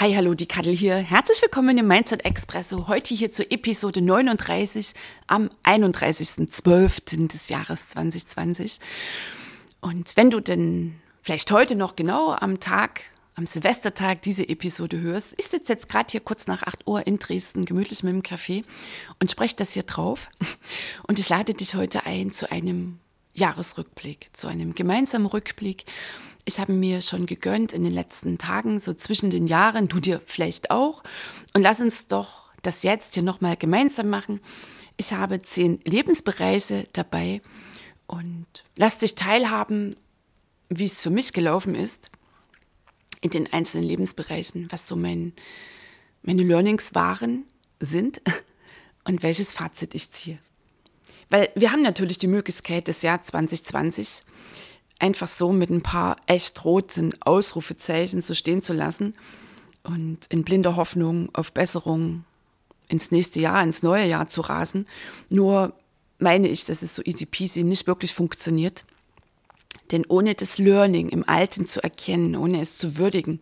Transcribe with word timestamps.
Hi, 0.00 0.14
hallo, 0.14 0.32
die 0.32 0.46
Kadel 0.46 0.74
hier. 0.74 0.96
Herzlich 0.96 1.42
willkommen 1.42 1.76
im 1.76 1.86
Mindset 1.86 2.24
Expresso. 2.24 2.88
Heute 2.88 3.14
hier 3.14 3.32
zur 3.32 3.52
Episode 3.52 4.00
39 4.00 4.94
am 5.26 5.50
31.12. 5.64 7.30
des 7.30 7.50
Jahres 7.50 7.88
2020. 7.88 8.78
Und 9.82 10.16
wenn 10.16 10.30
du 10.30 10.40
denn 10.40 10.94
vielleicht 11.20 11.50
heute 11.50 11.74
noch 11.74 11.96
genau 11.96 12.32
am 12.32 12.60
Tag, 12.60 13.02
am 13.34 13.46
Silvestertag 13.46 14.22
diese 14.22 14.48
Episode 14.48 14.98
hörst, 15.00 15.34
ich 15.36 15.48
sitze 15.48 15.74
jetzt 15.74 15.90
gerade 15.90 16.10
hier 16.10 16.20
kurz 16.20 16.46
nach 16.46 16.62
8 16.62 16.86
Uhr 16.86 17.06
in 17.06 17.18
Dresden, 17.18 17.66
gemütlich 17.66 18.02
mit 18.02 18.14
dem 18.14 18.22
Kaffee 18.22 18.64
und 19.18 19.30
spreche 19.30 19.56
das 19.56 19.74
hier 19.74 19.82
drauf. 19.82 20.30
Und 21.06 21.18
ich 21.18 21.28
lade 21.28 21.52
dich 21.52 21.74
heute 21.74 22.06
ein 22.06 22.32
zu 22.32 22.50
einem 22.50 23.00
Jahresrückblick, 23.34 24.30
zu 24.32 24.48
einem 24.48 24.74
gemeinsamen 24.74 25.26
Rückblick 25.26 25.84
ich 26.44 26.58
habe 26.58 26.72
mir 26.72 27.02
schon 27.02 27.26
gegönnt 27.26 27.72
in 27.72 27.82
den 27.82 27.92
letzten 27.92 28.38
Tagen, 28.38 28.80
so 28.80 28.94
zwischen 28.94 29.30
den 29.30 29.46
Jahren, 29.46 29.88
du 29.88 30.00
dir 30.00 30.20
vielleicht 30.26 30.70
auch. 30.70 31.02
Und 31.54 31.62
lass 31.62 31.80
uns 31.80 32.06
doch 32.06 32.50
das 32.62 32.82
jetzt 32.82 33.14
hier 33.14 33.22
nochmal 33.22 33.56
gemeinsam 33.56 34.08
machen. 34.08 34.40
Ich 34.96 35.12
habe 35.12 35.40
zehn 35.40 35.80
Lebensbereiche 35.84 36.86
dabei 36.92 37.40
und 38.06 38.46
lass 38.76 38.98
dich 38.98 39.14
teilhaben, 39.14 39.96
wie 40.68 40.84
es 40.84 41.02
für 41.02 41.10
mich 41.10 41.32
gelaufen 41.32 41.74
ist 41.74 42.10
in 43.20 43.30
den 43.30 43.52
einzelnen 43.52 43.84
Lebensbereichen, 43.84 44.66
was 44.70 44.86
so 44.86 44.96
mein, 44.96 45.32
meine 46.22 46.42
Learnings 46.42 46.94
waren, 46.94 47.44
sind 47.80 48.20
und 49.04 49.22
welches 49.22 49.52
Fazit 49.52 49.94
ich 49.94 50.10
ziehe. 50.12 50.38
Weil 51.28 51.50
wir 51.54 51.72
haben 51.72 51.82
natürlich 51.82 52.18
die 52.18 52.26
Möglichkeit, 52.26 52.88
das 52.88 53.02
Jahr 53.02 53.22
2020 53.22 54.24
einfach 55.00 55.28
so 55.28 55.52
mit 55.52 55.70
ein 55.70 55.82
paar 55.82 56.16
echt 56.26 56.64
roten 56.64 57.14
Ausrufezeichen 57.20 58.22
so 58.22 58.34
stehen 58.34 58.62
zu 58.62 58.72
lassen 58.72 59.14
und 59.82 60.26
in 60.28 60.44
blinder 60.44 60.76
Hoffnung 60.76 61.30
auf 61.32 61.52
Besserung 61.52 62.24
ins 62.88 63.10
nächste 63.10 63.40
Jahr, 63.40 63.62
ins 63.62 63.82
neue 63.82 64.06
Jahr 64.06 64.28
zu 64.28 64.42
rasen. 64.42 64.86
Nur 65.30 65.72
meine 66.18 66.48
ich, 66.48 66.64
dass 66.64 66.82
es 66.82 66.94
so 66.94 67.02
easy 67.04 67.26
peasy 67.26 67.64
nicht 67.64 67.86
wirklich 67.86 68.14
funktioniert. 68.14 68.84
Denn 69.90 70.04
ohne 70.06 70.34
das 70.34 70.58
Learning 70.58 71.08
im 71.08 71.28
Alten 71.28 71.66
zu 71.66 71.82
erkennen, 71.82 72.36
ohne 72.36 72.60
es 72.60 72.76
zu 72.76 72.96
würdigen 72.96 73.40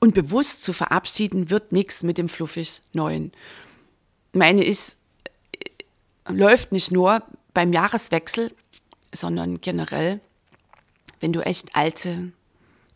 und 0.00 0.14
bewusst 0.14 0.64
zu 0.64 0.72
verabschieden, 0.72 1.50
wird 1.50 1.72
nichts 1.72 2.02
mit 2.02 2.18
dem 2.18 2.28
fluffig 2.28 2.80
Neuen. 2.92 3.32
Meine 4.32 4.64
ich, 4.64 4.96
läuft 6.28 6.72
nicht 6.72 6.90
nur 6.90 7.22
beim 7.54 7.72
Jahreswechsel, 7.72 8.52
sondern 9.12 9.60
generell 9.60 10.20
wenn 11.20 11.32
du 11.32 11.40
echt 11.40 11.74
alte 11.74 12.32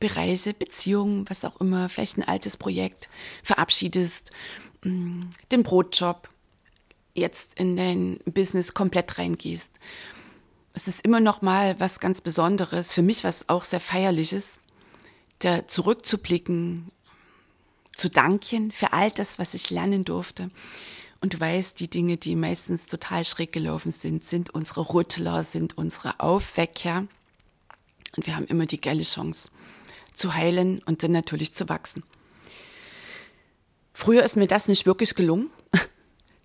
Bereiche, 0.00 0.54
Beziehungen, 0.54 1.28
was 1.28 1.44
auch 1.44 1.60
immer, 1.60 1.88
vielleicht 1.88 2.18
ein 2.18 2.26
altes 2.26 2.56
Projekt 2.56 3.08
verabschiedest, 3.42 4.32
mm, 4.84 5.22
den 5.50 5.62
Brotjob, 5.62 6.28
jetzt 7.14 7.58
in 7.58 7.76
dein 7.76 8.18
Business 8.24 8.74
komplett 8.74 9.18
reingehst. 9.18 9.70
Es 10.74 10.88
ist 10.88 11.04
immer 11.04 11.20
noch 11.20 11.42
mal 11.42 11.78
was 11.78 12.00
ganz 12.00 12.20
Besonderes, 12.20 12.92
für 12.92 13.02
mich 13.02 13.24
was 13.24 13.48
auch 13.48 13.64
sehr 13.64 13.80
feierliches, 13.80 14.58
da 15.40 15.66
zurückzublicken, 15.66 16.90
zu 17.94 18.08
danken 18.08 18.72
für 18.72 18.92
all 18.92 19.10
das, 19.10 19.38
was 19.38 19.54
ich 19.54 19.70
lernen 19.70 20.04
durfte. 20.04 20.50
Und 21.20 21.34
du 21.34 21.40
weißt, 21.40 21.78
die 21.78 21.88
Dinge, 21.88 22.16
die 22.16 22.34
meistens 22.34 22.86
total 22.86 23.24
schräg 23.24 23.52
gelaufen 23.52 23.92
sind, 23.92 24.24
sind 24.24 24.50
unsere 24.50 24.92
Rüttler, 24.92 25.44
sind 25.44 25.78
unsere 25.78 26.18
Aufwecker. 26.18 27.06
Und 28.16 28.26
wir 28.26 28.36
haben 28.36 28.46
immer 28.46 28.66
die 28.66 28.80
geile 28.80 29.02
Chance 29.02 29.50
zu 30.12 30.34
heilen 30.34 30.82
und 30.84 31.02
dann 31.02 31.12
natürlich 31.12 31.54
zu 31.54 31.68
wachsen. 31.68 32.02
Früher 33.94 34.22
ist 34.22 34.36
mir 34.36 34.46
das 34.46 34.68
nicht 34.68 34.86
wirklich 34.86 35.14
gelungen, 35.14 35.50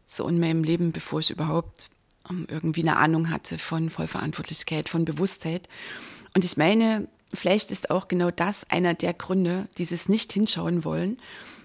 so 0.06 0.28
in 0.28 0.40
meinem 0.40 0.64
Leben, 0.64 0.92
bevor 0.92 1.20
ich 1.20 1.30
überhaupt 1.30 1.90
ähm, 2.30 2.46
irgendwie 2.50 2.82
eine 2.82 2.98
Ahnung 2.98 3.30
hatte 3.30 3.58
von 3.58 3.90
Vollverantwortlichkeit, 3.90 4.90
von 4.90 5.06
Bewusstheit. 5.06 5.68
Und 6.36 6.46
ich 6.46 6.58
meine, 6.58 7.08
vielleicht 7.34 7.72
ist 7.72 7.90
auch 7.90 8.08
genau 8.08 8.32
das 8.32 8.70
einer 8.70 8.94
der 8.94 9.14
Gründe, 9.14 9.68
dieses 9.78 10.10
nicht 10.10 10.34
hinschauen 10.34 10.84
wollen, 10.84 11.20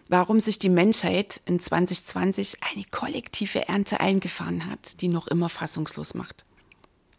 warum 0.09 0.41
sich 0.41 0.59
die 0.59 0.69
Menschheit 0.69 1.41
in 1.47 1.59
2020 1.59 2.59
eine 2.63 2.85
kollektive 2.91 3.69
Ernte 3.69 4.01
eingefahren 4.01 4.67
hat, 4.67 5.01
die 5.01 5.09
noch 5.09 5.27
immer 5.29 5.49
fassungslos 5.49 6.15
macht. 6.15 6.45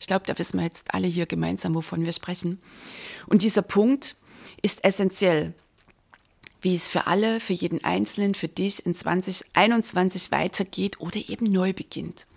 Ich 0.03 0.08
glaube, 0.08 0.25
da 0.28 0.38
wissen 0.38 0.59
wir 0.59 0.66
jetzt 0.66 0.94
alle 0.94 1.08
hier 1.08 1.25
gemeinsam, 1.25 1.74
wovon 1.75 2.03
wir 2.03 2.12
sprechen. 2.12 2.62
Und 3.25 3.41
dieser 3.41 3.62
Punkt 3.62 4.18
ist 4.62 4.84
essentiell, 4.84 5.53
wie 6.59 6.75
es 6.75 6.90
für 6.90 7.08
alle, 7.08 7.40
für 7.40 7.53
jeden 7.53 7.86
Einzelnen, 7.86 8.36
für 8.36 8.50
dich 8.50 8.86
in 8.86 8.96
2021 8.96 10.30
weitergeht 10.30 11.00
oder 11.00 11.16
eben 11.30 11.46
neu 11.46 11.72
beginnt. 11.72 12.28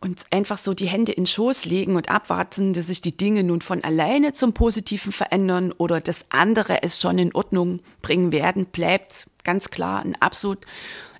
Und 0.00 0.24
einfach 0.32 0.58
so 0.58 0.74
die 0.74 0.88
Hände 0.88 1.12
in 1.12 1.22
den 1.22 1.28
Schoß 1.28 1.66
legen 1.66 1.94
und 1.94 2.08
abwarten, 2.08 2.72
dass 2.72 2.88
sich 2.88 3.00
die 3.00 3.16
Dinge 3.16 3.44
nun 3.44 3.60
von 3.60 3.84
alleine 3.84 4.32
zum 4.32 4.52
Positiven 4.52 5.12
verändern 5.12 5.70
oder 5.70 6.00
dass 6.00 6.24
andere 6.30 6.82
es 6.82 7.00
schon 7.00 7.16
in 7.16 7.32
Ordnung 7.32 7.78
bringen 8.00 8.32
werden, 8.32 8.66
bleibt 8.66 9.28
ganz 9.44 9.70
klar 9.70 10.04
ein 10.04 10.20
absolut 10.20 10.66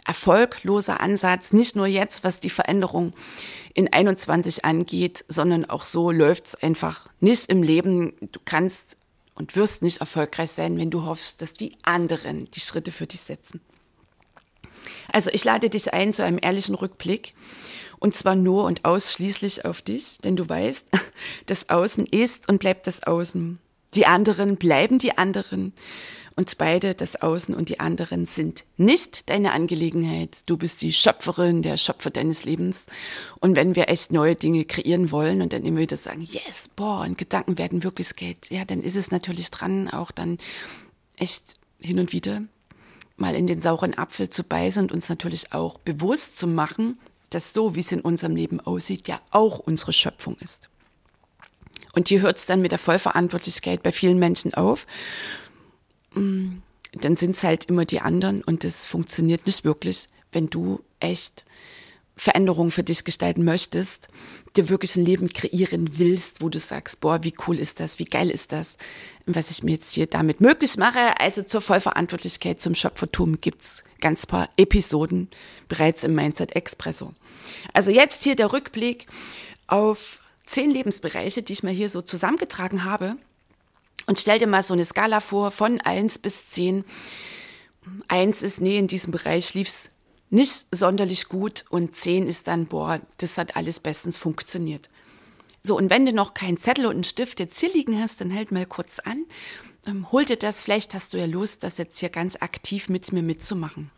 erfolgloser 0.06 1.00
Ansatz, 1.00 1.52
nicht 1.52 1.76
nur 1.76 1.86
jetzt, 1.86 2.24
was 2.24 2.40
die 2.40 2.50
Veränderung 2.50 3.12
in 3.74 3.92
21 3.92 4.64
angeht, 4.64 5.24
sondern 5.28 5.64
auch 5.64 5.84
so 5.84 6.10
läuft 6.10 6.46
es 6.46 6.54
einfach 6.56 7.08
nicht 7.20 7.48
im 7.48 7.62
Leben. 7.62 8.14
Du 8.20 8.40
kannst 8.44 8.96
und 9.34 9.56
wirst 9.56 9.82
nicht 9.82 9.98
erfolgreich 9.98 10.50
sein, 10.50 10.78
wenn 10.78 10.90
du 10.90 11.04
hoffst, 11.04 11.40
dass 11.42 11.54
die 11.54 11.76
anderen 11.82 12.50
die 12.50 12.60
Schritte 12.60 12.92
für 12.92 13.06
dich 13.06 13.20
setzen. 13.20 13.60
Also 15.12 15.30
ich 15.32 15.44
lade 15.44 15.70
dich 15.70 15.92
ein 15.92 16.12
zu 16.12 16.24
einem 16.24 16.38
ehrlichen 16.40 16.74
Rückblick 16.74 17.34
und 17.98 18.16
zwar 18.16 18.34
nur 18.34 18.64
und 18.64 18.84
ausschließlich 18.84 19.64
auf 19.64 19.80
dich, 19.80 20.18
denn 20.18 20.36
du 20.36 20.48
weißt, 20.48 20.88
das 21.46 21.68
Außen 21.68 22.06
ist 22.06 22.48
und 22.48 22.58
bleibt 22.58 22.86
das 22.86 23.04
Außen. 23.04 23.58
Die 23.94 24.06
anderen 24.06 24.56
bleiben 24.56 24.98
die 24.98 25.16
anderen. 25.16 25.72
Und 26.34 26.56
beide, 26.56 26.94
das 26.94 27.20
Außen 27.20 27.54
und 27.54 27.68
die 27.68 27.78
anderen, 27.78 28.26
sind 28.26 28.64
nicht 28.78 29.28
deine 29.28 29.52
Angelegenheit. 29.52 30.48
Du 30.48 30.56
bist 30.56 30.80
die 30.80 30.92
Schöpferin, 30.92 31.62
der 31.62 31.76
Schöpfer 31.76 32.10
deines 32.10 32.44
Lebens. 32.44 32.86
Und 33.40 33.54
wenn 33.54 33.74
wir 33.74 33.88
echt 33.88 34.12
neue 34.12 34.34
Dinge 34.34 34.64
kreieren 34.64 35.10
wollen 35.10 35.42
und 35.42 35.52
dann 35.52 35.64
immer 35.64 35.80
wieder 35.80 35.96
sagen, 35.96 36.22
yes, 36.22 36.70
boah, 36.74 37.02
und 37.02 37.18
Gedanken 37.18 37.58
werden 37.58 37.82
Wirklichkeit, 37.82 38.48
ja, 38.50 38.64
dann 38.64 38.82
ist 38.82 38.96
es 38.96 39.10
natürlich 39.10 39.50
dran, 39.50 39.88
auch 39.88 40.10
dann 40.10 40.38
echt 41.16 41.54
hin 41.80 41.98
und 41.98 42.12
wieder 42.12 42.42
mal 43.16 43.34
in 43.34 43.46
den 43.46 43.60
sauren 43.60 43.96
Apfel 43.96 44.30
zu 44.30 44.42
beißen 44.42 44.82
und 44.82 44.92
uns 44.92 45.08
natürlich 45.08 45.52
auch 45.52 45.78
bewusst 45.78 46.38
zu 46.38 46.46
machen, 46.46 46.98
dass 47.30 47.52
so, 47.52 47.74
wie 47.74 47.80
es 47.80 47.92
in 47.92 48.00
unserem 48.00 48.36
Leben 48.36 48.60
aussieht, 48.60 49.06
ja 49.06 49.20
auch 49.30 49.58
unsere 49.58 49.92
Schöpfung 49.92 50.36
ist. 50.40 50.70
Und 51.94 52.08
hier 52.08 52.22
hört 52.22 52.38
es 52.38 52.46
dann 52.46 52.62
mit 52.62 52.72
der 52.72 52.78
Vollverantwortlichkeit 52.78 53.82
bei 53.82 53.92
vielen 53.92 54.18
Menschen 54.18 54.54
auf 54.54 54.86
dann 56.14 57.16
sind 57.16 57.30
es 57.30 57.42
halt 57.42 57.66
immer 57.66 57.84
die 57.84 58.00
anderen 58.00 58.42
und 58.42 58.64
das 58.64 58.86
funktioniert 58.86 59.46
nicht 59.46 59.64
wirklich, 59.64 60.08
wenn 60.30 60.50
du 60.50 60.80
echt 61.00 61.44
Veränderungen 62.16 62.70
für 62.70 62.82
dich 62.82 63.04
gestalten 63.04 63.44
möchtest, 63.44 64.08
dir 64.56 64.68
wirklich 64.68 64.96
ein 64.96 65.04
Leben 65.06 65.28
kreieren 65.28 65.98
willst, 65.98 66.42
wo 66.42 66.50
du 66.50 66.58
sagst, 66.58 67.00
boah, 67.00 67.24
wie 67.24 67.34
cool 67.46 67.58
ist 67.58 67.80
das, 67.80 67.98
wie 67.98 68.04
geil 68.04 68.30
ist 68.30 68.52
das, 68.52 68.76
was 69.24 69.50
ich 69.50 69.62
mir 69.62 69.72
jetzt 69.72 69.92
hier 69.94 70.06
damit 70.06 70.40
möglich 70.40 70.76
mache. 70.76 71.18
Also 71.18 71.42
zur 71.42 71.62
Vollverantwortlichkeit 71.62 72.60
zum 72.60 72.74
Schöpfertum 72.74 73.40
gibt's 73.40 73.82
ganz 74.00 74.26
paar 74.26 74.50
Episoden 74.58 75.28
bereits 75.68 76.04
im 76.04 76.14
Mindset 76.14 76.54
Expresso. 76.54 77.14
Also 77.72 77.90
jetzt 77.90 78.24
hier 78.24 78.36
der 78.36 78.52
Rückblick 78.52 79.06
auf 79.66 80.20
zehn 80.44 80.70
Lebensbereiche, 80.70 81.42
die 81.42 81.54
ich 81.54 81.62
mir 81.62 81.70
hier 81.70 81.88
so 81.88 82.02
zusammengetragen 82.02 82.84
habe 82.84 83.16
und 84.06 84.18
stell 84.18 84.38
dir 84.38 84.46
mal 84.46 84.62
so 84.62 84.74
eine 84.74 84.84
Skala 84.84 85.20
vor 85.20 85.50
von 85.50 85.80
1 85.80 86.18
bis 86.18 86.50
10. 86.50 86.84
1 88.08 88.42
ist, 88.42 88.60
nee, 88.60 88.78
in 88.78 88.86
diesem 88.86 89.12
Bereich 89.12 89.54
lief's 89.54 89.90
nicht 90.30 90.66
sonderlich 90.70 91.28
gut 91.28 91.64
und 91.68 91.94
10 91.94 92.26
ist 92.26 92.48
dann, 92.48 92.66
boah, 92.66 93.00
das 93.18 93.38
hat 93.38 93.56
alles 93.56 93.80
bestens 93.80 94.16
funktioniert. 94.16 94.88
So, 95.62 95.76
und 95.76 95.90
wenn 95.90 96.06
du 96.06 96.12
noch 96.12 96.34
keinen 96.34 96.56
Zettel 96.56 96.86
und 96.86 96.94
einen 96.94 97.04
Stift 97.04 97.38
jetzt 97.38 97.60
hier 97.60 97.72
liegen 97.72 98.00
hast, 98.00 98.20
dann 98.20 98.34
halt 98.34 98.50
mal 98.50 98.66
kurz 98.66 98.98
an. 98.98 99.24
Ähm, 99.86 100.10
hol 100.10 100.24
dir 100.24 100.36
das, 100.36 100.62
vielleicht 100.62 100.94
hast 100.94 101.12
du 101.12 101.18
ja 101.18 101.26
Lust, 101.26 101.62
das 101.64 101.78
jetzt 101.78 101.98
hier 102.00 102.08
ganz 102.08 102.36
aktiv 102.36 102.88
mit 102.88 103.12
mir 103.12 103.22
mitzumachen. 103.22 103.90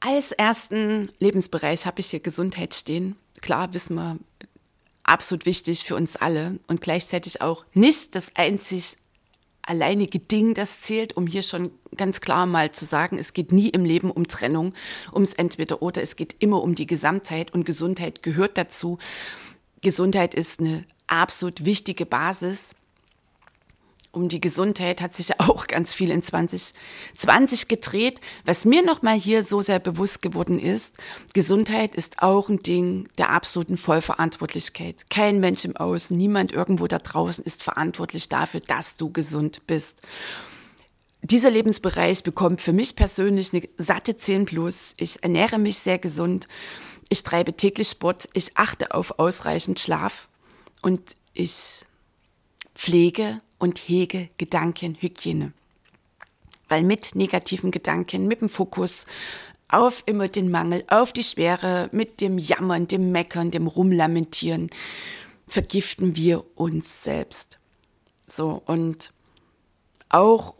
Als 0.00 0.32
ersten 0.32 1.10
Lebensbereich 1.18 1.86
habe 1.86 2.00
ich 2.00 2.08
hier 2.08 2.20
Gesundheit 2.20 2.74
stehen. 2.74 3.16
Klar, 3.42 3.74
wissen 3.74 3.94
wir, 3.96 4.18
absolut 5.10 5.44
wichtig 5.44 5.84
für 5.84 5.96
uns 5.96 6.16
alle 6.16 6.58
und 6.68 6.80
gleichzeitig 6.80 7.42
auch 7.42 7.64
nicht 7.74 8.14
das 8.14 8.36
einzig 8.36 8.96
alleinige 9.62 10.18
Ding, 10.18 10.54
das 10.54 10.80
zählt, 10.80 11.16
um 11.16 11.26
hier 11.26 11.42
schon 11.42 11.70
ganz 11.96 12.20
klar 12.20 12.46
mal 12.46 12.72
zu 12.72 12.84
sagen, 12.84 13.18
es 13.18 13.34
geht 13.34 13.52
nie 13.52 13.68
im 13.68 13.84
Leben 13.84 14.10
um 14.10 14.26
Trennung, 14.26 14.72
ums 15.12 15.34
Entweder 15.34 15.82
oder, 15.82 16.00
es 16.00 16.16
geht 16.16 16.36
immer 16.38 16.62
um 16.62 16.74
die 16.74 16.86
Gesamtheit 16.86 17.52
und 17.52 17.66
Gesundheit 17.66 18.22
gehört 18.22 18.56
dazu. 18.56 18.98
Gesundheit 19.82 20.34
ist 20.34 20.60
eine 20.60 20.84
absolut 21.08 21.64
wichtige 21.64 22.06
Basis 22.06 22.74
um 24.12 24.28
die 24.28 24.40
Gesundheit 24.40 25.00
hat 25.00 25.14
sich 25.14 25.38
auch 25.40 25.66
ganz 25.66 25.92
viel 25.92 26.10
in 26.10 26.22
2020 26.22 27.68
gedreht. 27.68 28.20
Was 28.44 28.64
mir 28.64 28.84
nochmal 28.84 29.18
hier 29.18 29.42
so 29.42 29.60
sehr 29.60 29.78
bewusst 29.78 30.22
geworden 30.22 30.58
ist, 30.58 30.96
Gesundheit 31.32 31.94
ist 31.94 32.22
auch 32.22 32.48
ein 32.48 32.62
Ding 32.62 33.08
der 33.18 33.30
absoluten 33.30 33.76
Vollverantwortlichkeit. 33.76 35.08
Kein 35.10 35.40
Mensch 35.40 35.64
im 35.64 35.76
Außen, 35.76 36.16
niemand 36.16 36.52
irgendwo 36.52 36.86
da 36.86 36.98
draußen 36.98 37.44
ist 37.44 37.62
verantwortlich 37.62 38.28
dafür, 38.28 38.60
dass 38.60 38.96
du 38.96 39.10
gesund 39.12 39.66
bist. 39.66 40.02
Dieser 41.22 41.50
Lebensbereich 41.50 42.22
bekommt 42.22 42.60
für 42.62 42.72
mich 42.72 42.96
persönlich 42.96 43.52
eine 43.52 43.68
satte 43.76 44.16
10 44.16 44.46
plus. 44.46 44.94
Ich 44.96 45.22
ernähre 45.22 45.58
mich 45.58 45.78
sehr 45.78 45.98
gesund. 45.98 46.48
Ich 47.10 47.22
treibe 47.22 47.52
täglich 47.52 47.88
Sport. 47.88 48.28
Ich 48.32 48.56
achte 48.56 48.94
auf 48.94 49.18
ausreichend 49.18 49.78
Schlaf 49.78 50.28
und 50.80 51.16
ich 51.34 51.84
pflege 52.74 53.40
und 53.60 53.78
hege 53.78 54.28
Gedankenhygiene. 54.38 55.52
Weil 56.68 56.82
mit 56.82 57.14
negativen 57.14 57.70
Gedanken, 57.70 58.26
mit 58.26 58.40
dem 58.40 58.48
Fokus 58.48 59.06
auf 59.68 60.02
immer 60.06 60.26
den 60.26 60.50
Mangel, 60.50 60.82
auf 60.88 61.12
die 61.12 61.22
Schwere, 61.22 61.88
mit 61.92 62.20
dem 62.20 62.38
Jammern, 62.38 62.88
dem 62.88 63.12
Meckern, 63.12 63.50
dem 63.52 63.68
Rumlamentieren, 63.68 64.70
vergiften 65.46 66.16
wir 66.16 66.44
uns 66.56 67.04
selbst. 67.04 67.58
So, 68.26 68.62
und 68.66 69.12
auch 70.08 70.54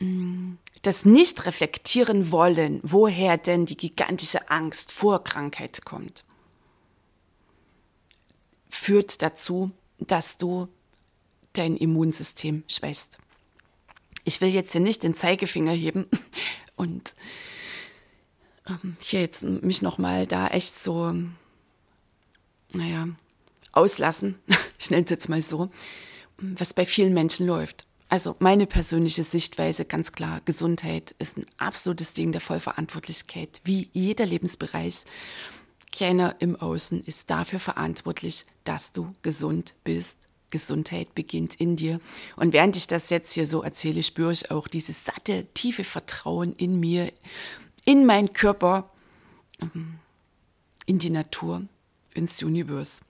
mm, 0.00 0.54
das 0.82 1.04
nicht 1.04 1.46
reflektieren 1.46 2.30
wollen, 2.32 2.80
woher 2.82 3.38
denn 3.38 3.66
die 3.66 3.76
gigantische 3.76 4.50
Angst 4.50 4.92
vor 4.92 5.24
Krankheit 5.24 5.84
kommt, 5.84 6.24
führt 8.68 9.22
dazu, 9.22 9.70
dass 9.98 10.36
du 10.36 10.68
dein 11.52 11.76
Immunsystem 11.76 12.64
schwächst. 12.66 13.18
Ich 14.24 14.40
will 14.40 14.50
jetzt 14.50 14.72
hier 14.72 14.80
nicht 14.80 15.02
den 15.02 15.14
Zeigefinger 15.14 15.72
heben 15.72 16.06
und 16.76 17.14
ähm, 18.68 18.96
hier 19.00 19.20
jetzt 19.20 19.42
mich 19.42 19.82
nochmal 19.82 20.26
da 20.26 20.48
echt 20.48 20.78
so, 20.78 21.14
naja, 22.72 23.08
auslassen, 23.72 24.38
ich 24.78 24.90
nenne 24.90 25.04
es 25.04 25.10
jetzt 25.10 25.28
mal 25.28 25.42
so, 25.42 25.70
was 26.38 26.74
bei 26.74 26.86
vielen 26.86 27.14
Menschen 27.14 27.46
läuft. 27.46 27.86
Also 28.08 28.36
meine 28.40 28.66
persönliche 28.66 29.24
Sichtweise, 29.24 29.86
ganz 29.86 30.12
klar, 30.12 30.42
Gesundheit 30.44 31.14
ist 31.18 31.38
ein 31.38 31.46
absolutes 31.56 32.12
Ding 32.12 32.30
der 32.30 32.42
Vollverantwortlichkeit, 32.42 33.62
wie 33.64 33.88
jeder 33.94 34.26
Lebensbereich. 34.26 35.04
Keiner 35.96 36.36
im 36.40 36.56
Außen 36.56 37.00
ist 37.04 37.30
dafür 37.30 37.58
verantwortlich, 37.58 38.44
dass 38.64 38.92
du 38.92 39.14
gesund 39.22 39.74
bist 39.82 40.18
Gesundheit 40.52 41.16
beginnt 41.16 41.56
in 41.56 41.74
dir. 41.74 42.00
Und 42.36 42.52
während 42.52 42.76
ich 42.76 42.86
das 42.86 43.10
jetzt 43.10 43.32
hier 43.32 43.48
so 43.48 43.62
erzähle, 43.62 44.04
spüre 44.04 44.32
ich 44.32 44.52
auch 44.52 44.68
dieses 44.68 45.04
satte, 45.04 45.46
tiefe 45.54 45.82
Vertrauen 45.82 46.52
in 46.52 46.78
mir, 46.78 47.12
in 47.84 48.06
meinen 48.06 48.32
Körper, 48.32 48.88
ähm, 49.60 49.98
in 50.86 51.00
die 51.00 51.10
Natur, 51.10 51.62
ins 52.14 52.40
Universum. 52.40 53.04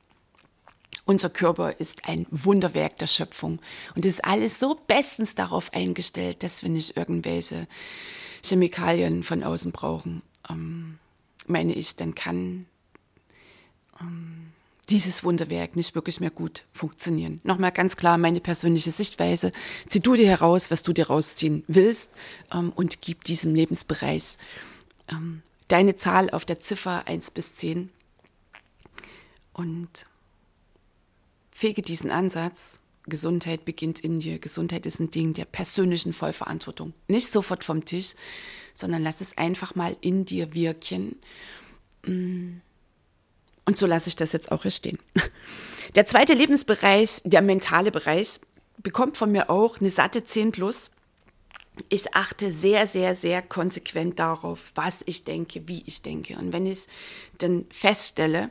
Unser 1.05 1.31
Körper 1.31 1.81
ist 1.81 2.09
ein 2.09 2.27
Wunderwerk 2.31 2.97
der 2.99 3.09
Schöpfung 3.09 3.61
und 3.97 4.07
ist 4.07 4.25
alles 4.25 4.61
so 4.61 4.81
bestens 4.87 5.35
darauf 5.35 5.73
eingestellt, 5.75 6.43
dass 6.43 6.63
wir 6.63 6.71
nicht 6.71 6.97
irgendwelche 6.97 7.67
Chemikalien 8.45 9.25
von 9.25 9.43
außen 9.43 9.73
brauchen. 9.73 10.23
Ähm, 10.49 10.99
meine 11.49 11.75
ich, 11.75 11.97
dann 11.97 12.15
kann 12.15 12.67
ähm, 14.01 14.52
dieses 14.93 15.25
Wunderwerk 15.25 15.75
nicht 15.75 15.95
wirklich 15.95 16.21
mehr 16.21 16.31
gut 16.31 16.65
funktionieren. 16.75 17.41
Nochmal 17.45 17.73
ganz 17.73 17.97
klar 17.97 18.19
meine 18.19 18.41
persönliche 18.41 18.91
Sichtweise. 18.91 19.51
Zieh 19.89 20.01
du 20.01 20.17
dir 20.17 20.27
heraus, 20.27 20.71
was 20.71 20.83
du 20.83 20.93
dir 20.93 21.07
rausziehen 21.07 21.65
willst 21.67 22.11
ähm, 22.53 22.73
und 22.77 23.01
gib 23.01 23.25
diesem 23.25 23.55
Lebensbereich 23.55 24.37
ähm, 25.11 25.41
deine 25.69 25.97
Zahl 25.97 26.29
auf 26.29 26.45
der 26.45 26.61
Ziffer 26.61 27.09
1 27.09 27.31
bis 27.31 27.55
10 27.55 27.89
und 29.55 30.07
fege 31.51 31.81
diesen 31.81 32.11
Ansatz. 32.11 32.79
Gesundheit 33.05 33.65
beginnt 33.65 33.99
in 33.99 34.21
dir. 34.21 34.39
Gesundheit 34.39 34.85
ist 34.85 35.01
ein 35.01 35.11
Ding 35.11 35.33
der 35.33 35.47
persönlichen 35.47 36.13
Vollverantwortung. 36.13 36.93
Nicht 37.09 37.33
sofort 37.33 37.65
vom 37.65 37.87
Tisch, 37.87 38.15
sondern 38.75 39.03
lass 39.03 39.23
es 39.23 39.39
einfach 39.39 39.75
mal 39.75 39.97
in 40.03 40.27
dir 40.27 40.53
wirken. 40.53 41.17
Mm 42.07 42.61
und 43.65 43.79
so 43.79 43.87
lasse 43.87 44.09
ich 44.09 44.17
das 44.17 44.33
jetzt 44.33 44.51
auch 44.51 44.63
hier 44.63 44.71
stehen. 44.71 44.99
Der 45.95 46.07
zweite 46.07 46.33
Lebensbereich, 46.35 47.21
der 47.25 47.43
mentale 47.43 47.91
Bereich, 47.91 48.41
bekommt 48.83 49.17
von 49.17 49.31
mir 49.31 49.51
auch 49.51 49.79
eine 49.79 49.91
satte 49.91 50.25
10 50.25 50.53
plus. 50.53 50.91
Ich 51.89 52.15
achte 52.15 52.51
sehr, 52.51 52.87
sehr, 52.87 53.15
sehr 53.15 53.43
konsequent 53.43 54.19
darauf, 54.19 54.73
was 54.75 55.03
ich 55.07 55.25
denke, 55.25 55.69
wie 55.69 55.83
ich 55.87 56.03
denke. 56.03 56.37
Und 56.37 56.53
wenn 56.53 56.67
ich 56.67 56.87
dann 57.39 57.67
feststelle, 57.71 58.51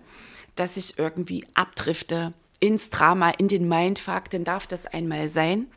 dass 0.55 0.77
ich 0.77 0.97
irgendwie 0.97 1.45
abdrifte 1.55 2.33
ins 2.59 2.89
Drama, 2.89 3.31
in 3.31 3.47
den 3.47 3.67
Mindfuck, 3.67 4.29
dann 4.29 4.43
darf 4.43 4.67
das 4.67 4.85
einmal 4.85 5.27
sein, 5.27 5.67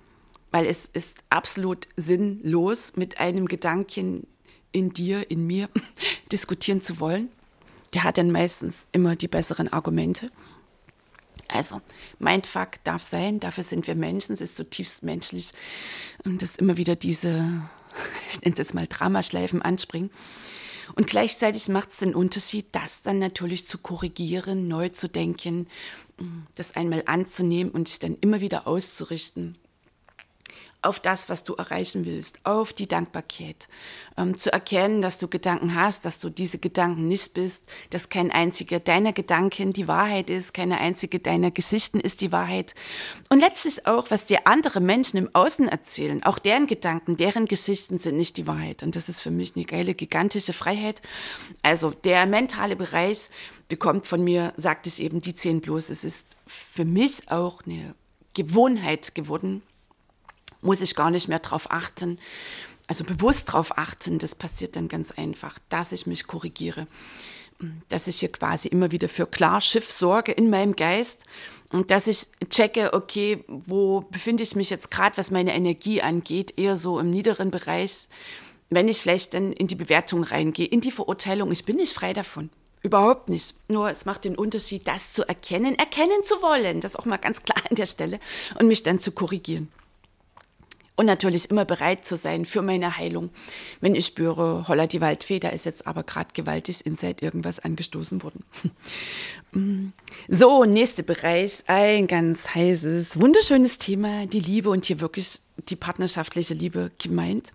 weil 0.50 0.66
es 0.66 0.86
ist 0.86 1.18
absolut 1.30 1.88
sinnlos, 1.96 2.92
mit 2.96 3.18
einem 3.18 3.46
Gedanken 3.46 4.26
in 4.72 4.92
dir, 4.92 5.30
in 5.30 5.46
mir 5.46 5.68
diskutieren 6.32 6.82
zu 6.82 7.00
wollen 7.00 7.30
der 7.94 8.04
hat 8.04 8.18
dann 8.18 8.30
meistens 8.30 8.86
immer 8.92 9.16
die 9.16 9.28
besseren 9.28 9.72
Argumente. 9.72 10.30
Also, 11.48 11.80
Mindfuck 12.18 12.82
darf 12.84 13.02
sein, 13.02 13.38
dafür 13.38 13.64
sind 13.64 13.86
wir 13.86 13.94
Menschen, 13.94 14.32
es 14.32 14.40
ist 14.40 14.56
zutiefst 14.56 15.02
menschlich, 15.02 15.52
dass 16.24 16.56
immer 16.56 16.76
wieder 16.76 16.96
diese, 16.96 17.62
ich 18.30 18.40
nenne 18.40 18.54
es 18.54 18.58
jetzt 18.58 18.74
mal 18.74 18.86
Dramaschleifen 18.86 19.62
anspringen. 19.62 20.10
Und 20.96 21.06
gleichzeitig 21.06 21.68
macht 21.68 21.90
es 21.90 21.98
den 21.98 22.14
Unterschied, 22.14 22.66
das 22.72 23.02
dann 23.02 23.18
natürlich 23.18 23.66
zu 23.66 23.78
korrigieren, 23.78 24.68
neu 24.68 24.90
zu 24.90 25.08
denken, 25.08 25.68
das 26.54 26.76
einmal 26.76 27.04
anzunehmen 27.06 27.72
und 27.72 27.88
sich 27.88 27.98
dann 27.98 28.16
immer 28.20 28.40
wieder 28.40 28.66
auszurichten 28.66 29.56
auf 30.84 31.00
das, 31.00 31.28
was 31.28 31.44
du 31.44 31.54
erreichen 31.54 32.04
willst, 32.04 32.38
auf 32.44 32.72
die 32.72 32.86
Dankbarkeit. 32.86 33.68
Ähm, 34.16 34.38
zu 34.38 34.52
erkennen, 34.52 35.02
dass 35.02 35.18
du 35.18 35.28
Gedanken 35.28 35.74
hast, 35.74 36.04
dass 36.04 36.20
du 36.20 36.30
diese 36.30 36.58
Gedanken 36.58 37.08
nicht 37.08 37.34
bist, 37.34 37.64
dass 37.90 38.08
kein 38.08 38.30
einziger 38.30 38.80
deiner 38.80 39.12
Gedanken 39.12 39.72
die 39.72 39.88
Wahrheit 39.88 40.30
ist, 40.30 40.54
keine 40.54 40.78
einzige 40.78 41.18
deiner 41.18 41.50
Geschichten 41.50 42.00
ist 42.00 42.20
die 42.20 42.32
Wahrheit. 42.32 42.74
Und 43.28 43.40
letztlich 43.40 43.86
auch, 43.86 44.10
was 44.10 44.26
dir 44.26 44.46
andere 44.46 44.80
Menschen 44.80 45.16
im 45.16 45.30
Außen 45.32 45.68
erzählen, 45.68 46.22
auch 46.22 46.38
deren 46.38 46.66
Gedanken, 46.66 47.16
deren 47.16 47.46
Geschichten 47.46 47.98
sind 47.98 48.16
nicht 48.16 48.36
die 48.36 48.46
Wahrheit. 48.46 48.82
Und 48.82 48.96
das 48.96 49.08
ist 49.08 49.20
für 49.20 49.30
mich 49.30 49.56
eine 49.56 49.64
geile, 49.64 49.94
gigantische 49.94 50.52
Freiheit. 50.52 51.02
Also 51.62 51.90
der 51.90 52.26
mentale 52.26 52.76
Bereich 52.76 53.30
bekommt 53.68 54.06
von 54.06 54.22
mir, 54.22 54.52
sagt 54.56 54.86
es 54.86 54.98
eben, 54.98 55.20
die 55.20 55.34
10 55.34 55.60
bloß. 55.60 55.90
Es 55.90 56.04
ist 56.04 56.36
für 56.46 56.84
mich 56.84 57.30
auch 57.30 57.62
eine 57.66 57.94
Gewohnheit 58.34 59.14
geworden, 59.14 59.62
muss 60.64 60.80
ich 60.80 60.96
gar 60.96 61.10
nicht 61.10 61.28
mehr 61.28 61.38
drauf 61.38 61.70
achten, 61.70 62.18
also 62.86 63.04
bewusst 63.04 63.52
drauf 63.52 63.78
achten. 63.78 64.18
Das 64.18 64.34
passiert 64.34 64.76
dann 64.76 64.88
ganz 64.88 65.12
einfach, 65.12 65.58
dass 65.68 65.92
ich 65.92 66.06
mich 66.06 66.26
korrigiere, 66.26 66.86
dass 67.88 68.06
ich 68.06 68.20
hier 68.20 68.32
quasi 68.32 68.68
immer 68.68 68.90
wieder 68.90 69.08
für 69.08 69.26
Klarschiff 69.26 69.90
sorge 69.90 70.32
in 70.32 70.50
meinem 70.50 70.74
Geist 70.74 71.24
und 71.70 71.90
dass 71.90 72.06
ich 72.06 72.28
checke, 72.50 72.92
okay, 72.92 73.44
wo 73.48 74.00
befinde 74.00 74.42
ich 74.42 74.56
mich 74.56 74.70
jetzt 74.70 74.90
gerade, 74.90 75.16
was 75.16 75.30
meine 75.30 75.54
Energie 75.54 76.02
angeht, 76.02 76.54
eher 76.56 76.76
so 76.76 76.98
im 76.98 77.10
niederen 77.10 77.50
Bereich, 77.50 78.08
wenn 78.70 78.88
ich 78.88 78.98
vielleicht 78.98 79.34
dann 79.34 79.52
in 79.52 79.66
die 79.66 79.74
Bewertung 79.74 80.24
reingehe, 80.24 80.66
in 80.66 80.80
die 80.80 80.90
Verurteilung. 80.90 81.52
Ich 81.52 81.64
bin 81.64 81.76
nicht 81.76 81.92
frei 81.92 82.12
davon. 82.12 82.50
Überhaupt 82.82 83.30
nicht. 83.30 83.54
Nur 83.68 83.88
es 83.88 84.04
macht 84.04 84.24
den 84.24 84.36
Unterschied, 84.36 84.86
das 84.86 85.12
zu 85.12 85.26
erkennen, 85.26 85.78
erkennen 85.78 86.22
zu 86.22 86.42
wollen. 86.42 86.80
Das 86.80 86.96
auch 86.96 87.06
mal 87.06 87.16
ganz 87.16 87.42
klar 87.42 87.62
an 87.68 87.76
der 87.76 87.86
Stelle 87.86 88.20
und 88.60 88.68
mich 88.68 88.82
dann 88.82 88.98
zu 88.98 89.12
korrigieren. 89.12 89.68
Und 90.96 91.06
natürlich 91.06 91.50
immer 91.50 91.64
bereit 91.64 92.04
zu 92.06 92.16
sein 92.16 92.44
für 92.44 92.62
meine 92.62 92.96
Heilung, 92.96 93.30
wenn 93.80 93.96
ich 93.96 94.06
spüre, 94.06 94.68
holla 94.68 94.86
die 94.86 95.00
Waldfee, 95.00 95.40
da 95.40 95.48
ist 95.48 95.64
jetzt 95.64 95.88
aber 95.88 96.04
gerade 96.04 96.28
gewaltig 96.34 96.86
inside 96.86 97.24
irgendwas 97.24 97.60
angestoßen 97.60 98.22
worden. 98.22 98.44
Mm. 99.56 99.92
so, 100.26 100.64
nächster 100.64 101.04
Bereich, 101.04 101.62
ein 101.68 102.08
ganz 102.08 102.56
heißes, 102.56 103.20
wunderschönes 103.20 103.78
Thema, 103.78 104.26
die 104.26 104.40
Liebe 104.40 104.68
und 104.68 104.84
hier 104.84 104.98
wirklich 104.98 105.38
die 105.68 105.76
partnerschaftliche 105.76 106.54
Liebe 106.54 106.90
gemeint. 106.98 107.52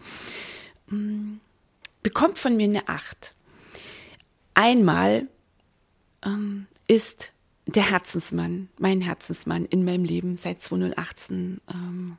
Mm. 0.87 1.39
Bekommt 2.01 2.39
von 2.39 2.55
mir 2.55 2.69
eine 2.69 2.87
Acht. 2.87 3.35
Einmal 4.53 5.27
ähm, 6.25 6.67
ist 6.87 7.33
der 7.65 7.89
Herzensmann, 7.89 8.69
mein 8.77 9.01
Herzensmann 9.01 9.65
in 9.65 9.83
meinem 9.83 10.05
Leben 10.05 10.37
seit 10.37 10.61
2018 10.61 11.59
ähm, 11.69 12.17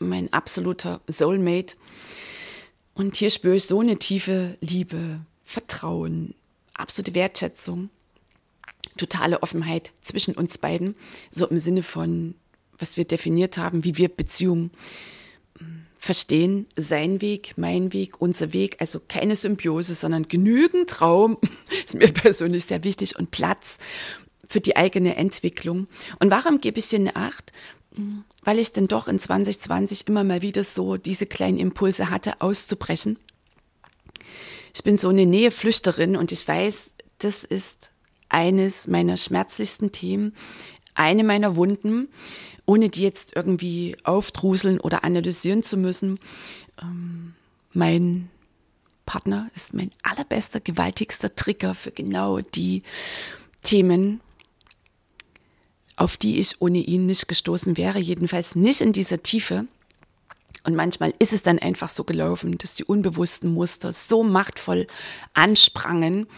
mein 0.00 0.32
absoluter 0.32 1.00
Soulmate. 1.06 1.76
Und 2.94 3.16
hier 3.16 3.30
spüre 3.30 3.56
ich 3.56 3.64
so 3.64 3.80
eine 3.80 3.98
tiefe 3.98 4.56
Liebe, 4.60 5.20
Vertrauen, 5.44 6.34
absolute 6.74 7.14
Wertschätzung, 7.14 7.90
totale 8.96 9.42
Offenheit 9.42 9.92
zwischen 10.02 10.34
uns 10.34 10.58
beiden, 10.58 10.94
so 11.30 11.46
im 11.46 11.58
Sinne 11.58 11.82
von, 11.82 12.34
was 12.76 12.96
wir 12.96 13.04
definiert 13.04 13.56
haben, 13.56 13.84
wie 13.84 13.96
wir 13.96 14.08
Beziehungen 14.08 14.70
hm, 15.58 15.86
verstehen, 15.98 16.66
sein 16.76 17.20
Weg, 17.20 17.54
mein 17.56 17.92
Weg, 17.92 18.20
unser 18.20 18.52
Weg, 18.52 18.76
also 18.80 19.00
keine 19.06 19.36
Symbiose, 19.36 19.94
sondern 19.94 20.28
genügend 20.28 21.00
Raum, 21.00 21.38
ist 21.86 21.94
mir 21.94 22.12
persönlich 22.12 22.64
sehr 22.64 22.84
wichtig, 22.84 23.18
und 23.18 23.30
Platz 23.30 23.78
für 24.48 24.60
die 24.60 24.76
eigene 24.76 25.16
Entwicklung. 25.16 25.86
Und 26.18 26.30
warum 26.30 26.60
gebe 26.60 26.78
ich 26.78 26.88
dir 26.88 26.98
eine 26.98 27.16
Acht? 27.16 27.52
Weil 28.48 28.60
ich 28.60 28.72
dann 28.72 28.88
doch 28.88 29.08
in 29.08 29.18
2020 29.18 30.08
immer 30.08 30.24
mal 30.24 30.40
wieder 30.40 30.64
so 30.64 30.96
diese 30.96 31.26
kleinen 31.26 31.58
Impulse 31.58 32.08
hatte, 32.08 32.40
auszubrechen. 32.40 33.18
Ich 34.74 34.82
bin 34.82 34.96
so 34.96 35.10
eine 35.10 35.26
Näheflüchterin 35.26 36.16
und 36.16 36.32
ich 36.32 36.48
weiß, 36.48 36.94
das 37.18 37.44
ist 37.44 37.90
eines 38.30 38.86
meiner 38.86 39.18
schmerzlichsten 39.18 39.92
Themen, 39.92 40.34
eine 40.94 41.24
meiner 41.24 41.56
Wunden, 41.56 42.08
ohne 42.64 42.88
die 42.88 43.02
jetzt 43.02 43.36
irgendwie 43.36 43.98
aufdruseln 44.02 44.80
oder 44.80 45.04
analysieren 45.04 45.62
zu 45.62 45.76
müssen. 45.76 46.18
Ähm, 46.80 47.34
mein 47.74 48.30
Partner 49.04 49.50
ist 49.54 49.74
mein 49.74 49.90
allerbester, 50.02 50.60
gewaltigster 50.60 51.36
Trigger 51.36 51.74
für 51.74 51.92
genau 51.92 52.38
die 52.38 52.82
Themen, 53.62 54.22
auf 55.98 56.16
die 56.16 56.38
ich 56.38 56.60
ohne 56.62 56.78
ihn 56.78 57.06
nicht 57.06 57.26
gestoßen 57.26 57.76
wäre, 57.76 57.98
jedenfalls 57.98 58.54
nicht 58.54 58.80
in 58.80 58.92
dieser 58.92 59.22
Tiefe. 59.22 59.66
Und 60.62 60.76
manchmal 60.76 61.12
ist 61.18 61.32
es 61.32 61.42
dann 61.42 61.58
einfach 61.58 61.88
so 61.88 62.04
gelaufen, 62.04 62.56
dass 62.56 62.74
die 62.74 62.84
unbewussten 62.84 63.52
Muster 63.52 63.92
so 63.92 64.22
machtvoll 64.22 64.86
ansprangen, 65.34 66.28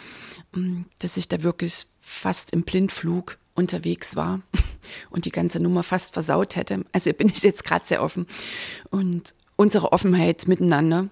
mm, 0.53 0.83
dass 0.99 1.19
ich 1.19 1.29
da 1.29 1.43
wirklich 1.43 1.87
fast 2.01 2.53
im 2.53 2.63
Blindflug 2.63 3.37
unterwegs 3.55 4.17
war 4.17 4.41
und 5.11 5.27
die 5.27 5.33
ganze 5.33 5.61
Nummer 5.61 5.83
fast 5.83 6.15
versaut 6.15 6.57
hätte. 6.57 6.85
Also 6.93 7.13
bin 7.13 7.29
ich 7.29 7.43
jetzt 7.43 7.65
gerade 7.65 7.87
sehr 7.87 8.03
offen. 8.03 8.27
Und 8.91 9.35
unsere 9.57 9.93
Offenheit 9.93 10.49
miteinander 10.49 11.09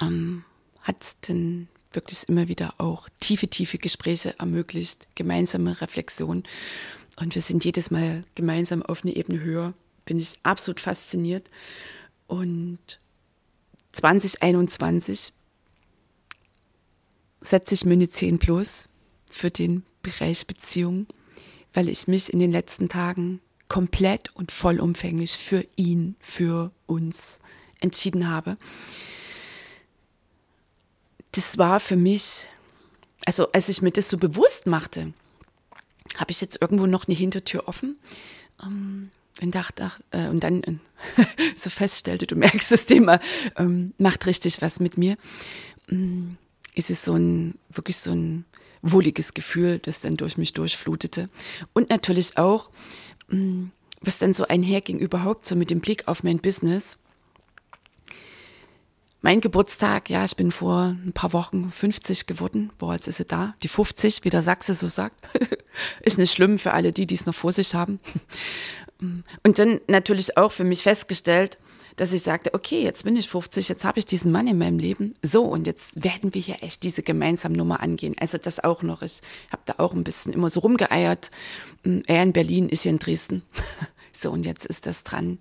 ähm, 0.00 0.44
hat 0.82 1.16
dann 1.28 1.66
wirklich 1.92 2.28
immer 2.28 2.46
wieder 2.46 2.74
auch 2.78 3.08
tiefe, 3.18 3.48
tiefe 3.48 3.78
Gespräche 3.78 4.38
ermöglicht, 4.38 5.08
gemeinsame 5.16 5.80
Reflexion. 5.80 6.44
Und 7.18 7.34
wir 7.34 7.42
sind 7.42 7.64
jedes 7.64 7.90
Mal 7.90 8.24
gemeinsam 8.36 8.82
auf 8.82 9.02
eine 9.02 9.16
Ebene 9.16 9.40
höher. 9.40 9.74
Bin 10.04 10.18
ich 10.18 10.34
absolut 10.44 10.78
fasziniert. 10.78 11.50
Und 12.28 12.78
2021 13.92 15.32
setze 17.40 17.74
ich 17.74 17.84
mir 17.84 17.94
eine 17.94 18.08
10 18.08 18.38
plus 18.38 18.88
für 19.30 19.50
den 19.50 19.84
Bereich 20.02 20.46
Beziehung, 20.46 21.06
weil 21.72 21.88
ich 21.88 22.06
mich 22.06 22.32
in 22.32 22.38
den 22.38 22.52
letzten 22.52 22.88
Tagen 22.88 23.40
komplett 23.68 24.34
und 24.36 24.52
vollumfänglich 24.52 25.32
für 25.32 25.66
ihn, 25.76 26.14
für 26.20 26.70
uns 26.86 27.40
entschieden 27.80 28.28
habe. 28.28 28.56
Das 31.32 31.58
war 31.58 31.80
für 31.80 31.96
mich, 31.96 32.46
also 33.26 33.50
als 33.52 33.68
ich 33.68 33.82
mir 33.82 33.90
das 33.90 34.08
so 34.08 34.18
bewusst 34.18 34.66
machte, 34.66 35.12
habe 36.16 36.30
ich 36.30 36.40
jetzt 36.40 36.60
irgendwo 36.60 36.86
noch 36.86 37.06
eine 37.06 37.16
Hintertür 37.16 37.68
offen? 37.68 37.98
Ähm, 38.62 39.10
und, 39.40 39.54
dachte, 39.54 39.84
ach, 39.84 40.00
äh, 40.10 40.28
und 40.28 40.42
dann 40.42 40.62
äh, 40.64 40.74
so 41.56 41.70
feststellte, 41.70 42.26
du 42.26 42.36
merkst, 42.36 42.70
das 42.70 42.86
Thema 42.86 43.20
ähm, 43.56 43.94
macht 43.98 44.26
richtig 44.26 44.60
was 44.62 44.80
mit 44.80 44.98
mir. 44.98 45.16
Ähm, 45.88 46.36
ist 46.74 46.90
es 46.90 47.04
so 47.04 47.14
ein, 47.14 47.54
wirklich 47.70 47.98
so 47.98 48.12
ein 48.12 48.44
wohliges 48.82 49.34
Gefühl, 49.34 49.78
das 49.78 50.00
dann 50.00 50.16
durch 50.16 50.38
mich 50.38 50.52
durchflutete. 50.52 51.28
Und 51.72 51.90
natürlich 51.90 52.36
auch, 52.36 52.70
ähm, 53.30 53.72
was 54.00 54.18
dann 54.18 54.34
so 54.34 54.46
einherging 54.46 54.98
überhaupt 54.98 55.46
so 55.46 55.56
mit 55.56 55.70
dem 55.70 55.80
Blick 55.80 56.06
auf 56.06 56.22
mein 56.22 56.38
Business 56.38 56.98
mein 59.20 59.40
Geburtstag, 59.40 60.10
ja, 60.10 60.24
ich 60.24 60.36
bin 60.36 60.52
vor 60.52 60.96
ein 61.04 61.12
paar 61.12 61.32
Wochen 61.32 61.70
50 61.70 62.26
geworden. 62.26 62.70
Boah, 62.78 62.94
jetzt 62.94 63.08
ist 63.08 63.16
sie 63.16 63.24
da. 63.24 63.54
Die 63.62 63.68
50, 63.68 64.24
wie 64.24 64.30
der 64.30 64.42
Sachse 64.42 64.74
so 64.74 64.88
sagt. 64.88 65.28
ist 66.02 66.18
nicht 66.18 66.32
schlimm 66.32 66.58
für 66.58 66.72
alle 66.72 66.92
die, 66.92 67.06
die 67.06 67.14
es 67.14 67.26
noch 67.26 67.34
vor 67.34 67.52
sich 67.52 67.74
haben. 67.74 67.98
Und 69.42 69.58
dann 69.58 69.80
natürlich 69.88 70.36
auch 70.36 70.52
für 70.52 70.64
mich 70.64 70.82
festgestellt, 70.82 71.58
dass 71.98 72.12
ich 72.12 72.22
sagte, 72.22 72.54
okay, 72.54 72.80
jetzt 72.82 73.02
bin 73.02 73.16
ich 73.16 73.28
50, 73.28 73.68
jetzt 73.68 73.84
habe 73.84 73.98
ich 73.98 74.06
diesen 74.06 74.30
Mann 74.30 74.46
in 74.46 74.56
meinem 74.56 74.78
Leben. 74.78 75.14
So, 75.20 75.42
und 75.42 75.66
jetzt 75.66 76.04
werden 76.04 76.32
wir 76.32 76.40
hier 76.40 76.62
echt 76.62 76.84
diese 76.84 77.02
gemeinsame 77.02 77.56
Nummer 77.56 77.80
angehen. 77.80 78.14
Also 78.20 78.38
das 78.38 78.62
auch 78.62 78.82
noch. 78.82 79.02
Ich 79.02 79.20
habe 79.50 79.62
da 79.66 79.74
auch 79.78 79.94
ein 79.94 80.04
bisschen 80.04 80.32
immer 80.32 80.48
so 80.48 80.60
rumgeeiert. 80.60 81.30
Er 82.06 82.22
in 82.22 82.32
Berlin, 82.32 82.68
ich 82.70 82.82
hier 82.82 82.92
in 82.92 82.98
Dresden. 82.98 83.42
So, 84.20 84.32
und 84.32 84.46
jetzt 84.46 84.66
ist 84.66 84.86
das 84.86 85.04
dran, 85.04 85.38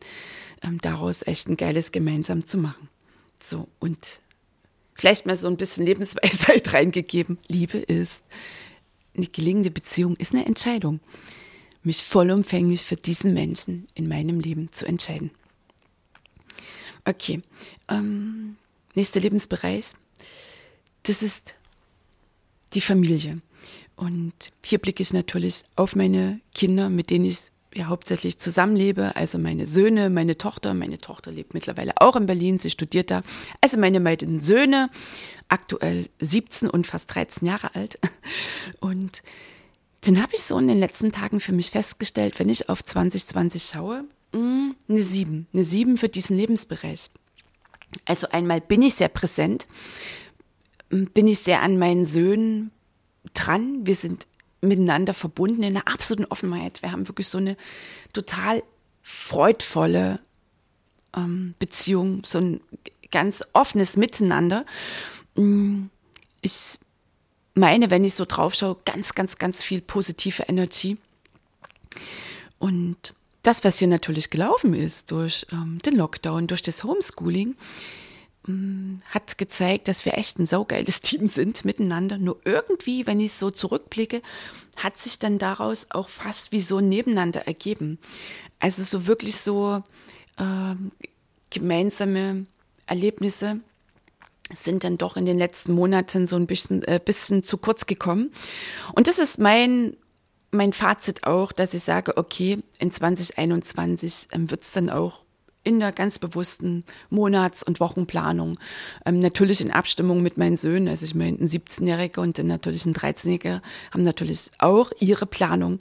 ähm, 0.62 0.80
daraus 0.80 1.26
echt 1.26 1.50
ein 1.50 1.58
geiles 1.58 1.92
gemeinsam 1.92 2.46
zu 2.46 2.60
machen. 2.60 2.90
So, 3.48 3.70
und 3.80 4.20
vielleicht 4.94 5.26
mal 5.26 5.38
so 5.38 5.48
ein 5.48 5.56
bisschen 5.56 5.86
Lebensweisheit 5.86 6.74
reingegeben. 6.74 7.38
Liebe 7.48 7.78
ist, 7.78 8.22
eine 9.16 9.28
gelingende 9.28 9.72
Beziehung 9.72 10.18
ist 10.18 10.34
eine 10.34 10.46
Entscheidung. 10.46 11.00
Mich 11.82 12.04
vollumfänglich 12.04 12.82
für 12.84 12.98
diesen 12.98 13.34
Menschen 13.34 13.88
in 13.94 14.10
meinem 14.10 14.42
Leben 14.42 14.70
zu 14.74 14.86
entscheiden. 14.86 15.32
Okay, 17.06 17.42
ähm, 17.88 18.58
nächster 18.96 19.22
Lebensbereich. 19.22 19.94
Das 21.04 21.24
ist 21.24 21.56
die 22.74 22.82
Familie. 22.82 23.40
Und 23.96 24.52
hier 24.62 24.80
blicke 24.80 25.02
ich 25.02 25.14
natürlich 25.14 25.64
auf 25.78 25.96
meine 25.96 26.42
Kinder, 26.54 26.90
mit 26.90 27.12
denen 27.12 27.24
ich 27.24 27.52
ja 27.74 27.88
hauptsächlich 27.88 28.40
zusammenlebe, 28.40 29.16
also 29.16 29.38
meine 29.38 29.66
Söhne, 29.66 30.10
meine 30.10 30.38
Tochter, 30.38 30.74
meine 30.74 30.98
Tochter 30.98 31.32
lebt 31.32 31.54
mittlerweile 31.54 31.94
auch 31.98 32.16
in 32.16 32.26
Berlin, 32.26 32.60
sie 32.60 32.70
studiert 32.70 33.12
da, 33.12 33.22
also 33.62 33.78
meine 33.78 34.02
beiden 34.02 34.40
Söhne, 34.40 34.90
aktuell 35.50 36.10
17 36.20 36.70
und 36.70 36.88
fast 36.88 37.14
13 37.14 37.48
Jahre 37.48 37.76
alt. 37.76 38.00
Und 38.82 39.24
dann 40.02 40.22
habe 40.22 40.34
ich 40.36 40.42
so 40.42 40.58
in 40.58 40.68
den 40.68 40.80
letzten 40.80 41.12
Tagen 41.12 41.40
für 41.40 41.54
mich 41.54 41.72
festgestellt, 41.72 42.40
wenn 42.40 42.50
ich 42.50 42.70
auf 42.70 42.84
2020 42.84 43.64
schaue, 43.64 44.04
mm, 44.34 44.72
eine 44.90 45.04
7, 45.04 45.48
eine 45.54 45.64
7 45.64 45.98
für 45.98 46.10
diesen 46.10 46.38
Lebensbereich. 46.38 47.10
Also 48.06 48.28
einmal 48.30 48.62
bin 48.62 48.82
ich 48.82 48.96
sehr 48.96 49.10
präsent, 49.10 49.68
mm, 50.90 51.06
bin 51.14 51.28
ich 51.28 51.40
sehr 51.40 51.62
an 51.62 51.78
meinen 51.78 52.06
Söhnen 52.06 52.72
dran. 53.34 53.86
Wir 53.86 53.96
sind 53.96 54.28
miteinander 54.62 55.14
verbunden 55.14 55.64
in 55.64 55.76
einer 55.76 55.88
absoluten 55.88 56.26
Offenheit. 56.26 56.82
Wir 56.82 56.92
haben 56.92 57.08
wirklich 57.08 57.28
so 57.28 57.38
eine 57.38 57.58
total 58.14 58.64
freudvolle 59.04 60.20
ähm, 61.16 61.56
Beziehung, 61.60 62.24
so 62.26 62.40
ein 62.40 62.62
ganz 63.12 63.44
offenes 63.54 63.98
Miteinander. 63.98 64.66
Mm, 65.36 65.86
ich 66.42 66.80
meine, 67.54 67.90
wenn 67.90 68.04
ich 68.04 68.16
so 68.16 68.26
drauf 68.26 68.54
schaue, 68.54 68.78
ganz, 68.86 69.14
ganz, 69.14 69.38
ganz 69.38 69.64
viel 69.64 69.82
positive 69.82 70.44
Energie. 70.44 70.98
Und 72.60 73.14
das, 73.44 73.64
was 73.64 73.80
hier 73.80 73.88
natürlich 73.88 74.30
gelaufen 74.30 74.74
ist 74.74 75.12
durch 75.12 75.46
ähm, 75.52 75.80
den 75.86 75.96
Lockdown, 75.96 76.48
durch 76.48 76.62
das 76.62 76.84
Homeschooling, 76.84 77.56
hat 78.48 79.38
gezeigt, 79.38 79.88
dass 79.88 80.06
wir 80.06 80.18
echt 80.18 80.40
ein 80.40 80.48
saugeiles 80.48 81.02
Team 81.02 81.28
sind 81.28 81.66
miteinander. 81.66 82.18
Nur 82.18 82.40
irgendwie, 82.46 83.06
wenn 83.06 83.20
ich 83.20 83.34
so 83.34 83.52
zurückblicke, 83.52 84.22
hat 84.78 84.98
sich 84.98 85.20
dann 85.20 85.38
daraus 85.38 85.88
auch 85.90 86.10
fast 86.10 86.52
wie 86.52 86.60
so 86.60 86.78
ein 86.78 86.90
Nebeneinander 86.90 87.46
ergeben. 87.48 88.00
Also 88.60 88.84
so 88.84 89.06
wirklich 89.06 89.38
so 89.38 89.84
äh, 90.38 90.76
gemeinsame 91.50 92.46
Erlebnisse 92.86 93.60
sind 94.56 94.84
dann 94.84 94.98
doch 94.98 95.18
in 95.18 95.26
den 95.26 95.38
letzten 95.38 95.74
Monaten 95.74 96.26
so 96.26 96.38
ein 96.38 96.48
bisschen, 96.48 96.84
äh, 96.84 97.02
bisschen 97.04 97.44
zu 97.44 97.58
kurz 97.58 97.86
gekommen. 97.86 98.32
Und 98.94 99.08
das 99.08 99.20
ist 99.20 99.40
mein, 99.40 99.98
mein 100.52 100.72
Fazit 100.72 101.26
auch, 101.26 101.52
dass 101.52 101.74
ich 101.74 101.84
sage, 101.84 102.16
okay, 102.16 102.60
in 102.80 102.92
2021 102.92 104.30
ähm, 104.32 104.50
wird 104.50 104.64
es 104.64 104.72
dann 104.72 104.90
auch 104.90 105.26
in 105.68 105.82
der 105.82 105.92
ganz 105.92 106.18
bewussten 106.18 106.86
Monats- 107.10 107.62
und 107.62 107.82
Wochenplanung. 107.82 108.58
Ähm, 109.06 109.20
natürlich 109.20 109.60
in 109.60 109.70
Abstimmung 109.70 110.24
mit 110.24 110.38
meinen 110.38 110.56
Söhnen, 110.56 110.88
also 110.88 111.06
ich 111.06 111.14
meine, 111.14 111.38
ein 111.38 111.48
17-Jähriger 111.48 112.22
und 112.22 112.40
dann 112.40 112.48
natürlich 112.48 112.86
ein 112.86 112.94
13-Jähriger 112.94 113.62
haben 113.92 114.04
natürlich 114.04 114.50
auch 114.60 114.92
ihre 115.00 115.26
Planung. 115.26 115.80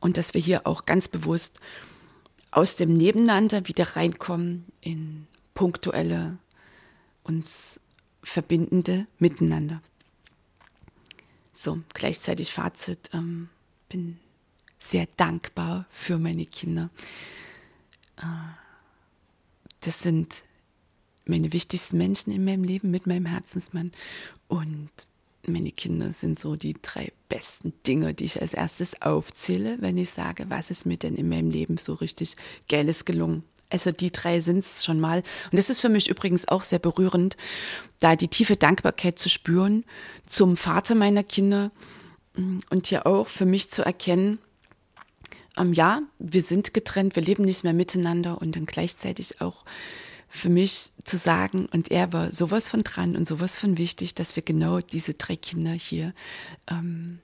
Und 0.00 0.18
dass 0.18 0.34
wir 0.34 0.40
hier 0.40 0.66
auch 0.66 0.84
ganz 0.84 1.08
bewusst 1.08 1.60
aus 2.50 2.76
dem 2.76 2.92
Nebeneinander 2.92 3.66
wieder 3.66 3.96
reinkommen 3.96 4.66
in 4.82 5.26
punktuelle, 5.54 6.36
uns 7.22 7.80
verbindende 8.22 9.06
Miteinander. 9.18 9.80
So, 11.54 11.78
gleichzeitig 11.94 12.52
Fazit, 12.52 13.08
ähm, 13.14 13.48
bin 13.88 14.18
sehr 14.78 15.06
dankbar 15.16 15.86
für 15.88 16.18
meine 16.18 16.44
Kinder. 16.44 16.90
Äh, 18.18 18.61
das 19.82 20.00
sind 20.00 20.42
meine 21.24 21.52
wichtigsten 21.52 21.98
Menschen 21.98 22.32
in 22.32 22.44
meinem 22.44 22.64
Leben 22.64 22.90
mit 22.90 23.06
meinem 23.06 23.26
Herzensmann. 23.26 23.92
Und 24.48 24.90
meine 25.46 25.72
Kinder 25.72 26.12
sind 26.12 26.38
so 26.38 26.56
die 26.56 26.76
drei 26.80 27.12
besten 27.28 27.72
Dinge, 27.86 28.14
die 28.14 28.24
ich 28.24 28.40
als 28.40 28.54
erstes 28.54 29.00
aufzähle, 29.02 29.76
wenn 29.80 29.96
ich 29.96 30.10
sage, 30.10 30.46
was 30.48 30.70
ist 30.70 30.86
mir 30.86 30.96
denn 30.96 31.16
in 31.16 31.28
meinem 31.28 31.50
Leben 31.50 31.76
so 31.76 31.94
richtig 31.94 32.36
Geiles 32.68 33.04
gelungen. 33.04 33.44
Also 33.70 33.90
die 33.90 34.12
drei 34.12 34.40
sind 34.40 34.58
es 34.58 34.84
schon 34.84 35.00
mal. 35.00 35.22
Und 35.50 35.58
das 35.58 35.70
ist 35.70 35.80
für 35.80 35.88
mich 35.88 36.08
übrigens 36.08 36.46
auch 36.46 36.62
sehr 36.62 36.78
berührend, 36.78 37.36
da 38.00 38.16
die 38.16 38.28
tiefe 38.28 38.56
Dankbarkeit 38.56 39.18
zu 39.18 39.28
spüren 39.28 39.84
zum 40.26 40.56
Vater 40.56 40.94
meiner 40.94 41.24
Kinder 41.24 41.72
mm, 42.36 42.58
und 42.68 42.86
hier 42.88 43.06
auch 43.06 43.28
für 43.28 43.46
mich 43.46 43.70
zu 43.70 43.82
erkennen, 43.82 44.38
ähm, 45.56 45.72
ja, 45.72 46.02
wir 46.18 46.42
sind 46.42 46.74
getrennt, 46.74 47.16
wir 47.16 47.22
leben 47.22 47.44
nicht 47.44 47.64
mehr 47.64 47.72
miteinander 47.72 48.40
und 48.40 48.56
dann 48.56 48.66
gleichzeitig 48.66 49.40
auch 49.40 49.64
für 50.28 50.48
mich 50.48 50.92
zu 51.04 51.18
sagen, 51.18 51.68
und 51.72 51.90
er 51.90 52.12
war 52.14 52.32
sowas 52.32 52.68
von 52.68 52.82
dran 52.84 53.16
und 53.16 53.28
sowas 53.28 53.58
von 53.58 53.76
wichtig, 53.76 54.14
dass 54.14 54.34
wir 54.34 54.42
genau 54.42 54.80
diese 54.80 55.12
drei 55.12 55.36
Kinder 55.36 55.72
hier 55.72 56.14
ähm, 56.70 57.18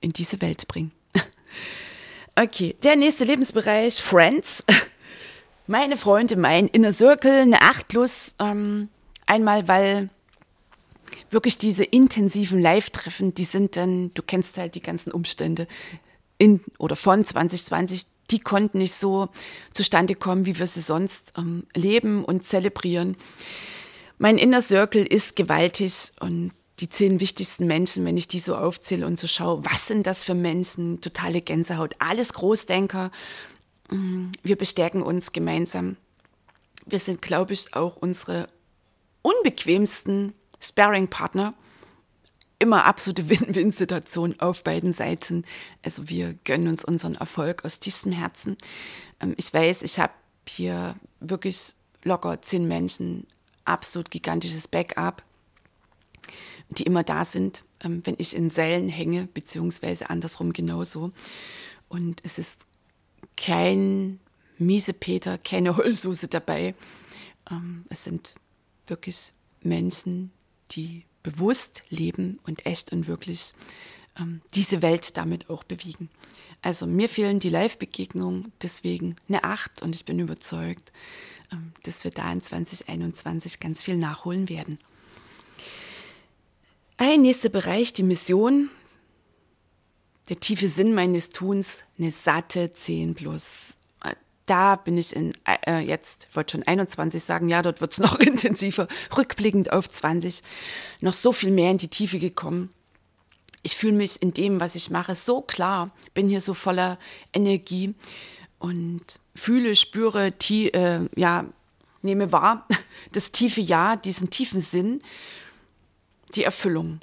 in 0.00 0.12
diese 0.12 0.40
Welt 0.40 0.68
bringen. 0.68 0.92
Okay, 2.36 2.76
der 2.84 2.96
nächste 2.96 3.24
Lebensbereich, 3.24 4.00
Friends. 4.00 4.64
Meine 5.66 5.96
Freunde, 5.96 6.36
mein 6.36 6.68
Inner 6.68 6.92
Circle, 6.92 7.42
eine 7.42 7.60
8 7.60 7.88
plus. 7.88 8.34
Ähm, 8.38 8.88
einmal, 9.26 9.68
weil 9.68 10.08
wirklich 11.30 11.58
diese 11.58 11.84
intensiven 11.84 12.58
Live-Treffen, 12.60 13.34
die 13.34 13.44
sind 13.44 13.76
dann, 13.76 14.14
du 14.14 14.22
kennst 14.22 14.56
halt 14.58 14.74
die 14.74 14.80
ganzen 14.80 15.12
Umstände 15.12 15.66
in 16.40 16.60
oder 16.78 16.96
von 16.96 17.24
2020, 17.24 18.06
die 18.30 18.40
konnten 18.40 18.78
nicht 18.78 18.94
so 18.94 19.28
zustande 19.74 20.14
kommen, 20.14 20.46
wie 20.46 20.58
wir 20.58 20.66
sie 20.66 20.80
sonst 20.80 21.34
ähm, 21.36 21.66
leben 21.74 22.24
und 22.24 22.44
zelebrieren. 22.44 23.16
Mein 24.18 24.38
Inner 24.38 24.62
Circle 24.62 25.04
ist 25.04 25.36
gewaltig 25.36 26.12
und 26.18 26.52
die 26.78 26.88
zehn 26.88 27.20
wichtigsten 27.20 27.66
Menschen, 27.66 28.06
wenn 28.06 28.16
ich 28.16 28.26
die 28.26 28.40
so 28.40 28.56
aufzähle 28.56 29.06
und 29.06 29.18
so 29.18 29.26
schaue, 29.26 29.62
was 29.66 29.86
sind 29.86 30.06
das 30.06 30.24
für 30.24 30.34
Menschen? 30.34 31.02
Totale 31.02 31.42
Gänsehaut, 31.42 31.94
alles 31.98 32.32
Großdenker. 32.32 33.10
Mm, 33.90 34.28
wir 34.42 34.56
bestärken 34.56 35.02
uns 35.02 35.32
gemeinsam. 35.32 35.98
Wir 36.86 36.98
sind, 36.98 37.20
glaube 37.20 37.52
ich, 37.52 37.74
auch 37.74 37.96
unsere 37.96 38.46
unbequemsten 39.20 40.32
Sparring-Partner 40.58 41.52
immer 42.60 42.84
absolute 42.84 43.28
Win-Win-Situation 43.28 44.36
auf 44.38 44.62
beiden 44.62 44.92
Seiten. 44.92 45.44
Also 45.82 46.08
wir 46.08 46.34
gönnen 46.44 46.68
uns 46.68 46.84
unseren 46.84 47.16
Erfolg 47.16 47.64
aus 47.64 47.80
tiefstem 47.80 48.12
Herzen. 48.12 48.56
Ähm, 49.20 49.34
ich 49.36 49.52
weiß, 49.52 49.82
ich 49.82 49.98
habe 49.98 50.12
hier 50.48 50.94
wirklich 51.18 51.74
locker 52.04 52.40
zehn 52.42 52.68
Menschen, 52.68 53.26
absolut 53.64 54.10
gigantisches 54.10 54.68
Backup, 54.68 55.22
die 56.70 56.84
immer 56.84 57.02
da 57.02 57.24
sind, 57.24 57.64
ähm, 57.82 58.02
wenn 58.04 58.14
ich 58.18 58.36
in 58.36 58.50
Seilen 58.50 58.88
hänge, 58.88 59.28
beziehungsweise 59.34 60.10
andersrum 60.10 60.52
genauso. 60.52 61.12
Und 61.88 62.20
es 62.24 62.38
ist 62.38 62.58
kein 63.36 64.20
miese 64.58 64.92
Peter, 64.92 65.38
keine 65.38 65.76
Heulsuse 65.76 66.28
dabei. 66.28 66.74
Ähm, 67.50 67.84
es 67.88 68.04
sind 68.04 68.34
wirklich 68.86 69.32
Menschen, 69.62 70.30
die 70.72 71.04
bewusst 71.22 71.82
leben 71.90 72.38
und 72.44 72.66
echt 72.66 72.92
und 72.92 73.06
wirklich 73.06 73.52
ähm, 74.18 74.40
diese 74.54 74.82
Welt 74.82 75.16
damit 75.16 75.50
auch 75.50 75.64
bewegen. 75.64 76.08
Also 76.62 76.86
mir 76.86 77.08
fehlen 77.08 77.38
die 77.38 77.48
Live-Begegnungen, 77.48 78.52
deswegen 78.62 79.16
eine 79.28 79.44
Acht 79.44 79.82
und 79.82 79.94
ich 79.94 80.04
bin 80.04 80.18
überzeugt, 80.18 80.92
ähm, 81.52 81.72
dass 81.84 82.04
wir 82.04 82.10
da 82.10 82.30
in 82.30 82.42
2021 82.42 83.60
ganz 83.60 83.82
viel 83.82 83.96
nachholen 83.96 84.48
werden. 84.48 84.78
Ein 86.96 87.22
nächster 87.22 87.48
Bereich, 87.48 87.94
die 87.94 88.02
Mission, 88.02 88.70
der 90.28 90.38
tiefe 90.38 90.68
Sinn 90.68 90.94
meines 90.94 91.30
Tuns, 91.30 91.84
eine 91.98 92.10
satte 92.10 92.72
10 92.72 93.14
plus 93.14 93.78
da 94.50 94.74
bin 94.74 94.98
ich 94.98 95.14
in, 95.14 95.32
äh, 95.44 95.78
jetzt, 95.78 96.28
wollte 96.34 96.52
schon 96.52 96.64
21 96.64 97.22
sagen, 97.22 97.48
ja, 97.48 97.62
dort 97.62 97.80
wird 97.80 97.92
es 97.92 97.98
noch 98.00 98.18
intensiver, 98.18 98.88
rückblickend 99.16 99.72
auf 99.72 99.88
20, 99.88 100.42
noch 101.00 101.12
so 101.12 101.32
viel 101.32 101.52
mehr 101.52 101.70
in 101.70 101.78
die 101.78 101.88
Tiefe 101.88 102.18
gekommen. 102.18 102.70
Ich 103.62 103.76
fühle 103.76 103.92
mich 103.92 104.20
in 104.20 104.34
dem, 104.34 104.58
was 104.58 104.74
ich 104.74 104.90
mache, 104.90 105.14
so 105.14 105.40
klar, 105.40 105.90
bin 106.14 106.26
hier 106.26 106.40
so 106.40 106.54
voller 106.54 106.98
Energie 107.32 107.94
und 108.58 109.20
fühle, 109.36 109.76
spüre, 109.76 110.32
tie, 110.32 110.68
äh, 110.70 111.08
ja, 111.14 111.44
nehme 112.02 112.32
wahr, 112.32 112.66
das 113.12 113.30
tiefe 113.30 113.60
Ja, 113.60 113.94
diesen 113.94 114.30
tiefen 114.30 114.60
Sinn, 114.60 115.02
die 116.34 116.42
Erfüllung. 116.42 117.00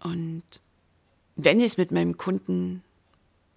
Und 0.00 0.42
wenn 1.36 1.60
ich 1.60 1.76
mit 1.76 1.90
meinem 1.90 2.16
Kunden 2.16 2.82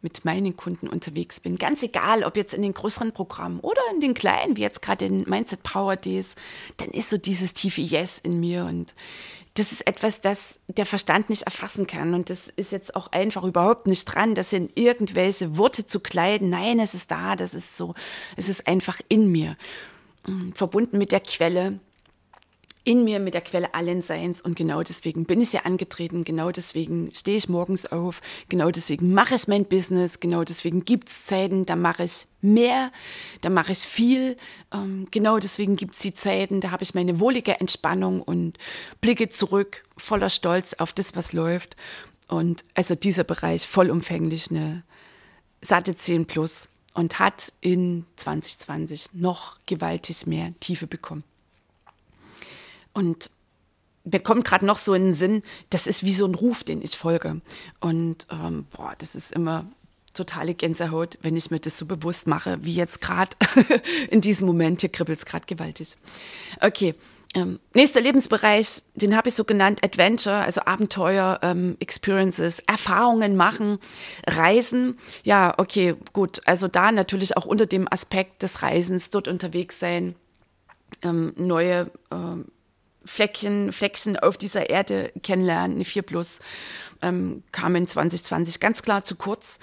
mit 0.05 0.23
meinen 0.23 0.55
Kunden 0.55 0.87
unterwegs 0.87 1.39
bin. 1.39 1.57
Ganz 1.57 1.81
egal, 1.81 2.23
ob 2.23 2.37
jetzt 2.37 2.53
in 2.53 2.61
den 2.61 2.75
größeren 2.75 3.11
Programmen 3.11 3.59
oder 3.59 3.81
in 3.91 4.01
den 4.01 4.13
kleinen, 4.13 4.55
wie 4.55 4.61
jetzt 4.61 4.83
gerade 4.83 5.05
in 5.05 5.27
Mindset 5.27 5.63
Power 5.63 5.95
Days, 5.95 6.35
dann 6.77 6.89
ist 6.89 7.09
so 7.09 7.17
dieses 7.17 7.55
tiefe 7.55 7.81
Yes 7.81 8.19
in 8.21 8.39
mir 8.39 8.65
und 8.65 8.93
das 9.55 9.71
ist 9.71 9.87
etwas, 9.87 10.21
das 10.21 10.59
der 10.67 10.85
Verstand 10.85 11.29
nicht 11.29 11.43
erfassen 11.43 11.87
kann. 11.87 12.13
Und 12.13 12.29
das 12.29 12.49
ist 12.49 12.71
jetzt 12.71 12.95
auch 12.95 13.11
einfach 13.11 13.43
überhaupt 13.43 13.87
nicht 13.87 14.05
dran, 14.05 14.35
das 14.35 14.53
in 14.53 14.69
irgendwelche 14.75 15.57
Worte 15.57 15.87
zu 15.87 16.01
kleiden. 16.01 16.49
Nein, 16.49 16.79
es 16.79 16.93
ist 16.93 17.09
da, 17.09 17.35
das 17.35 17.55
ist 17.55 17.75
so, 17.75 17.95
es 18.35 18.47
ist 18.47 18.67
einfach 18.67 18.99
in 19.07 19.31
mir. 19.31 19.57
Mm, 20.27 20.51
verbunden 20.51 20.97
mit 20.97 21.11
der 21.11 21.21
Quelle, 21.21 21.79
in 22.85 23.03
mir 23.03 23.19
mit 23.19 23.33
der 23.33 23.41
Quelle 23.41 23.73
allen 23.73 24.01
Seins. 24.01 24.39
Und 24.39 24.55
genau 24.55 24.83
deswegen 24.83 25.25
bin 25.25 25.41
ich 25.41 25.51
ja 25.51 25.61
angetreten, 25.61 26.23
genau 26.23 26.51
deswegen 26.51 27.13
stehe 27.13 27.35
ich 27.35 27.49
morgens 27.49 27.85
auf, 27.85 28.21
genau 28.47 28.71
deswegen 28.71 29.13
mache 29.13 29.35
ich 29.35 29.47
mein 29.47 29.65
Business, 29.65 30.19
genau 30.19 30.43
deswegen 30.43 30.85
gibt 30.85 31.09
es 31.09 31.25
Zeiten, 31.25 31.65
da 31.65 31.75
mache 31.75 32.03
ich 32.03 32.27
mehr, 32.41 32.91
da 33.41 33.49
mache 33.49 33.73
ich 33.73 33.79
viel. 33.79 34.37
Ähm, 34.73 35.07
genau 35.11 35.39
deswegen 35.39 35.75
gibt 35.75 35.95
es 35.95 36.01
die 36.01 36.13
Zeiten, 36.13 36.61
da 36.61 36.71
habe 36.71 36.83
ich 36.83 36.93
meine 36.93 37.19
wohlige 37.19 37.59
Entspannung 37.59 38.21
und 38.21 38.57
blicke 39.01 39.29
zurück 39.29 39.83
voller 39.97 40.29
Stolz 40.29 40.73
auf 40.75 40.93
das, 40.93 41.15
was 41.15 41.33
läuft. 41.33 41.75
Und 42.27 42.63
also 42.75 42.95
dieser 42.95 43.23
Bereich 43.23 43.67
vollumfänglich 43.67 44.49
eine 44.51 44.83
satte 45.61 45.95
10 45.95 46.27
plus 46.27 46.69
und 46.93 47.19
hat 47.19 47.51
in 47.61 48.05
2020 48.15 49.13
noch 49.13 49.59
gewaltig 49.65 50.27
mehr 50.27 50.53
Tiefe 50.59 50.87
bekommen. 50.87 51.23
Und 52.95 53.29
mir 54.05 54.19
kommt 54.19 54.45
gerade 54.45 54.65
noch 54.65 54.77
so 54.77 54.93
in 54.93 55.03
den 55.03 55.13
Sinn, 55.13 55.43
das 55.69 55.85
ist 55.85 56.03
wie 56.03 56.13
so 56.13 56.25
ein 56.25 56.33
Ruf, 56.33 56.63
den 56.63 56.81
ich 56.81 56.97
folge. 56.97 57.41
Und 57.79 58.25
ähm, 58.31 58.65
boah, 58.71 58.93
das 58.97 59.15
ist 59.15 59.33
immer 59.33 59.65
totale 60.13 60.53
Gänsehaut, 60.53 61.19
wenn 61.21 61.35
ich 61.35 61.51
mir 61.51 61.59
das 61.59 61.77
so 61.77 61.85
bewusst 61.85 62.25
mache, 62.25 62.57
wie 62.61 62.73
jetzt 62.73 63.01
gerade 63.01 63.35
in 64.09 64.21
diesem 64.21 64.47
Moment. 64.47 64.81
Hier 64.81 64.91
kribbelt 64.91 65.19
es 65.19 65.25
gerade 65.25 65.45
gewaltig. 65.45 65.97
Okay. 66.61 66.95
Ähm, 67.33 67.59
nächster 67.73 67.99
Lebensbereich, 67.99 68.83
den 68.93 69.17
habe 69.17 69.27
ich 69.27 69.35
so 69.35 69.43
genannt, 69.43 69.83
Adventure, 69.83 70.37
also 70.37 70.61
Abenteuer, 70.61 71.39
ähm, 71.41 71.75
Experiences, 71.81 72.59
Erfahrungen 72.59 73.35
machen, 73.35 73.79
Reisen. 74.25 74.97
Ja, 75.25 75.53
okay, 75.57 75.95
gut. 76.13 76.39
Also 76.45 76.69
da 76.69 76.93
natürlich 76.93 77.35
auch 77.35 77.45
unter 77.45 77.65
dem 77.65 77.91
Aspekt 77.91 78.41
des 78.41 78.61
Reisens, 78.61 79.09
dort 79.09 79.27
unterwegs 79.27 79.81
sein, 79.81 80.15
ähm, 81.01 81.33
neue 81.35 81.91
ähm, 82.09 82.45
Fleckchen, 83.05 83.71
Fleckchen 83.71 84.17
auf 84.17 84.37
dieser 84.37 84.69
Erde 84.69 85.11
kennenlernen, 85.23 85.77
eine 85.77 85.85
4 85.85 86.01
Plus, 86.01 86.39
ähm, 87.01 87.43
kam 87.51 87.75
in 87.75 87.87
2020 87.87 88.59
ganz 88.59 88.81
klar 88.81 89.03
zu 89.03 89.15
kurz. 89.15 89.59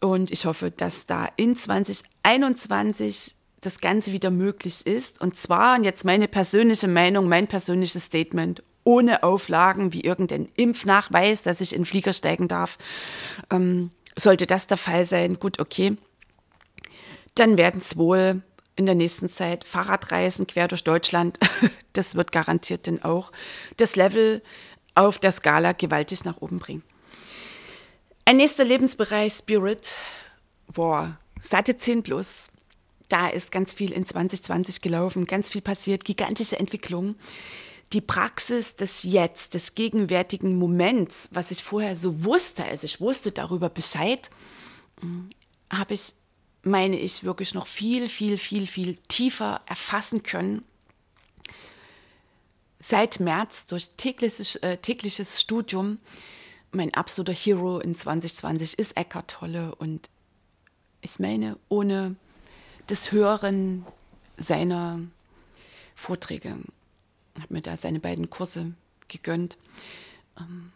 Und 0.00 0.30
ich 0.30 0.44
hoffe, 0.44 0.70
dass 0.70 1.06
da 1.06 1.28
in 1.36 1.56
2021 1.56 3.36
das 3.60 3.80
Ganze 3.80 4.12
wieder 4.12 4.30
möglich 4.30 4.86
ist. 4.86 5.20
Und 5.20 5.38
zwar, 5.38 5.76
und 5.76 5.84
jetzt 5.84 6.04
meine 6.04 6.28
persönliche 6.28 6.88
Meinung, 6.88 7.28
mein 7.28 7.46
persönliches 7.46 8.04
Statement, 8.04 8.62
ohne 8.84 9.22
Auflagen 9.22 9.92
wie 9.92 10.02
irgendein 10.02 10.48
Impfnachweis, 10.56 11.42
dass 11.42 11.60
ich 11.60 11.72
in 11.72 11.80
den 11.80 11.86
Flieger 11.86 12.12
steigen 12.12 12.48
darf. 12.48 12.76
Ähm, 13.50 13.90
sollte 14.16 14.46
das 14.46 14.66
der 14.66 14.76
Fall 14.76 15.04
sein, 15.04 15.38
gut, 15.40 15.58
okay. 15.58 15.96
Dann 17.34 17.56
werden 17.56 17.80
es 17.80 17.96
wohl 17.96 18.42
in 18.76 18.86
der 18.86 18.94
nächsten 18.94 19.28
Zeit 19.28 19.64
Fahrradreisen 19.64 20.46
quer 20.46 20.68
durch 20.68 20.84
Deutschland. 20.84 21.38
Das 21.92 22.16
wird 22.16 22.32
garantiert 22.32 22.88
dann 22.88 23.04
auch 23.04 23.30
das 23.76 23.94
Level 23.94 24.42
auf 24.96 25.20
der 25.20 25.30
Skala 25.30 25.70
gewaltig 25.70 26.24
nach 26.24 26.40
oben 26.40 26.58
bringen. 26.58 26.82
Ein 28.24 28.38
nächster 28.38 28.64
Lebensbereich, 28.64 29.32
Spirit. 29.32 29.94
Boah, 30.66 31.16
Seite 31.40 31.76
10 31.76 32.02
plus. 32.02 32.48
Da 33.08 33.28
ist 33.28 33.52
ganz 33.52 33.74
viel 33.74 33.92
in 33.92 34.04
2020 34.04 34.80
gelaufen, 34.80 35.26
ganz 35.26 35.48
viel 35.48 35.60
passiert, 35.60 36.04
gigantische 36.04 36.58
Entwicklung. 36.58 37.14
Die 37.92 38.00
Praxis 38.00 38.74
des 38.74 39.04
Jetzt, 39.04 39.54
des 39.54 39.76
gegenwärtigen 39.76 40.58
Moments, 40.58 41.28
was 41.30 41.52
ich 41.52 41.62
vorher 41.62 41.94
so 41.94 42.24
wusste, 42.24 42.64
also 42.64 42.86
ich 42.86 43.00
wusste 43.00 43.30
darüber 43.30 43.68
Bescheid, 43.68 44.30
hm, 45.00 45.28
habe 45.70 45.94
ich 45.94 46.14
meine 46.64 46.98
ich, 46.98 47.24
wirklich 47.24 47.54
noch 47.54 47.66
viel, 47.66 48.08
viel, 48.08 48.38
viel, 48.38 48.66
viel 48.66 48.96
tiefer 49.08 49.60
erfassen 49.66 50.22
können. 50.22 50.64
Seit 52.80 53.20
März 53.20 53.66
durch 53.66 53.90
tägliches, 53.96 54.56
äh, 54.56 54.78
tägliches 54.78 55.40
Studium. 55.40 55.98
Mein 56.72 56.92
absoluter 56.92 57.32
Hero 57.32 57.78
in 57.78 57.94
2020 57.94 58.78
ist 58.78 58.96
Eckhart 58.96 59.30
Tolle 59.30 59.74
und 59.76 60.10
ich 61.02 61.18
meine, 61.18 61.58
ohne 61.68 62.16
das 62.86 63.12
Hören 63.12 63.86
seiner 64.36 65.00
Vorträge, 65.94 66.56
habe 67.38 67.54
mir 67.54 67.60
da 67.62 67.76
seine 67.76 68.00
beiden 68.00 68.30
Kurse 68.30 68.72
gegönnt. 69.08 69.56
Ähm, 70.38 70.72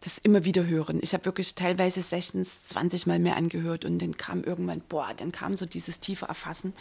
das 0.00 0.18
immer 0.18 0.44
wieder 0.44 0.66
hören. 0.66 1.00
Ich 1.02 1.12
habe 1.12 1.24
wirklich 1.24 1.54
teilweise 1.54 2.00
Sessions 2.02 2.64
20 2.68 3.06
Mal 3.06 3.18
mehr 3.18 3.36
angehört 3.36 3.84
und 3.84 3.98
dann 4.00 4.16
kam 4.16 4.44
irgendwann, 4.44 4.80
boah, 4.88 5.12
dann 5.16 5.32
kam 5.32 5.56
so 5.56 5.66
dieses 5.66 6.00
tiefe 6.00 6.26
Erfassen. 6.26 6.72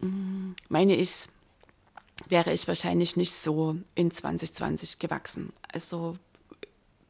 Mm, 0.00 0.52
meine 0.68 0.96
ich, 0.96 1.28
wäre 2.28 2.52
ich 2.52 2.66
wahrscheinlich 2.66 3.16
nicht 3.16 3.32
so 3.32 3.76
in 3.94 4.10
2020 4.10 4.98
gewachsen. 4.98 5.52
Also 5.72 6.18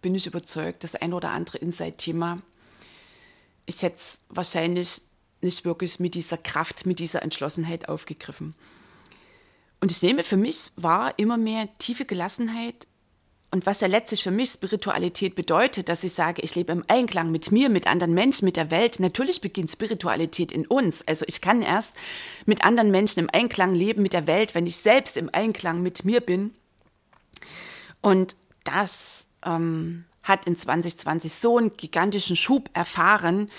bin 0.03 0.15
ich 0.15 0.27
überzeugt, 0.27 0.85
das 0.85 0.95
ein 0.95 1.15
oder 1.15 1.31
andere 1.31 1.59
Insight-Thema, 1.59 2.43
ich 3.67 3.83
hätte 3.83 3.97
es 3.97 4.21
wahrscheinlich 4.29 5.01
nicht 5.41 5.65
wirklich 5.65 5.99
mit 6.01 6.15
dieser 6.15 6.37
Kraft, 6.37 6.85
mit 6.85 6.99
dieser 6.99 7.23
Entschlossenheit 7.23 7.89
aufgegriffen. 7.89 8.55
Und 9.81 9.91
ich 9.91 10.03
nehme 10.03 10.23
für 10.23 10.37
mich 10.37 10.71
wahr 10.77 11.15
immer 11.19 11.37
mehr 11.37 11.73
tiefe 11.75 12.05
Gelassenheit 12.05 12.87
und 13.55 13.67
was 13.67 13.81
ja 13.81 13.87
letztlich 13.87 14.25
für 14.25 14.33
mich 14.33 14.51
Spiritualität 14.51 15.37
bedeutet, 15.37 15.89
dass 15.89 16.03
ich 16.03 16.13
sage, 16.13 16.43
ich 16.43 16.57
lebe 16.57 16.73
im 16.73 16.83
Einklang 16.89 17.31
mit 17.31 17.53
mir, 17.53 17.69
mit 17.69 17.87
anderen 17.87 18.13
Menschen, 18.13 18.47
mit 18.47 18.57
der 18.57 18.73
Welt. 18.73 18.99
Natürlich 18.99 19.41
beginnt 19.41 19.71
Spiritualität 19.71 20.51
in 20.51 20.67
uns. 20.67 21.07
Also 21.07 21.25
ich 21.29 21.41
kann 21.41 21.63
erst 21.63 21.93
mit 22.47 22.65
anderen 22.65 22.91
Menschen 22.91 23.21
im 23.21 23.31
Einklang 23.33 23.73
leben 23.73 24.03
mit 24.03 24.13
der 24.13 24.27
Welt, 24.27 24.57
wenn 24.57 24.67
ich 24.67 24.79
selbst 24.79 25.17
im 25.17 25.31
Einklang 25.33 25.83
mit 25.83 26.05
mir 26.05 26.21
bin. 26.21 26.53
Und 28.01 28.35
das 28.65 29.29
ähm, 29.47 30.05
hat 30.25 30.49
in 30.49 30.59
2020 30.59 31.33
so 31.33 31.57
einen 31.57 31.77
gigantischen 31.77 32.35
Schub 32.35 32.69
erfahren 32.73 33.53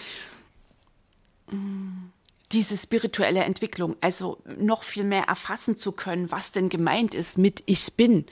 diese 2.51 2.77
spirituelle 2.77 3.45
Entwicklung, 3.45 3.95
also 4.01 4.41
noch 4.57 4.83
viel 4.83 5.05
mehr 5.05 5.23
erfassen 5.23 5.77
zu 5.77 5.93
können, 5.93 6.31
was 6.31 6.51
denn 6.51 6.67
gemeint 6.67 7.13
ist 7.13 7.37
mit 7.37 7.63
Ich 7.65 7.93
bin 7.93 8.25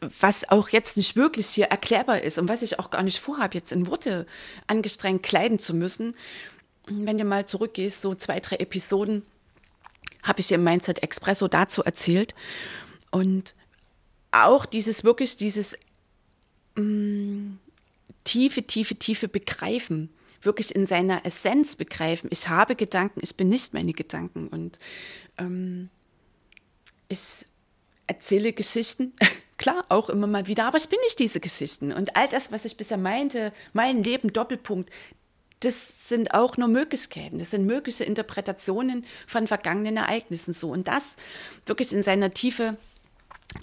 was 0.00 0.48
auch 0.48 0.70
jetzt 0.70 0.96
nicht 0.96 1.16
wirklich 1.16 1.48
hier 1.48 1.66
erklärbar 1.66 2.22
ist 2.22 2.38
und 2.38 2.48
was 2.48 2.62
ich 2.62 2.78
auch 2.78 2.90
gar 2.90 3.02
nicht 3.02 3.18
vorhabe, 3.18 3.54
jetzt 3.54 3.72
in 3.72 3.86
Worte 3.86 4.26
angestrengt 4.66 5.22
kleiden 5.22 5.58
zu 5.58 5.74
müssen. 5.74 6.16
Wenn 6.86 7.18
du 7.18 7.24
mal 7.24 7.46
zurückgehst, 7.46 8.00
so 8.00 8.14
zwei, 8.14 8.40
drei 8.40 8.56
Episoden, 8.56 9.22
habe 10.22 10.40
ich 10.40 10.50
im 10.52 10.64
Mindset 10.64 11.02
Expresso 11.02 11.48
dazu 11.48 11.82
erzählt. 11.82 12.34
Und 13.10 13.54
auch 14.32 14.66
dieses 14.66 15.04
wirklich, 15.04 15.36
dieses 15.36 15.76
mh, 16.76 16.82
mm, 16.82 17.58
tiefe, 18.24 18.62
tiefe, 18.62 18.96
tiefe 18.96 19.28
Begreifen, 19.28 20.10
wirklich 20.42 20.74
in 20.74 20.86
seiner 20.86 21.24
Essenz 21.26 21.76
begreifen. 21.76 22.28
Ich 22.32 22.48
habe 22.48 22.76
Gedanken, 22.76 23.20
ich 23.22 23.36
bin 23.36 23.48
nicht 23.48 23.74
meine 23.74 23.92
Gedanken. 23.92 24.48
Und 24.48 24.78
ähm, 25.38 25.90
ich 27.08 27.44
erzähle 28.06 28.52
Geschichten 28.52 29.12
Klar, 29.60 29.84
auch 29.90 30.08
immer 30.08 30.26
mal 30.26 30.46
wieder, 30.46 30.64
aber 30.64 30.78
ich 30.78 30.88
bin 30.88 30.98
nicht 31.04 31.18
diese 31.18 31.38
Geschichten. 31.38 31.92
Und 31.92 32.16
all 32.16 32.26
das, 32.28 32.50
was 32.50 32.64
ich 32.64 32.78
bisher 32.78 32.96
meinte, 32.96 33.52
mein 33.74 34.02
Leben, 34.02 34.32
Doppelpunkt, 34.32 34.88
das 35.60 36.08
sind 36.08 36.32
auch 36.32 36.56
nur 36.56 36.68
Möglichkeiten. 36.68 37.38
Das 37.38 37.50
sind 37.50 37.66
mögliche 37.66 38.04
Interpretationen 38.04 39.04
von 39.26 39.46
vergangenen 39.46 39.98
Ereignissen 39.98 40.54
so. 40.54 40.70
Und 40.70 40.88
das 40.88 41.16
wirklich 41.66 41.92
in 41.92 42.02
seiner 42.02 42.32
Tiefe 42.32 42.78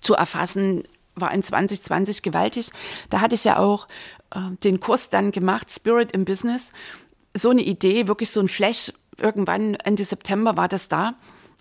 zu 0.04 0.14
erfassen, 0.14 0.84
war 1.16 1.34
in 1.34 1.42
2020 1.42 2.22
gewaltig. 2.22 2.70
Da 3.10 3.20
hatte 3.20 3.34
ich 3.34 3.44
ja 3.44 3.58
auch 3.58 3.88
äh, 4.36 4.56
den 4.64 4.80
Kurs 4.80 5.10
dann 5.10 5.32
gemacht, 5.32 5.72
Spirit 5.72 6.12
im 6.12 6.26
Business. 6.26 6.74
So 7.34 7.50
eine 7.50 7.64
Idee, 7.64 8.08
wirklich 8.08 8.30
so 8.30 8.40
ein 8.40 8.50
Flash. 8.50 8.94
Irgendwann 9.20 9.74
Ende 9.74 10.04
September 10.04 10.58
war 10.58 10.68
das 10.68 10.90
da. 10.90 11.16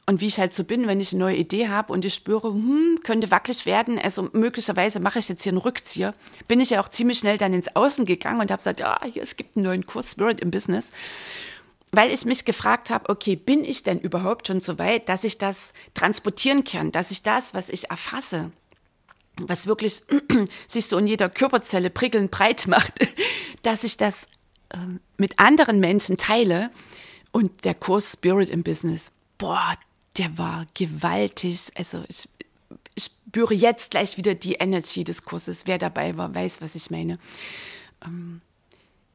Und 0.08 0.20
wie 0.20 0.26
ich 0.26 0.38
halt 0.38 0.54
so 0.54 0.62
bin, 0.62 0.86
wenn 0.86 1.00
ich 1.00 1.12
eine 1.12 1.24
neue 1.24 1.36
Idee 1.36 1.68
habe 1.68 1.92
und 1.92 2.04
ich 2.04 2.14
spüre, 2.14 2.48
hm, 2.48 3.00
könnte 3.02 3.32
wackelig 3.32 3.66
werden, 3.66 3.98
also 3.98 4.28
möglicherweise 4.32 5.00
mache 5.00 5.18
ich 5.18 5.28
jetzt 5.28 5.42
hier 5.42 5.50
einen 5.50 5.58
Rückzieher, 5.58 6.14
bin 6.46 6.60
ich 6.60 6.70
ja 6.70 6.80
auch 6.80 6.88
ziemlich 6.88 7.18
schnell 7.18 7.38
dann 7.38 7.52
ins 7.52 7.74
Außen 7.74 8.04
gegangen 8.04 8.40
und 8.40 8.52
habe 8.52 8.58
gesagt, 8.58 8.78
ja, 8.78 9.00
hier, 9.12 9.24
es 9.24 9.34
gibt 9.34 9.56
einen 9.56 9.66
neuen 9.66 9.84
Kurs 9.84 10.12
Spirit 10.12 10.40
im 10.40 10.52
Business. 10.52 10.90
Weil 11.90 12.12
ich 12.12 12.24
mich 12.24 12.44
gefragt 12.44 12.90
habe, 12.90 13.08
okay, 13.08 13.34
bin 13.34 13.64
ich 13.64 13.82
denn 13.82 13.98
überhaupt 13.98 14.46
schon 14.46 14.60
so 14.60 14.78
weit, 14.78 15.08
dass 15.08 15.24
ich 15.24 15.38
das 15.38 15.72
transportieren 15.94 16.62
kann, 16.62 16.92
dass 16.92 17.10
ich 17.10 17.24
das, 17.24 17.52
was 17.52 17.68
ich 17.68 17.90
erfasse, 17.90 18.52
was 19.40 19.66
wirklich 19.66 20.02
sich 20.68 20.86
so 20.86 20.98
in 20.98 21.08
jeder 21.08 21.28
Körperzelle 21.28 21.90
prickelnd 21.90 22.30
breit 22.30 22.68
macht, 22.68 22.92
dass 23.62 23.82
ich 23.82 23.96
das 23.96 24.28
äh, 24.68 24.78
mit 25.16 25.40
anderen 25.40 25.80
Menschen 25.80 26.16
teile. 26.16 26.70
Und 27.32 27.64
der 27.64 27.74
Kurs 27.74 28.12
Spirit 28.12 28.48
im 28.48 28.62
Business, 28.62 29.12
boah, 29.36 29.76
der 30.18 30.38
war 30.38 30.66
gewaltig. 30.74 31.70
Also 31.74 32.04
ich, 32.08 32.28
spüre 32.98 33.54
jetzt 33.54 33.90
gleich 33.90 34.16
wieder 34.16 34.34
die 34.34 34.54
Energy 34.54 35.04
des 35.04 35.24
Kurses. 35.24 35.66
Wer 35.66 35.78
dabei 35.78 36.16
war, 36.16 36.34
weiß, 36.34 36.62
was 36.62 36.74
ich 36.74 36.90
meine. 36.90 37.18
Ähm, 38.04 38.40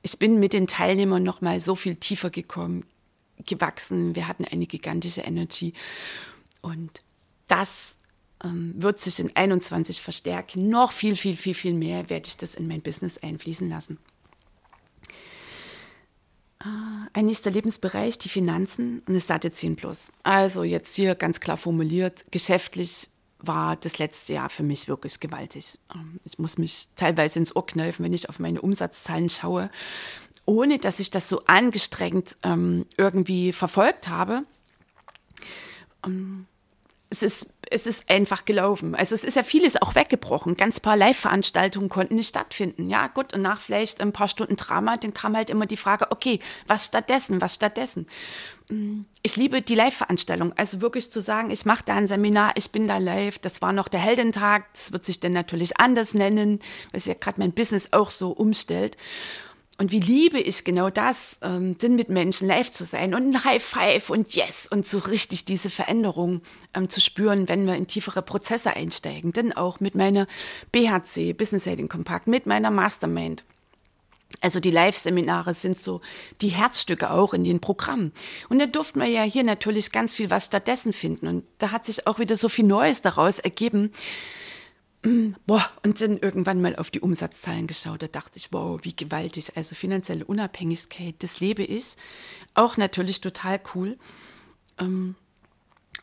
ich 0.03 0.19
bin 0.19 0.39
mit 0.39 0.53
den 0.53 0.67
Teilnehmern 0.67 1.23
noch 1.23 1.41
mal 1.41 1.59
so 1.59 1.75
viel 1.75 1.95
tiefer 1.95 2.29
gekommen, 2.29 2.85
gewachsen. 3.45 4.15
Wir 4.15 4.27
hatten 4.27 4.45
eine 4.45 4.67
gigantische 4.67 5.21
Energy 5.21 5.73
und 6.61 7.01
das 7.47 7.95
ähm, 8.43 8.73
wird 8.77 8.99
sich 8.99 9.19
in 9.19 9.35
21 9.35 10.01
verstärken. 10.01 10.69
Noch 10.69 10.91
viel, 10.91 11.15
viel, 11.15 11.35
viel, 11.35 11.53
viel 11.53 11.73
mehr 11.73 12.09
werde 12.09 12.27
ich 12.27 12.37
das 12.37 12.55
in 12.55 12.67
mein 12.67 12.81
Business 12.81 13.17
einfließen 13.17 13.69
lassen. 13.69 13.97
Ah, 16.63 17.07
ein 17.13 17.25
nächster 17.25 17.49
Lebensbereich, 17.49 18.19
die 18.19 18.29
Finanzen 18.29 19.01
und 19.07 19.15
es 19.15 19.25
sagte 19.25 19.51
10 19.51 19.75
plus. 19.77 20.11
Also 20.21 20.63
jetzt 20.63 20.95
hier 20.95 21.15
ganz 21.15 21.39
klar 21.39 21.57
formuliert, 21.57 22.31
geschäftlich 22.31 23.09
war 23.39 23.75
das 23.75 23.97
letzte 23.97 24.33
Jahr 24.33 24.49
für 24.51 24.61
mich 24.61 24.87
wirklich 24.87 25.19
gewaltig. 25.19 25.79
Ähm, 25.95 26.19
ich 26.23 26.37
muss 26.37 26.59
mich 26.59 26.89
teilweise 26.95 27.39
ins 27.39 27.55
Ohr 27.55 27.65
kneifen, 27.65 28.05
wenn 28.05 28.13
ich 28.13 28.29
auf 28.29 28.39
meine 28.39 28.61
Umsatzzahlen 28.61 29.29
schaue, 29.29 29.71
ohne 30.45 30.77
dass 30.77 30.99
ich 30.99 31.09
das 31.09 31.27
so 31.27 31.41
angestrengt 31.45 32.37
ähm, 32.43 32.85
irgendwie 32.95 33.53
verfolgt 33.53 34.09
habe. 34.09 34.43
Ähm, 36.05 36.45
es 37.11 37.23
ist, 37.23 37.47
es 37.69 37.87
ist 37.87 38.09
einfach 38.09 38.45
gelaufen. 38.45 38.95
Also 38.95 39.13
es 39.13 39.25
ist 39.25 39.35
ja 39.35 39.43
vieles 39.43 39.79
auch 39.81 39.95
weggebrochen. 39.95 40.55
Ganz 40.55 40.79
paar 40.79 40.95
Live-Veranstaltungen 40.95 41.89
konnten 41.89 42.15
nicht 42.15 42.29
stattfinden. 42.29 42.89
Ja, 42.89 43.07
gut, 43.07 43.33
und 43.33 43.41
nach 43.41 43.59
vielleicht 43.59 43.99
ein 43.99 44.13
paar 44.13 44.29
Stunden 44.29 44.55
Drama, 44.55 44.95
dann 44.95 45.13
kam 45.13 45.35
halt 45.35 45.49
immer 45.49 45.65
die 45.65 45.77
Frage, 45.77 46.09
okay, 46.09 46.39
was 46.67 46.85
stattdessen, 46.85 47.41
was 47.41 47.55
stattdessen? 47.55 48.07
Mm, 48.69 49.01
ich 49.23 49.35
liebe 49.35 49.61
die 49.61 49.75
Live-Veranstaltung. 49.75 50.53
Also 50.55 50.79
wirklich 50.79 51.11
zu 51.11 51.21
sagen, 51.21 51.51
ich 51.51 51.65
mache 51.65 51.83
da 51.85 51.95
ein 51.95 52.07
Seminar, 52.07 52.53
ich 52.55 52.71
bin 52.71 52.87
da 52.87 52.97
live. 52.97 53.39
Das 53.39 53.61
war 53.61 53.73
noch 53.73 53.89
der 53.89 53.99
Heldentag. 53.99 54.71
Das 54.73 54.93
wird 54.93 55.03
sich 55.03 55.19
dann 55.19 55.33
natürlich 55.33 55.77
anders 55.77 56.13
nennen, 56.13 56.59
weil 56.91 57.01
sich 57.01 57.13
ja 57.13 57.19
gerade 57.19 57.41
mein 57.41 57.51
Business 57.51 57.89
auch 57.91 58.09
so 58.09 58.31
umstellt. 58.31 58.95
Und 59.81 59.91
wie 59.91 59.99
liebe 59.99 60.39
ich 60.39 60.63
genau 60.63 60.91
das, 60.91 61.39
ähm, 61.41 61.75
denn 61.79 61.95
mit 61.95 62.07
Menschen 62.07 62.47
live 62.47 62.71
zu 62.71 62.83
sein 62.83 63.15
und 63.15 63.33
ein 63.33 63.43
High 63.43 63.63
Five 63.63 64.11
und 64.11 64.35
Yes 64.35 64.67
und 64.69 64.85
so 64.85 64.99
richtig 64.99 65.43
diese 65.45 65.71
Veränderung 65.71 66.41
ähm, 66.75 66.87
zu 66.87 67.01
spüren, 67.01 67.49
wenn 67.49 67.65
wir 67.65 67.73
in 67.73 67.87
tiefere 67.87 68.21
Prozesse 68.21 68.75
einsteigen. 68.75 69.33
Denn 69.33 69.53
auch 69.53 69.79
mit 69.79 69.95
meiner 69.95 70.27
BHC, 70.71 71.33
Business 71.33 71.65
Heading 71.65 71.89
Compact, 71.89 72.27
mit 72.27 72.45
meiner 72.45 72.69
Mastermind. 72.69 73.43
Also 74.39 74.59
die 74.59 74.69
Live-Seminare 74.69 75.55
sind 75.55 75.79
so 75.79 76.01
die 76.41 76.49
Herzstücke 76.49 77.09
auch 77.09 77.33
in 77.33 77.43
den 77.43 77.59
Programmen. 77.59 78.11
Und 78.49 78.59
da 78.59 78.67
durften 78.67 78.99
wir 78.99 79.07
ja 79.07 79.23
hier 79.23 79.43
natürlich 79.43 79.91
ganz 79.91 80.13
viel 80.13 80.29
was 80.29 80.45
stattdessen 80.45 80.93
finden. 80.93 81.25
Und 81.25 81.43
da 81.57 81.71
hat 81.71 81.87
sich 81.87 82.05
auch 82.05 82.19
wieder 82.19 82.35
so 82.35 82.49
viel 82.49 82.65
Neues 82.65 83.01
daraus 83.01 83.39
ergeben, 83.39 83.91
Boah, 85.47 85.67
und 85.83 85.99
dann 85.99 86.17
irgendwann 86.17 86.61
mal 86.61 86.75
auf 86.75 86.91
die 86.91 86.99
Umsatzzahlen 86.99 87.65
geschaut, 87.65 88.03
da 88.03 88.07
dachte 88.07 88.37
ich, 88.37 88.53
wow, 88.53 88.79
wie 88.83 88.95
gewaltig. 88.95 89.57
Also 89.57 89.73
finanzielle 89.73 90.25
Unabhängigkeit, 90.25 91.15
das 91.19 91.39
lebe 91.39 91.63
ich. 91.63 91.95
Auch 92.53 92.77
natürlich 92.77 93.19
total 93.19 93.59
cool. 93.73 93.97
Ähm, 94.77 95.15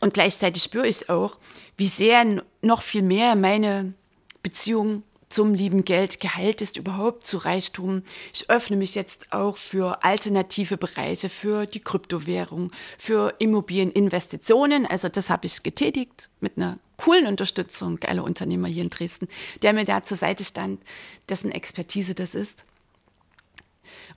und 0.00 0.14
gleichzeitig 0.14 0.62
spüre 0.62 0.86
ich 0.86 1.08
auch, 1.08 1.38
wie 1.76 1.88
sehr 1.88 2.42
noch 2.60 2.82
viel 2.82 3.02
mehr 3.02 3.36
meine 3.36 3.94
Beziehung 4.42 5.02
zum 5.28 5.54
lieben 5.54 5.84
Geld 5.84 6.20
geheilt 6.20 6.62
ist, 6.62 6.76
überhaupt 6.76 7.26
zu 7.26 7.38
Reichtum. 7.38 8.02
Ich 8.32 8.48
öffne 8.48 8.76
mich 8.76 8.94
jetzt 8.94 9.32
auch 9.32 9.56
für 9.56 10.02
alternative 10.04 10.76
Bereiche, 10.76 11.28
für 11.28 11.66
die 11.66 11.80
Kryptowährung, 11.80 12.72
für 12.96 13.34
Immobilieninvestitionen. 13.38 14.86
Also 14.86 15.08
das 15.08 15.30
habe 15.30 15.46
ich 15.46 15.62
getätigt 15.62 16.30
mit 16.40 16.56
einer 16.56 16.78
coolen 16.96 17.26
Unterstützung, 17.26 18.00
geiler 18.00 18.24
Unternehmer 18.24 18.68
hier 18.68 18.82
in 18.82 18.90
Dresden, 18.90 19.28
der 19.62 19.72
mir 19.72 19.84
da 19.84 20.04
zur 20.04 20.16
Seite 20.16 20.44
stand, 20.44 20.82
dessen 21.28 21.52
Expertise 21.52 22.14
das 22.14 22.34
ist. 22.34 22.64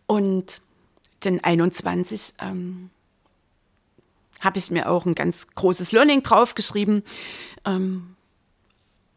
Und 0.08 0.62
den 1.24 1.44
21 1.44 2.34
ähm, 2.40 2.90
habe 4.40 4.60
ich 4.60 4.72
mir 4.72 4.90
auch 4.90 5.06
ein 5.06 5.16
ganz 5.16 5.48
großes 5.54 5.92
Learning 5.92 6.24
draufgeschrieben. 6.24 7.04
Ähm, 7.66 8.16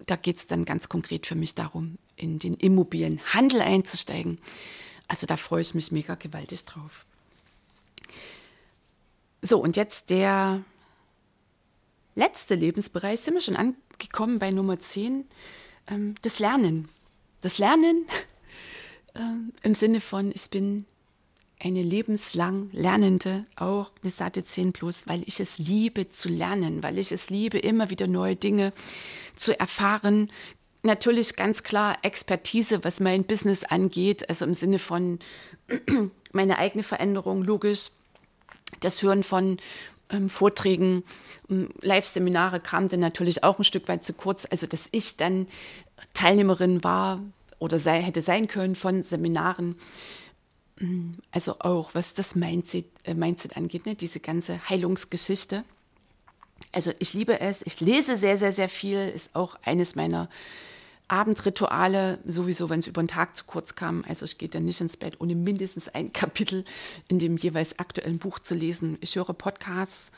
da 0.06 0.16
geht 0.16 0.36
es 0.36 0.46
dann 0.46 0.64
ganz 0.64 0.88
konkret 0.88 1.26
für 1.26 1.34
mich 1.34 1.54
darum, 1.54 1.98
in 2.16 2.38
den 2.38 2.54
Immobilienhandel 2.54 3.60
einzusteigen. 3.60 4.38
Also 5.08 5.26
da 5.26 5.36
freue 5.36 5.62
ich 5.62 5.74
mich 5.74 5.92
mega 5.92 6.14
gewaltig 6.14 6.64
drauf. 6.64 7.04
So, 9.42 9.60
und 9.60 9.76
jetzt 9.76 10.10
der 10.10 10.62
letzte 12.14 12.54
Lebensbereich, 12.54 13.20
sind 13.20 13.34
wir 13.34 13.40
schon 13.40 13.56
angekommen 13.56 14.38
bei 14.38 14.50
Nummer 14.50 14.78
10, 14.78 15.26
ähm, 15.90 16.14
das 16.22 16.38
Lernen. 16.38 16.88
Das 17.40 17.58
Lernen 17.58 18.06
ähm, 19.14 19.52
im 19.62 19.74
Sinne 19.74 20.00
von, 20.00 20.32
ich 20.34 20.48
bin 20.48 20.86
eine 21.64 21.82
lebenslang 21.82 22.68
Lernende, 22.72 23.46
auch 23.56 23.90
eine 24.02 24.10
Satte 24.10 24.44
10 24.44 24.74
Plus, 24.74 25.06
weil 25.06 25.22
ich 25.24 25.40
es 25.40 25.56
liebe 25.56 26.10
zu 26.10 26.28
lernen, 26.28 26.82
weil 26.82 26.98
ich 26.98 27.10
es 27.10 27.30
liebe, 27.30 27.58
immer 27.58 27.88
wieder 27.88 28.06
neue 28.06 28.36
Dinge 28.36 28.74
zu 29.34 29.58
erfahren. 29.58 30.30
Natürlich 30.82 31.36
ganz 31.36 31.62
klar 31.62 31.96
Expertise, 32.02 32.84
was 32.84 33.00
mein 33.00 33.24
Business 33.24 33.64
angeht, 33.64 34.28
also 34.28 34.44
im 34.44 34.52
Sinne 34.52 34.78
von 34.78 35.18
meine 36.32 36.58
eigene 36.58 36.82
Veränderung, 36.82 37.42
logisch. 37.42 37.90
Das 38.80 39.02
Hören 39.02 39.22
von 39.22 39.56
ähm, 40.10 40.28
Vorträgen, 40.28 41.02
ähm, 41.48 41.70
Live-Seminare 41.80 42.60
kam 42.60 42.88
dann 42.88 43.00
natürlich 43.00 43.42
auch 43.42 43.58
ein 43.58 43.64
Stück 43.64 43.88
weit 43.88 44.04
zu 44.04 44.12
kurz. 44.12 44.46
Also, 44.50 44.66
dass 44.66 44.88
ich 44.90 45.16
dann 45.16 45.46
Teilnehmerin 46.12 46.84
war 46.84 47.22
oder 47.58 47.78
sei, 47.78 48.02
hätte 48.02 48.20
sein 48.20 48.48
können 48.48 48.74
von 48.74 49.02
Seminaren 49.02 49.76
also 51.30 51.60
auch 51.60 51.94
was 51.94 52.14
das 52.14 52.34
Mindset, 52.34 52.86
äh, 53.04 53.14
Mindset 53.14 53.56
angeht, 53.56 53.86
ne? 53.86 53.94
diese 53.94 54.20
ganze 54.20 54.68
Heilungsgeschichte. 54.68 55.64
Also 56.72 56.92
ich 56.98 57.14
liebe 57.14 57.40
es, 57.40 57.62
ich 57.64 57.80
lese 57.80 58.16
sehr, 58.16 58.36
sehr, 58.36 58.52
sehr 58.52 58.68
viel, 58.68 59.08
ist 59.08 59.34
auch 59.36 59.56
eines 59.62 59.94
meiner 59.94 60.28
Abendrituale, 61.06 62.18
sowieso, 62.24 62.70
wenn 62.70 62.80
es 62.80 62.86
über 62.86 63.02
den 63.02 63.08
Tag 63.08 63.36
zu 63.36 63.44
kurz 63.44 63.74
kam. 63.74 64.04
Also 64.08 64.24
ich 64.24 64.38
gehe 64.38 64.48
dann 64.48 64.64
nicht 64.64 64.80
ins 64.80 64.96
Bett, 64.96 65.20
ohne 65.20 65.34
mindestens 65.34 65.88
ein 65.88 66.12
Kapitel 66.12 66.64
in 67.08 67.18
dem 67.18 67.36
jeweils 67.36 67.78
aktuellen 67.78 68.18
Buch 68.18 68.38
zu 68.38 68.54
lesen. 68.54 68.98
Ich 69.00 69.14
höre 69.16 69.32
Podcasts, 69.32 70.10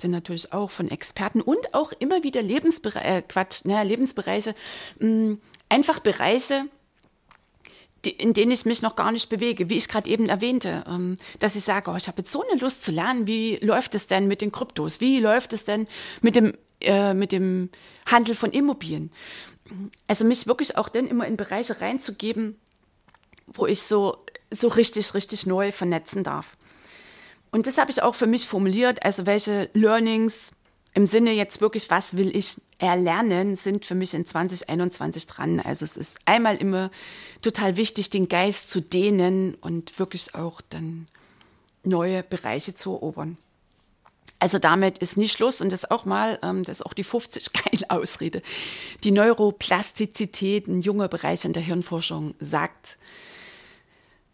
sind 0.00 0.12
natürlich 0.12 0.52
auch 0.52 0.70
von 0.70 0.90
Experten 0.90 1.40
und 1.40 1.74
auch 1.74 1.92
immer 1.98 2.22
wieder 2.22 2.40
Lebensbere 2.40 3.02
äh, 3.02 3.20
Quatsch, 3.20 3.64
naja, 3.64 3.82
Lebensbereiche, 3.82 4.54
mh, 5.00 5.36
einfach 5.68 5.98
Bereiche, 5.98 6.66
in 8.06 8.32
denen 8.32 8.52
ich 8.52 8.64
mich 8.64 8.82
noch 8.82 8.96
gar 8.96 9.12
nicht 9.12 9.28
bewege, 9.28 9.68
wie 9.70 9.76
ich 9.76 9.88
gerade 9.88 10.08
eben 10.08 10.28
erwähnte, 10.28 10.84
ähm, 10.86 11.16
dass 11.38 11.56
ich 11.56 11.64
sage, 11.64 11.90
oh, 11.90 11.96
ich 11.96 12.06
habe 12.06 12.18
jetzt 12.18 12.32
so 12.32 12.44
eine 12.48 12.60
Lust 12.60 12.82
zu 12.82 12.92
lernen, 12.92 13.26
wie 13.26 13.56
läuft 13.56 13.94
es 13.94 14.06
denn 14.06 14.28
mit 14.28 14.40
den 14.40 14.52
Kryptos, 14.52 15.00
wie 15.00 15.20
läuft 15.20 15.52
es 15.52 15.64
denn 15.64 15.88
mit 16.20 16.36
dem, 16.36 16.54
äh, 16.80 17.14
mit 17.14 17.32
dem 17.32 17.70
Handel 18.06 18.34
von 18.34 18.52
Immobilien. 18.52 19.10
Also 20.06 20.24
mich 20.24 20.46
wirklich 20.46 20.76
auch 20.76 20.88
dann 20.88 21.08
immer 21.08 21.26
in 21.26 21.36
Bereiche 21.36 21.80
reinzugeben, 21.80 22.56
wo 23.46 23.66
ich 23.66 23.82
so, 23.82 24.18
so 24.50 24.68
richtig, 24.68 25.14
richtig 25.14 25.46
neu 25.46 25.72
vernetzen 25.72 26.24
darf. 26.24 26.56
Und 27.50 27.66
das 27.66 27.78
habe 27.78 27.90
ich 27.90 28.02
auch 28.02 28.14
für 28.14 28.26
mich 28.26 28.46
formuliert, 28.46 29.02
also 29.04 29.26
welche 29.26 29.70
Learnings 29.72 30.52
im 30.98 31.06
Sinne 31.06 31.30
jetzt 31.30 31.60
wirklich, 31.60 31.90
was 31.90 32.16
will 32.16 32.34
ich 32.36 32.60
erlernen, 32.78 33.54
sind 33.54 33.84
für 33.84 33.94
mich 33.94 34.14
in 34.14 34.24
2021 34.26 35.28
dran. 35.28 35.60
Also 35.60 35.84
es 35.84 35.96
ist 35.96 36.18
einmal 36.24 36.56
immer 36.56 36.90
total 37.40 37.76
wichtig, 37.76 38.10
den 38.10 38.28
Geist 38.28 38.68
zu 38.68 38.80
dehnen 38.80 39.54
und 39.54 39.96
wirklich 40.00 40.34
auch 40.34 40.60
dann 40.60 41.06
neue 41.84 42.24
Bereiche 42.24 42.74
zu 42.74 42.94
erobern. 42.94 43.38
Also 44.40 44.58
damit 44.58 44.98
ist 44.98 45.16
nicht 45.16 45.36
Schluss 45.36 45.60
und 45.60 45.70
das 45.70 45.88
auch 45.88 46.04
mal, 46.04 46.40
ähm, 46.42 46.64
das 46.64 46.80
ist 46.80 46.86
auch 46.86 46.94
die 46.94 47.04
50 47.04 47.52
geile 47.52 47.90
Ausrede. 47.90 48.42
Die 49.04 49.12
Neuroplastizität, 49.12 50.66
ein 50.66 50.80
junger 50.80 51.06
Bereich 51.06 51.44
in 51.44 51.52
der 51.52 51.62
Hirnforschung, 51.62 52.34
sagt, 52.40 52.98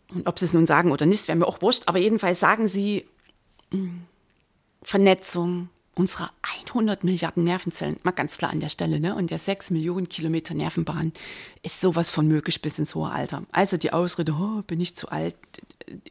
und 0.08 0.26
ob 0.26 0.38
sie 0.38 0.46
es 0.46 0.54
nun 0.54 0.66
sagen 0.66 0.92
oder 0.92 1.04
nicht, 1.04 1.28
wäre 1.28 1.36
mir 1.36 1.46
auch 1.46 1.60
wurscht, 1.60 1.82
aber 1.84 1.98
jedenfalls 1.98 2.40
sagen 2.40 2.68
sie, 2.68 3.06
hm, 3.70 4.04
Vernetzung, 4.82 5.68
unserer 5.94 6.30
100 6.66 7.04
Milliarden 7.04 7.44
Nervenzellen, 7.44 7.98
mal 8.02 8.10
ganz 8.10 8.38
klar 8.38 8.50
an 8.50 8.60
der 8.60 8.68
Stelle, 8.68 9.00
ne? 9.00 9.14
und 9.14 9.30
der 9.30 9.38
6 9.38 9.70
Millionen 9.70 10.08
Kilometer 10.08 10.54
Nervenbahn 10.54 11.12
ist 11.62 11.80
sowas 11.80 12.10
von 12.10 12.26
möglich 12.26 12.62
bis 12.62 12.78
ins 12.78 12.94
hohe 12.94 13.10
Alter. 13.10 13.44
Also 13.52 13.76
die 13.76 13.92
Ausrede, 13.92 14.32
oh, 14.32 14.62
bin 14.62 14.80
ich 14.80 14.96
zu 14.96 15.08
alt, 15.08 15.36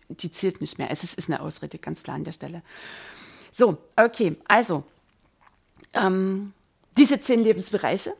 die 0.10 0.32
zählt 0.32 0.62
nicht 0.62 0.78
mehr. 0.78 0.92
Es 0.92 1.04
ist 1.04 1.30
eine 1.30 1.42
Ausrede, 1.42 1.78
ganz 1.78 2.04
klar 2.04 2.16
an 2.16 2.24
der 2.24 2.32
Stelle. 2.32 2.62
So, 3.52 3.78
okay, 3.96 4.36
also 4.48 4.84
ähm, 5.94 6.54
diese 6.98 7.20
zehn 7.20 7.44
Lebensbereiche 7.44 8.14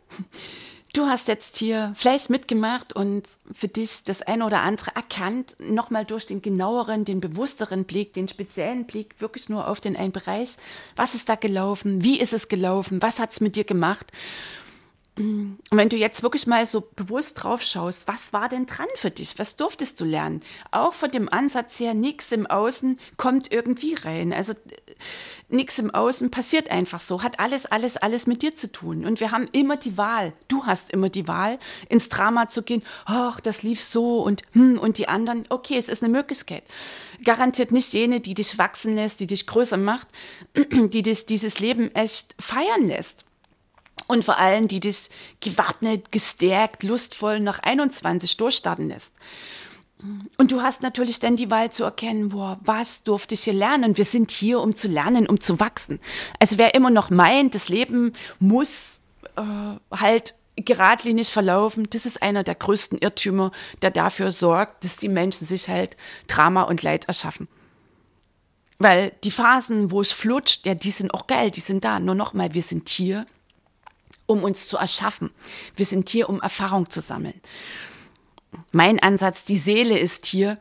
Du 0.94 1.08
hast 1.08 1.28
jetzt 1.28 1.58
hier 1.58 1.92
vielleicht 1.96 2.30
mitgemacht 2.30 2.96
und 2.96 3.28
für 3.52 3.68
dich 3.68 4.04
das 4.04 4.22
eine 4.22 4.46
oder 4.46 4.62
andere 4.62 4.96
erkannt, 4.96 5.56
nochmal 5.58 6.06
durch 6.06 6.28
den 6.28 6.44
genaueren, 6.44 7.04
den 7.04 7.20
bewussteren 7.20 7.86
Blick, 7.86 8.14
den 8.14 8.28
speziellen 8.28 8.86
Blick 8.86 9.16
wirklich 9.18 9.50
nur 9.50 9.68
auf 9.68 9.82
den 9.82 9.98
einen 9.98 10.12
Bereich. 10.12 10.58
Was 10.96 11.16
ist 11.16 11.30
da 11.30 11.34
gelaufen? 11.34 12.04
Wie 12.04 12.20
ist 12.20 12.32
es 12.32 12.48
gelaufen? 12.48 13.02
Was 13.02 13.18
hat 13.18 13.32
es 13.32 13.42
mit 13.42 13.56
dir 13.56 13.64
gemacht? 13.64 14.12
Und 15.16 15.60
wenn 15.70 15.90
du 15.90 15.96
jetzt 15.96 16.24
wirklich 16.24 16.48
mal 16.48 16.66
so 16.66 16.90
bewusst 16.96 17.44
drauf 17.44 17.62
schaust, 17.62 18.08
was 18.08 18.34
war 18.34 18.50
denn 18.50 18.66
dran 18.66 18.88
für 18.96 19.12
dich? 19.12 19.38
Was 19.38 19.56
durftest 19.56 20.02
du 20.02 20.06
lernen? 20.06 20.42
Auch 20.72 20.94
von 20.94 21.12
dem 21.12 21.30
Ansatz 21.30 21.80
her, 21.80 21.94
nichts 21.94 22.32
im 22.32 22.48
Außen 22.48 23.00
kommt 23.16 23.52
irgendwie 23.52 23.94
rein. 23.94 24.34
Also 24.34 24.54
nichts 25.50 25.78
im 25.78 25.92
Außen 25.92 26.32
passiert 26.32 26.72
einfach 26.72 27.00
so, 27.00 27.22
hat 27.22 27.40
alles, 27.40 27.68
alles, 27.68 27.96
alles 27.96 28.26
mit 28.26 28.42
dir 28.42 28.56
zu 28.56 28.72
tun. 28.72 29.06
Und 29.06 29.20
wir 29.20 29.30
haben 29.30 29.48
immer 29.52 29.78
die 29.78 30.00
Wahl, 30.00 30.34
du 30.48 30.66
hast 30.66 30.90
immer 30.90 31.10
die 31.10 31.28
Wahl, 31.28 31.60
ins 31.90 32.10
Drama 32.10 32.50
zu 32.50 32.64
gehen, 32.64 32.82
ach, 33.06 33.40
das 33.40 33.62
lief 33.62 33.82
so 33.82 34.24
und 34.24 34.42
hm, 34.54 34.80
und 34.80 34.98
die 34.98 35.10
anderen, 35.10 35.44
okay, 35.50 35.78
es 35.78 35.90
ist 35.90 36.02
eine 36.02 36.12
Möglichkeit. 36.12 36.64
Garantiert 37.24 37.72
nicht 37.72 37.94
jene, 37.94 38.20
die 38.20 38.34
dich 38.34 38.58
wachsen 38.58 38.96
lässt, 38.96 39.20
die 39.20 39.28
dich 39.28 39.46
größer 39.46 39.78
macht, 39.78 40.08
die 40.56 41.04
dich 41.04 41.28
dieses 41.28 41.60
Leben 41.60 41.94
echt 41.94 42.36
feiern 42.40 42.88
lässt. 42.88 43.26
Und 44.08 44.24
vor 44.24 44.38
allem, 44.38 44.68
die 44.68 44.80
dich 44.80 45.10
gewappnet, 45.40 46.12
gestärkt, 46.12 46.84
lustvoll 46.84 47.40
nach 47.40 47.60
21 47.60 48.38
durchstarten 48.38 48.90
lässt. 48.90 49.14
Und 50.38 50.52
du 50.52 50.62
hast 50.62 50.82
natürlich 50.82 51.20
dann 51.20 51.38
die 51.38 51.50
Wahl 51.50 51.72
zu 51.72 51.86
erkennen, 51.86 52.30
boah, 52.30 52.60
was 52.66 53.04
durfte 53.04 53.36
ich 53.36 53.44
hier 53.44 53.54
lernen? 53.54 53.96
Wir 53.96 54.04
sind 54.04 54.32
hier, 54.32 54.60
um 54.60 54.76
zu 54.76 54.90
lernen, 54.90 55.28
um 55.28 55.40
zu 55.40 55.60
wachsen. 55.60 56.00
Also 56.40 56.58
wer 56.58 56.76
immer 56.76 56.90
noch 56.90 57.10
meint, 57.10 57.56
das 57.56 57.70
Leben 57.70 58.12
muss 58.40 59.02
äh, 59.38 59.42
halt 59.92 60.34
geradlinig 60.56 61.32
verlaufen, 61.32 61.88
das 61.90 62.06
ist 62.06 62.22
einer 62.22 62.44
der 62.44 62.56
größten 62.56 62.98
Irrtümer, 63.00 63.52
der 63.82 63.92
dafür 63.92 64.32
sorgt, 64.32 64.84
dass 64.84 64.98
die 64.98 65.08
Menschen 65.08 65.48
sich 65.48 65.70
halt 65.70 65.98
Drama 66.28 66.64
und 66.64 66.84
Leid 66.84 67.06
erschaffen. 67.06 67.48
Weil 68.78 69.14
die 69.24 69.32
Phasen, 69.32 69.90
wo 69.90 70.02
es 70.02 70.12
flutscht, 70.12 70.66
ja, 70.66 70.76
die 70.76 70.92
sind 70.92 71.14
auch 71.14 71.28
geil, 71.28 71.50
die 71.50 71.62
sind 71.62 71.86
da. 71.86 72.00
Nur 72.00 72.16
nochmal, 72.16 72.54
wir 72.54 72.62
sind 72.62 72.90
hier, 72.90 73.26
um 74.26 74.44
uns 74.44 74.68
zu 74.68 74.78
erschaffen. 74.78 75.32
Wir 75.76 75.86
sind 75.86 76.10
hier, 76.10 76.30
um 76.30 76.42
Erfahrung 76.42 76.90
zu 76.90 77.02
sammeln. 77.02 77.40
Mein 78.72 79.00
Ansatz, 79.00 79.46
die 79.46 79.58
Seele 79.58 79.98
ist 79.98 80.26
hier, 80.26 80.58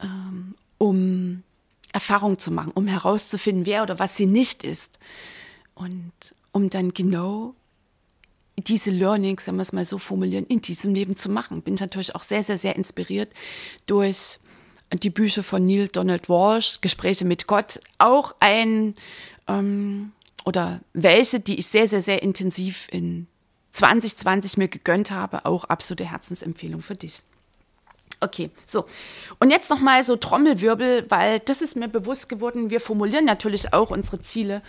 ähm, 0.00 0.54
um 0.78 1.42
Erfahrung 1.92 2.38
zu 2.38 2.50
machen, 2.50 2.72
um 2.74 2.86
herauszufinden, 2.86 3.66
wer 3.66 3.82
oder 3.82 3.98
was 3.98 4.16
sie 4.16 4.26
nicht 4.26 4.64
ist. 4.64 4.98
Und 5.74 6.12
um 6.52 6.70
dann 6.70 6.92
genau 6.92 7.54
diese 8.56 8.90
Learnings, 8.90 9.46
wenn 9.46 9.56
wir 9.56 9.62
es 9.62 9.72
mal 9.72 9.84
so 9.84 9.98
formulieren, 9.98 10.46
in 10.46 10.60
diesem 10.60 10.94
Leben 10.94 11.16
zu 11.16 11.28
machen. 11.28 11.62
Bin 11.62 11.74
ich 11.74 11.80
natürlich 11.80 12.14
auch 12.14 12.22
sehr, 12.22 12.42
sehr, 12.42 12.58
sehr 12.58 12.76
inspiriert 12.76 13.32
durch 13.86 14.38
die 14.92 15.10
Bücher 15.10 15.42
von 15.42 15.64
Neil 15.64 15.88
Donald 15.88 16.28
Walsh, 16.28 16.80
Gespräche 16.80 17.24
mit 17.24 17.46
Gott, 17.46 17.80
auch 17.98 18.34
ein 18.40 18.94
ähm, 19.46 20.12
oder 20.44 20.80
welche, 20.92 21.40
die 21.40 21.58
ich 21.58 21.66
sehr, 21.66 21.88
sehr, 21.88 22.02
sehr 22.02 22.22
intensiv 22.22 22.86
in 22.90 23.26
2020 23.72 24.56
mir 24.56 24.68
gegönnt 24.68 25.10
habe, 25.10 25.44
auch 25.44 25.64
absolute 25.64 26.10
Herzensempfehlung 26.10 26.82
für 26.82 26.96
dich. 26.96 27.22
Okay, 28.20 28.50
so. 28.66 28.84
Und 29.38 29.50
jetzt 29.50 29.70
nochmal 29.70 30.04
so 30.04 30.16
Trommelwirbel, 30.16 31.06
weil 31.08 31.40
das 31.40 31.62
ist 31.62 31.76
mir 31.76 31.88
bewusst 31.88 32.28
geworden. 32.28 32.70
Wir 32.70 32.80
formulieren 32.80 33.24
natürlich 33.24 33.72
auch 33.72 33.90
unsere 33.90 34.20
Ziele. 34.20 34.62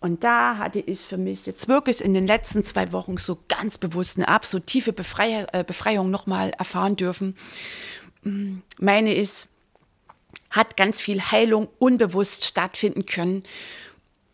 Und 0.00 0.24
da 0.24 0.56
hatte 0.56 0.80
ich 0.80 1.00
für 1.00 1.18
mich 1.18 1.46
jetzt 1.46 1.68
wirklich 1.68 2.02
in 2.02 2.14
den 2.14 2.26
letzten 2.26 2.64
zwei 2.64 2.92
Wochen 2.92 3.16
so 3.18 3.38
ganz 3.48 3.78
bewusst 3.78 4.16
eine 4.16 4.28
absolut 4.28 4.66
tiefe 4.66 4.92
Befrei 4.92 5.46
äh, 5.52 5.62
Befreiung 5.62 6.10
nochmal 6.10 6.50
erfahren 6.58 6.96
dürfen. 6.96 7.36
Meine 8.78 9.14
ist, 9.14 9.48
hat 10.50 10.76
ganz 10.76 11.00
viel 11.00 11.20
Heilung 11.20 11.68
unbewusst 11.78 12.44
stattfinden 12.44 13.06
können. 13.06 13.44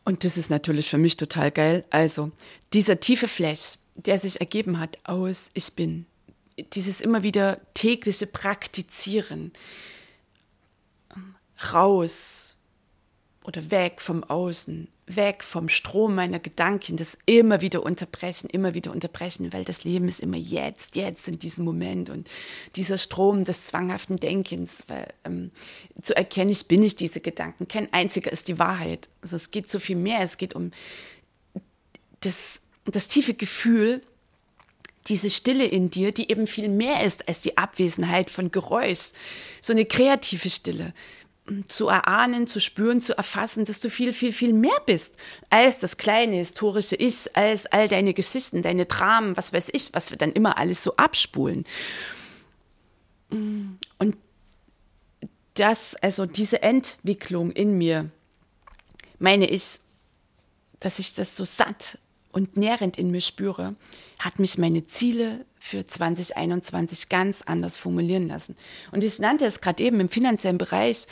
Und 0.07 0.23
das 0.23 0.37
ist 0.37 0.51
natürlich 0.51 0.89
für 0.89 0.99
mich 0.99 1.17
total 1.17 1.51
geil. 1.51 1.85
Also 1.91 2.31
dieser 2.73 3.01
tiefe 3.01 3.27
Flash, 3.27 3.79
der 3.97 4.21
sich 4.21 4.41
ergeben 4.41 4.79
hat 4.79 4.99
aus 5.03 5.51
Ich 5.53 5.73
bin, 5.73 6.07
dieses 6.75 7.01
immer 7.01 7.25
wieder 7.25 7.61
tägliche 7.75 8.29
Praktizieren, 8.29 9.53
raus 11.73 12.46
oder 13.47 13.71
weg 13.71 14.01
vom 14.01 14.25
Außen, 14.25 14.89
weg 15.07 15.45
vom 15.45 15.69
Strom 15.69 16.17
meiner 16.17 16.41
Gedanken, 16.41 16.97
das 16.97 17.17
immer 17.27 17.61
wieder 17.61 17.85
unterbrechen, 17.85 18.51
immer 18.51 18.75
wieder 18.75 18.91
unterbrechen, 18.91 19.53
weil 19.53 19.65
das 19.65 19.85
Leben 19.85 20.09
ist 20.09 20.21
immer 20.21 20.37
jetzt, 20.37 20.97
jetzt 20.97 21.29
in 21.29 21.39
diesem 21.39 21.65
Moment 21.65 22.11
und 22.11 22.29
dieser 22.75 22.99
Strom 22.99 23.45
des 23.45 23.65
zwanghaften 23.65 24.17
Denkens, 24.17 24.83
weil, 24.89 25.07
ähm, 25.25 25.53
zu 26.03 26.17
erkennen, 26.17 26.51
ich 26.51 26.67
bin 26.67 26.81
nicht 26.81 26.99
diese 26.99 27.21
Gedanken, 27.21 27.69
kein 27.69 27.93
einziger 27.93 28.33
ist 28.33 28.49
die 28.49 28.59
Wahrheit. 28.59 29.09
Also 29.23 29.37
es 29.37 29.53
geht 29.53 29.71
so 29.71 29.79
viel 29.79 29.97
mehr, 29.97 30.21
es 30.21 30.39
geht 30.39 30.55
um 30.55 30.73
das, 32.21 32.63
das 32.85 33.07
tiefe 33.07 33.35
Gefühl, 33.35 34.03
diese 35.07 35.31
Stille 35.31 35.67
in 35.67 35.89
dir, 35.89 36.11
die 36.11 36.33
eben 36.33 36.49
viel 36.49 36.69
mehr 36.69 37.05
ist 37.05 37.29
als 37.29 37.39
die 37.39 37.57
Abwesenheit 37.57 38.29
von 38.29 38.51
Geräusch, 38.51 39.13
so 39.61 39.73
eine 39.73 39.85
kreative 39.85 40.51
Stille, 40.51 40.95
zu 41.69 41.89
erahnen, 41.89 42.47
zu 42.47 42.61
spüren, 42.61 43.01
zu 43.01 43.17
erfassen, 43.17 43.65
dass 43.65 43.81
du 43.81 43.91
viel, 43.91 44.13
viel, 44.13 44.33
viel 44.33 44.53
mehr 44.53 44.81
bist 44.85 45.15
als 45.51 45.79
das 45.79 45.97
kleine 45.97 46.37
historische 46.37 46.97
Ich, 46.97 47.37
als 47.37 47.67
all 47.67 47.89
deine 47.89 48.15
Geschichten, 48.15 48.63
deine 48.63 48.87
Dramen, 48.87 49.37
was 49.37 49.53
weiß 49.53 49.71
ich, 49.73 49.91
was 49.93 50.11
wir 50.11 50.19
dann 50.19 50.33
immer 50.33 50.59
alles 50.59 50.83
so 50.83 50.97
abspulen. 50.97 51.65
Und 53.31 54.17
das, 55.55 55.95
also 55.97 56.27
diese 56.27 56.63
Entwicklung 56.63 57.51
in 57.51 57.79
mir, 57.79 58.11
meine 59.19 59.49
ich, 59.49 59.81
dass 60.81 60.99
ich 60.99 61.15
das 61.15 61.37
so 61.37 61.45
satt 61.45 61.99
und 62.37 62.59
nährend 62.59 62.99
in 62.99 63.11
mir 63.11 63.23
spüre, 63.23 63.75
hat 64.19 64.39
mich 64.39 64.59
meine 64.59 64.87
Ziele 64.87 65.47
für 65.59 65.87
2021 65.87 67.09
ganz 67.09 67.41
anders 67.41 67.79
formulieren 67.79 68.29
lassen. 68.29 68.57
Und 68.93 69.03
ich 69.03 69.19
nannte 69.19 69.47
es 69.47 69.63
gerade 69.63 69.83
eben 69.83 70.01
im 70.01 70.11
finanziellen 70.11 70.59
Bereich, 70.59 71.07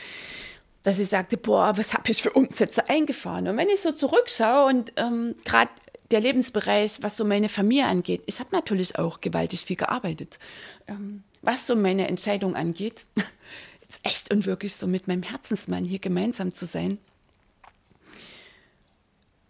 dass 0.82 0.98
ich 0.98 1.08
sagte, 1.08 1.38
boah, 1.38 1.78
was 1.78 1.94
habe 1.94 2.10
ich 2.10 2.22
für 2.22 2.30
Umsätze 2.30 2.90
eingefahren? 2.90 3.48
Und 3.48 3.56
wenn 3.56 3.70
ich 3.70 3.80
so 3.80 3.92
zurückschaue 3.92 4.66
und 4.68 4.92
ähm, 4.96 5.34
gerade 5.46 5.70
der 6.10 6.20
Lebensbereich, 6.20 6.98
was 7.00 7.16
so 7.16 7.24
meine 7.24 7.48
Familie 7.48 7.87
angeht, 7.87 8.20
ich 8.26 8.38
habe 8.38 8.50
natürlich 8.52 8.98
auch 8.98 9.22
gewaltig 9.22 9.62
viel 9.62 9.76
gearbeitet. 9.76 10.38
Ähm, 10.87 11.24
was 11.40 11.66
so 11.66 11.74
meine 11.74 12.06
Entscheidung 12.08 12.54
angeht, 12.54 13.06
jetzt 13.80 14.00
echt 14.02 14.30
und 14.30 14.44
wirklich 14.44 14.74
so 14.74 14.87
mit 14.87 15.08
meinem 15.08 15.22
Herzensmann 15.22 15.87
hier 15.87 16.00
gemeinsam 16.00 16.52
zu 16.52 16.66
sein, 16.66 16.98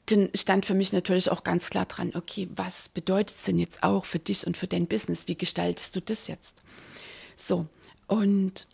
dann 0.07 0.31
stand 0.35 0.67
für 0.67 0.75
mich 0.75 0.93
natürlich 0.93 1.31
auch 1.31 1.45
ganz 1.45 1.71
klar 1.71 1.87
dran, 1.87 2.13
okay, 2.15 2.49
was 2.55 2.89
bedeutet 2.89 3.37
es 3.37 3.45
denn 3.45 3.59
jetzt 3.59 3.83
auch 3.83 4.05
für 4.05 4.19
dich 4.19 4.47
und 4.47 4.57
für 4.57 4.67
dein 4.67 4.87
Business? 4.87 5.29
Wie 5.29 5.37
gestaltest 5.37 5.97
du 5.97 6.01
das 6.01 6.29
jetzt? 6.29 6.63
So, 7.37 7.67
und 8.07 8.67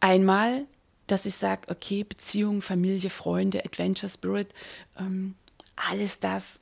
einmal, 0.00 0.66
dass 1.06 1.24
ich 1.24 1.34
sage, 1.34 1.68
okay, 1.68 2.04
Beziehung, 2.04 2.60
Familie, 2.62 3.10
Freunde, 3.10 3.64
Adventure 3.64 4.10
Spirit, 4.10 4.52
ähm, 4.98 5.34
alles 5.76 6.18
das 6.18 6.60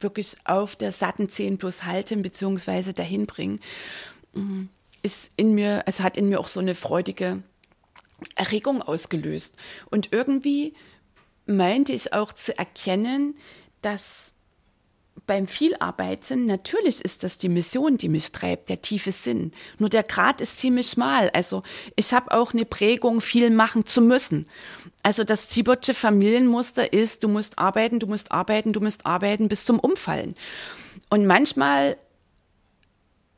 wirklich 0.00 0.36
auf 0.44 0.76
der 0.76 0.92
satten 0.92 1.28
10 1.28 1.58
plus 1.58 1.84
halten, 1.84 2.22
beziehungsweise 2.22 2.92
dahin 2.92 3.26
bringen, 3.26 3.60
mm, 4.34 4.64
ist 5.02 5.32
in 5.36 5.54
mir, 5.54 5.86
also 5.86 6.02
hat 6.02 6.16
in 6.16 6.28
mir 6.28 6.40
auch 6.40 6.48
so 6.48 6.60
eine 6.60 6.74
freudige 6.74 7.42
Erregung 8.34 8.82
ausgelöst. 8.82 9.56
Und 9.90 10.12
irgendwie 10.12 10.74
meinte 11.46 11.92
ich 11.92 12.12
auch 12.12 12.32
zu 12.32 12.56
erkennen, 12.56 13.34
dass 13.80 14.34
beim 15.26 15.46
Vielarbeiten, 15.46 16.46
natürlich 16.46 17.00
ist 17.00 17.22
das 17.22 17.38
die 17.38 17.48
Mission, 17.48 17.96
die 17.96 18.08
mich 18.08 18.32
treibt, 18.32 18.68
der 18.68 18.82
tiefe 18.82 19.12
Sinn. 19.12 19.52
Nur 19.78 19.88
der 19.88 20.02
Grad 20.02 20.40
ist 20.40 20.58
ziemlich 20.58 20.88
schmal. 20.88 21.30
Also 21.30 21.62
ich 21.96 22.12
habe 22.12 22.32
auch 22.32 22.52
eine 22.52 22.64
Prägung, 22.64 23.20
viel 23.20 23.50
machen 23.50 23.86
zu 23.86 24.00
müssen. 24.00 24.46
Also 25.02 25.22
das 25.22 25.48
Zibotsche 25.48 25.94
Familienmuster 25.94 26.92
ist, 26.92 27.22
du 27.22 27.28
musst 27.28 27.58
arbeiten, 27.58 28.00
du 28.00 28.06
musst 28.06 28.32
arbeiten, 28.32 28.72
du 28.72 28.80
musst 28.80 29.06
arbeiten 29.06 29.48
bis 29.48 29.64
zum 29.64 29.78
Umfallen. 29.78 30.34
Und 31.08 31.26
manchmal 31.26 31.96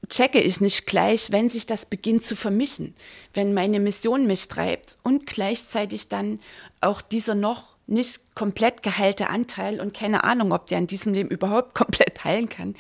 checke 0.09 0.41
ich 0.41 0.61
nicht 0.61 0.87
gleich, 0.87 1.33
wenn 1.33 1.49
sich 1.49 1.67
das 1.67 1.87
beginnt 1.87 2.25
zu 2.25 2.37
vermischen, 2.37 2.95
wenn 3.33 3.55
meine 3.55 3.81
Mission 3.81 4.27
mich 4.27 4.49
treibt 4.49 4.99
und 5.03 5.27
gleichzeitig 5.27 6.09
dann 6.09 6.41
auch 6.81 7.01
dieser 7.03 7.35
noch 7.35 7.74
nicht 7.87 8.35
komplett 8.35 8.83
geheilte 8.83 9.29
Anteil 9.29 9.81
und 9.81 9.95
keine 9.95 10.25
Ahnung, 10.25 10.53
ob 10.53 10.67
der 10.67 10.79
in 10.79 10.87
diesem 10.87 11.13
Leben 11.13 11.29
überhaupt 11.29 11.75
komplett 11.75 12.25
heilen 12.25 12.49
kann, 12.49 12.75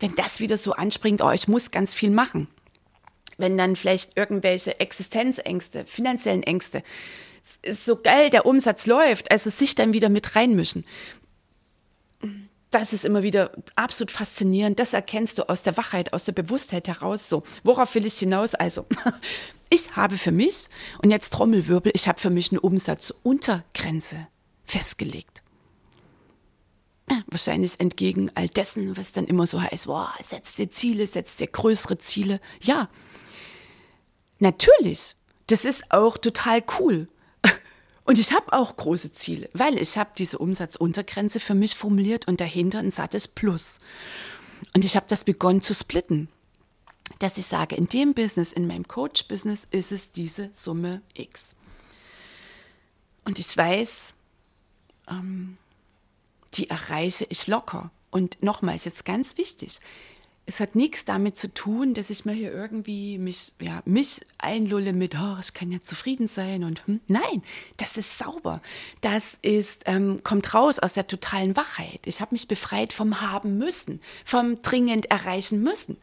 wenn 0.00 0.14
das 0.14 0.40
wieder 0.40 0.56
so 0.56 0.72
anspringt, 0.72 1.22
oh, 1.22 1.30
ich 1.30 1.48
muss 1.48 1.70
ganz 1.70 1.94
viel 1.94 2.10
machen. 2.10 2.48
Wenn 3.36 3.56
dann 3.56 3.76
vielleicht 3.76 4.16
irgendwelche 4.16 4.80
Existenzängste, 4.80 5.86
finanziellen 5.86 6.42
Ängste, 6.42 6.82
ist 7.62 7.84
so 7.84 7.96
geil, 7.96 8.30
der 8.30 8.46
Umsatz 8.46 8.86
läuft, 8.86 9.30
also 9.30 9.50
sich 9.50 9.74
dann 9.74 9.92
wieder 9.92 10.08
mit 10.08 10.36
reinmischen. 10.36 10.84
Das 12.70 12.92
ist 12.92 13.04
immer 13.04 13.22
wieder 13.22 13.50
absolut 13.74 14.10
faszinierend. 14.10 14.78
Das 14.78 14.92
erkennst 14.92 15.38
du 15.38 15.48
aus 15.48 15.62
der 15.62 15.76
Wachheit, 15.76 16.12
aus 16.12 16.24
der 16.24 16.32
Bewusstheit 16.32 16.86
heraus. 16.86 17.28
So, 17.28 17.42
worauf 17.64 17.94
will 17.94 18.06
ich 18.06 18.14
hinaus? 18.18 18.54
Also, 18.54 18.86
ich 19.70 19.96
habe 19.96 20.16
für 20.16 20.32
mich, 20.32 20.68
und 21.02 21.10
jetzt 21.10 21.32
Trommelwirbel, 21.32 21.90
ich 21.94 22.06
habe 22.06 22.20
für 22.20 22.30
mich 22.30 22.52
eine 22.52 22.60
Umsatzuntergrenze 22.60 24.28
festgelegt. 24.70 25.42
Wahrscheinlich 27.26 27.80
entgegen 27.80 28.30
all 28.36 28.48
dessen, 28.48 28.96
was 28.96 29.12
dann 29.12 29.26
immer 29.26 29.46
so 29.46 29.60
heißt, 29.60 29.88
wow, 29.88 30.10
setzt 30.22 30.58
dir 30.58 30.70
Ziele, 30.70 31.06
setzt 31.06 31.40
dir 31.40 31.48
größere 31.48 31.98
Ziele. 31.98 32.40
Ja, 32.60 32.88
natürlich, 34.38 35.16
das 35.48 35.64
ist 35.64 35.90
auch 35.90 36.16
total 36.18 36.62
cool. 36.78 37.08
Und 38.04 38.18
ich 38.18 38.32
habe 38.32 38.52
auch 38.52 38.76
große 38.76 39.10
Ziele, 39.10 39.50
weil 39.52 39.76
ich 39.78 39.98
habe 39.98 40.10
diese 40.16 40.38
Umsatzuntergrenze 40.38 41.40
für 41.40 41.54
mich 41.54 41.74
formuliert 41.74 42.28
und 42.28 42.40
dahinter 42.40 42.78
ein 42.78 42.90
sattes 42.90 43.28
Plus. 43.28 43.78
Und 44.74 44.84
ich 44.84 44.96
habe 44.96 45.06
das 45.08 45.24
begonnen 45.24 45.60
zu 45.60 45.74
splitten, 45.74 46.28
dass 47.18 47.38
ich 47.38 47.46
sage, 47.46 47.76
in 47.76 47.88
dem 47.88 48.14
Business, 48.14 48.52
in 48.52 48.66
meinem 48.66 48.86
Coach-Business 48.86 49.66
ist 49.70 49.92
es 49.92 50.12
diese 50.12 50.50
Summe 50.52 51.02
X. 51.14 51.54
Und 53.24 53.38
ich 53.38 53.56
weiß, 53.56 54.14
ähm, 55.10 55.56
die 56.54 56.70
erreiche 56.70 57.26
ich 57.28 57.46
locker. 57.46 57.90
Und 58.10 58.42
nochmals, 58.42 58.84
jetzt 58.84 59.04
ganz 59.04 59.36
wichtig, 59.38 59.80
es 60.46 60.58
hat 60.58 60.74
nichts 60.74 61.04
damit 61.04 61.38
zu 61.38 61.54
tun, 61.54 61.94
dass 61.94 62.10
ich 62.10 62.24
mir 62.24 62.32
hier 62.32 62.52
irgendwie 62.52 63.18
mich, 63.18 63.52
ja, 63.60 63.82
mich 63.84 64.20
einlulle 64.38 64.92
mit, 64.92 65.14
oh, 65.14 65.36
ich 65.38 65.54
kann 65.54 65.70
ja 65.70 65.80
zufrieden 65.80 66.26
sein 66.26 66.64
und 66.64 66.84
hm. 66.88 67.00
nein, 67.06 67.42
das 67.76 67.96
ist 67.96 68.18
sauber. 68.18 68.60
Das 69.00 69.38
ist, 69.42 69.82
ähm, 69.84 70.22
kommt 70.24 70.52
raus 70.52 70.80
aus 70.80 70.94
der 70.94 71.06
totalen 71.06 71.56
Wachheit. 71.56 72.00
Ich 72.06 72.20
habe 72.20 72.34
mich 72.34 72.48
befreit 72.48 72.92
vom 72.92 73.20
Haben 73.20 73.58
müssen, 73.58 74.00
vom 74.24 74.60
dringend 74.60 75.08
erreichen 75.08 75.62
müssen. 75.62 75.96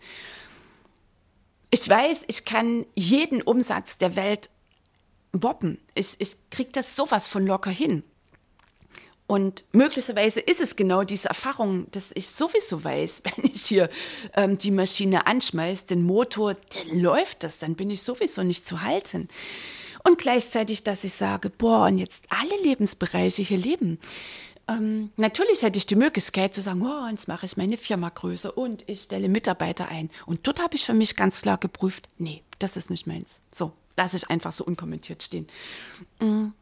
Ich 1.70 1.88
weiß, 1.88 2.24
ich 2.28 2.46
kann 2.46 2.86
jeden 2.96 3.42
Umsatz 3.42 3.98
der 3.98 4.16
Welt 4.16 4.50
woppen. 5.34 5.78
Ich, 5.94 6.16
ich 6.20 6.38
kriege 6.52 6.72
das 6.72 6.96
sowas 6.96 7.28
von 7.28 7.46
locker 7.46 7.72
hin. 7.72 8.04
Und 9.28 9.66
möglicherweise 9.74 10.40
ist 10.40 10.62
es 10.62 10.78
genau 10.78 11.04
diese 11.04 11.28
Erfahrung, 11.28 11.92
dass 11.92 12.12
ich 12.16 12.30
sowieso 12.30 12.84
weiß, 12.84 13.24
wenn 13.36 13.46
ich 13.46 13.66
hier 13.66 13.90
ähm, 14.34 14.58
die 14.58 14.72
Maschine 14.72 15.28
anschmeiße, 15.28 15.88
den 15.88 16.04
Motor, 16.04 16.56
dann 16.56 17.00
läuft 17.00 17.44
das, 17.44 17.60
dann 17.60 17.76
bin 17.76 17.90
ich 17.90 18.02
sowieso 18.02 18.44
nicht 18.44 18.66
zu 18.66 18.82
halten. 18.82 19.28
Und 20.04 20.18
gleichzeitig, 20.18 20.84
dass 20.84 21.04
ich 21.04 21.14
sage, 21.14 21.50
boah, 21.50 21.88
und 21.88 21.98
jetzt 21.98 22.24
alle 22.30 22.58
Lebensbereiche 22.64 23.42
hier 23.42 23.58
leben. 23.58 24.00
Ähm, 24.70 25.12
natürlich 25.18 25.62
hätte 25.62 25.78
ich 25.78 25.86
die 25.86 25.96
Möglichkeit 25.96 26.54
zu 26.54 26.62
sagen, 26.62 26.82
oh, 26.82 27.08
jetzt 27.10 27.28
mache 27.28 27.46
ich 27.46 27.58
meine 27.58 27.78
Firma 27.78 28.10
größer 28.10 28.58
und 28.58 28.84
ich 28.88 29.02
stelle 29.02 29.28
Mitarbeiter 29.28 29.90
ein. 29.90 30.10
Und 30.26 30.48
dort 30.48 30.62
habe 30.62 30.76
ich 30.76 30.86
für 30.86 30.94
mich 30.94 31.18
ganz 31.18 31.42
klar 31.42 31.58
geprüft, 31.58 32.08
nee, 32.18 32.44
das 32.60 32.78
ist 32.78 32.90
nicht 32.90 33.08
meins. 33.08 33.42
So, 33.54 33.74
lasse 33.98 34.16
ich 34.16 34.30
einfach 34.30 34.54
so 34.54 34.64
unkommentiert 34.64 35.24
stehen. 35.24 35.48
Mhm. 36.20 36.54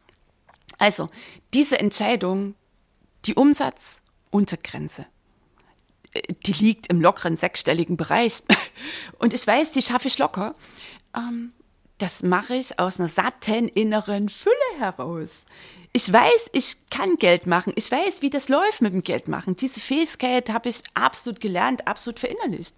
Also, 0.78 1.09
diese 1.53 1.80
Entscheidung, 1.80 2.55
die 3.26 3.36
Umsatzuntergrenze, 3.36 5.05
die 6.45 6.53
liegt 6.53 6.88
im 6.88 7.01
lockeren 7.01 7.36
sechsstelligen 7.36 7.97
Bereich. 7.97 8.43
Und 9.19 9.34
ich 9.34 9.45
weiß, 9.45 9.71
die 9.71 9.82
schaffe 9.82 10.07
ich 10.07 10.17
locker. 10.17 10.55
Ähm, 11.15 11.53
das 11.97 12.23
mache 12.23 12.55
ich 12.55 12.80
aus 12.80 12.99
einer 12.99 13.09
satten 13.09 13.67
inneren 13.69 14.30
Fülle 14.30 14.55
heraus. 14.80 15.45
Ich 15.93 16.11
weiß, 16.11 16.49
ich 16.51 16.89
kann 16.89 17.15
Geld 17.15 17.47
machen. 17.47 17.71
Ich 17.78 17.89
weiß, 17.89 18.21
wie 18.21 18.30
das 18.30 18.49
läuft 18.49 18.82
mit 18.82 18.91
dem 18.91 19.01
Geld 19.01 19.30
machen. 19.30 19.55
Diese 19.55 19.80
Fähigkeit 19.80 20.49
habe 20.49 20.67
ich 20.67 20.84
absolut 20.93 21.39
gelernt, 21.39 21.88
absolut 21.88 22.19
verinnerlicht. 22.19 22.76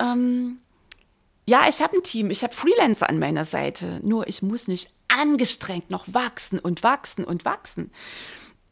Ähm, 0.00 0.58
ja, 1.46 1.68
ich 1.68 1.80
habe 1.80 1.96
ein 1.96 2.02
Team, 2.02 2.30
ich 2.30 2.42
habe 2.42 2.52
Freelancer 2.52 3.08
an 3.08 3.20
meiner 3.20 3.44
Seite. 3.44 4.00
Nur 4.02 4.26
ich 4.26 4.42
muss 4.42 4.66
nicht 4.66 4.92
angestrengt 5.12 5.90
noch 5.90 6.06
wachsen 6.12 6.58
und 6.58 6.82
wachsen 6.82 7.24
und 7.24 7.44
wachsen. 7.44 7.90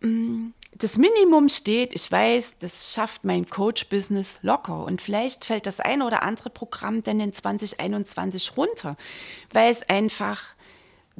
Mm, 0.01 0.49
das 0.75 0.99
Minimum 0.99 1.49
steht, 1.49 1.95
ich 1.95 2.11
weiß, 2.11 2.59
das 2.59 2.93
schafft 2.93 3.25
mein 3.25 3.49
Coach-Business 3.49 4.39
locker. 4.43 4.85
Und 4.85 5.03
vielleicht 5.03 5.45
fällt 5.45 5.67
das 5.67 5.81
eine 5.81 6.07
oder 6.07 6.23
andere 6.23 6.51
Programm 6.51 7.03
dann 7.03 7.21
in 7.21 7.33
2021 7.33 8.57
runter, 8.57 8.97
weil 9.53 9.71
es 9.71 9.83
einfach 9.89 10.41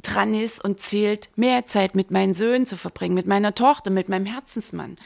dran 0.01 0.33
ist 0.33 0.63
und 0.63 0.79
zählt, 0.79 1.29
mehr 1.35 1.65
Zeit 1.65 1.95
mit 1.95 2.11
meinen 2.11 2.33
Söhnen 2.33 2.65
zu 2.65 2.75
verbringen, 2.75 3.13
mit 3.13 3.27
meiner 3.27 3.53
Tochter, 3.53 3.91
mit 3.91 4.09
meinem 4.09 4.25
Herzensmann. 4.25 4.97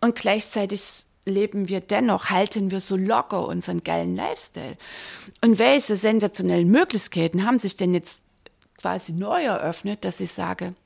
Und 0.00 0.14
gleichzeitig 0.14 1.06
leben 1.24 1.68
wir 1.68 1.80
dennoch, 1.80 2.30
halten 2.30 2.70
wir 2.70 2.80
so 2.80 2.96
locker 2.96 3.48
unseren 3.48 3.82
geilen 3.82 4.14
Lifestyle. 4.14 4.76
Und 5.42 5.58
welche 5.58 5.96
sensationellen 5.96 6.70
Möglichkeiten 6.70 7.44
haben 7.44 7.58
sich 7.58 7.76
denn 7.76 7.94
jetzt 7.94 8.20
quasi 8.86 9.14
neu 9.14 9.42
eröffnet, 9.42 10.04
dass 10.04 10.20
ich 10.20 10.30
sage, 10.30 10.76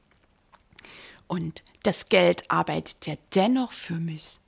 und 1.27 1.63
das 1.83 2.09
Geld 2.09 2.51
arbeitet 2.51 3.07
ja 3.07 3.15
dennoch 3.35 3.73
für 3.73 3.97
mich. 3.97 4.39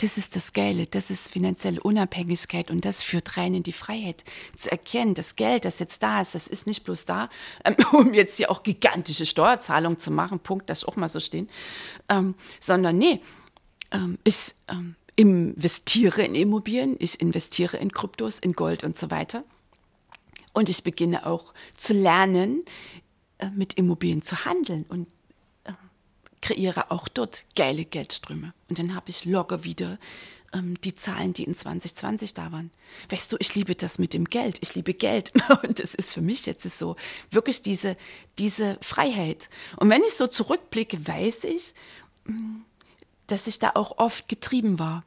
Das 0.00 0.18
ist 0.18 0.34
das 0.34 0.52
Geile, 0.52 0.86
das 0.86 1.10
ist 1.10 1.30
finanzielle 1.30 1.80
Unabhängigkeit 1.80 2.68
und 2.68 2.84
das 2.84 3.04
führt 3.04 3.36
rein 3.36 3.54
in 3.54 3.62
die 3.62 3.72
Freiheit. 3.72 4.24
Zu 4.56 4.72
erkennen, 4.72 5.14
das 5.14 5.36
Geld, 5.36 5.64
das 5.64 5.78
jetzt 5.78 6.02
da 6.02 6.20
ist, 6.20 6.34
das 6.34 6.48
ist 6.48 6.66
nicht 6.66 6.82
bloß 6.82 7.04
da, 7.04 7.30
ähm, 7.64 7.76
um 7.92 8.12
jetzt 8.12 8.38
hier 8.38 8.50
auch 8.50 8.64
gigantische 8.64 9.24
Steuerzahlungen 9.24 10.00
zu 10.00 10.10
machen, 10.10 10.40
Punkt, 10.40 10.68
das 10.68 10.84
auch 10.84 10.96
mal 10.96 11.08
so 11.08 11.20
stehen, 11.20 11.46
ähm, 12.08 12.34
sondern 12.58 12.98
nee, 12.98 13.20
ähm, 13.92 14.18
ich 14.24 14.56
ähm, 14.66 14.96
investiere 15.14 16.22
in 16.22 16.34
Immobilien, 16.34 16.96
ich 16.98 17.20
investiere 17.20 17.76
in 17.76 17.92
Kryptos, 17.92 18.40
in 18.40 18.54
Gold 18.54 18.82
und 18.82 18.96
so 18.96 19.12
weiter. 19.12 19.44
Und 20.56 20.70
ich 20.70 20.82
beginne 20.82 21.26
auch 21.26 21.52
zu 21.76 21.92
lernen, 21.92 22.64
äh, 23.36 23.50
mit 23.50 23.74
Immobilien 23.74 24.22
zu 24.22 24.46
handeln 24.46 24.86
und 24.88 25.06
kreiere 26.46 26.92
auch 26.92 27.08
dort 27.08 27.44
geile 27.56 27.84
Geldströme. 27.84 28.54
Und 28.68 28.78
dann 28.78 28.94
habe 28.94 29.10
ich 29.10 29.24
locker 29.24 29.64
wieder 29.64 29.98
ähm, 30.52 30.80
die 30.80 30.94
Zahlen, 30.94 31.32
die 31.32 31.42
in 31.44 31.56
2020 31.56 32.34
da 32.34 32.52
waren. 32.52 32.70
Weißt 33.10 33.32
du, 33.32 33.36
ich 33.40 33.54
liebe 33.54 33.74
das 33.74 33.98
mit 33.98 34.14
dem 34.14 34.26
Geld. 34.26 34.58
Ich 34.60 34.74
liebe 34.74 34.94
Geld. 34.94 35.32
Und 35.62 35.80
das 35.80 35.94
ist 35.94 36.12
für 36.12 36.20
mich 36.20 36.46
jetzt 36.46 36.62
so 36.78 36.96
wirklich 37.30 37.62
diese, 37.62 37.96
diese 38.38 38.78
Freiheit. 38.80 39.50
Und 39.76 39.90
wenn 39.90 40.04
ich 40.04 40.14
so 40.14 40.26
zurückblicke, 40.26 41.06
weiß 41.06 41.44
ich, 41.44 41.74
mm, 42.24 42.60
dass 43.26 43.46
ich 43.48 43.58
da 43.58 43.72
auch 43.74 43.98
oft 43.98 44.28
getrieben 44.28 44.78
war. 44.78 45.04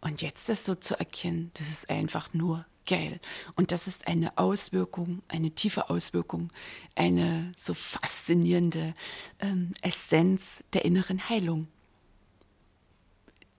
Und 0.00 0.22
jetzt 0.22 0.48
das 0.48 0.64
so 0.64 0.76
zu 0.76 0.98
erkennen, 0.98 1.50
das 1.54 1.68
ist 1.68 1.90
einfach 1.90 2.32
nur 2.32 2.64
geil. 2.90 3.20
Und 3.54 3.70
das 3.70 3.86
ist 3.86 4.08
eine 4.08 4.36
Auswirkung, 4.36 5.22
eine 5.28 5.52
tiefe 5.52 5.88
Auswirkung, 5.88 6.50
eine 6.96 7.52
so 7.56 7.72
faszinierende 7.72 8.94
ähm, 9.38 9.72
Essenz 9.80 10.64
der 10.72 10.84
inneren 10.84 11.28
Heilung. 11.28 11.68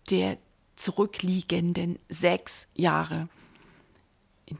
Der 0.10 0.38
zurückliegenden 0.76 1.98
sechs 2.10 2.68
Jahre, 2.76 3.30
in 4.46 4.60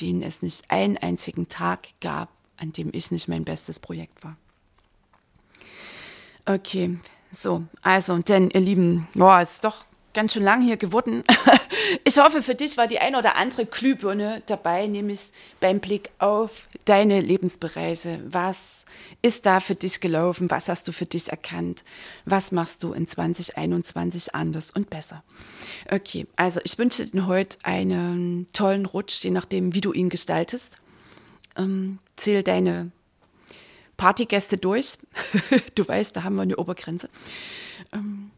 denen 0.00 0.22
es 0.22 0.40
nicht 0.40 0.70
einen 0.70 0.96
einzigen 0.96 1.48
Tag 1.48 1.88
gab, 2.00 2.30
an 2.56 2.72
dem 2.72 2.90
ich 2.92 3.10
nicht 3.10 3.26
mein 3.26 3.44
bestes 3.44 3.80
Projekt 3.80 4.22
war. 4.22 4.36
Okay, 6.46 6.98
so, 7.32 7.64
also, 7.82 8.18
denn 8.18 8.50
ihr 8.50 8.60
Lieben, 8.60 9.08
boah, 9.14 9.40
ist 9.40 9.64
doch 9.64 9.84
ganz 10.12 10.34
schön 10.34 10.44
lang 10.44 10.62
hier 10.62 10.76
geworden. 10.76 11.24
Ich 12.04 12.18
hoffe, 12.18 12.42
für 12.42 12.54
dich 12.54 12.76
war 12.76 12.86
die 12.86 12.98
ein 12.98 13.16
oder 13.16 13.36
andere 13.36 13.66
Glühbirne 13.66 14.42
dabei, 14.46 14.86
nämlich 14.86 15.32
beim 15.60 15.80
Blick 15.80 16.10
auf 16.18 16.68
deine 16.84 17.20
Lebensbereiche. 17.20 18.22
Was 18.26 18.84
ist 19.22 19.46
da 19.46 19.60
für 19.60 19.74
dich 19.74 20.00
gelaufen? 20.00 20.50
Was 20.50 20.68
hast 20.68 20.88
du 20.88 20.92
für 20.92 21.06
dich 21.06 21.30
erkannt? 21.30 21.84
Was 22.24 22.52
machst 22.52 22.82
du 22.82 22.92
in 22.92 23.06
2021 23.06 24.34
anders 24.34 24.70
und 24.70 24.90
besser? 24.90 25.22
Okay, 25.90 26.26
also 26.36 26.60
ich 26.64 26.78
wünsche 26.78 27.06
dir 27.06 27.26
heute 27.26 27.58
einen 27.62 28.46
tollen 28.52 28.86
Rutsch, 28.86 29.22
je 29.24 29.30
nachdem, 29.30 29.74
wie 29.74 29.80
du 29.80 29.92
ihn 29.92 30.08
gestaltest. 30.08 30.78
Ähm, 31.56 31.98
zähl 32.16 32.42
deine 32.42 32.90
Partygäste 33.96 34.56
durch. 34.56 34.98
du 35.74 35.86
weißt, 35.86 36.16
da 36.16 36.22
haben 36.24 36.36
wir 36.36 36.42
eine 36.42 36.56
Obergrenze. 36.56 37.08
Ähm, 37.92 38.30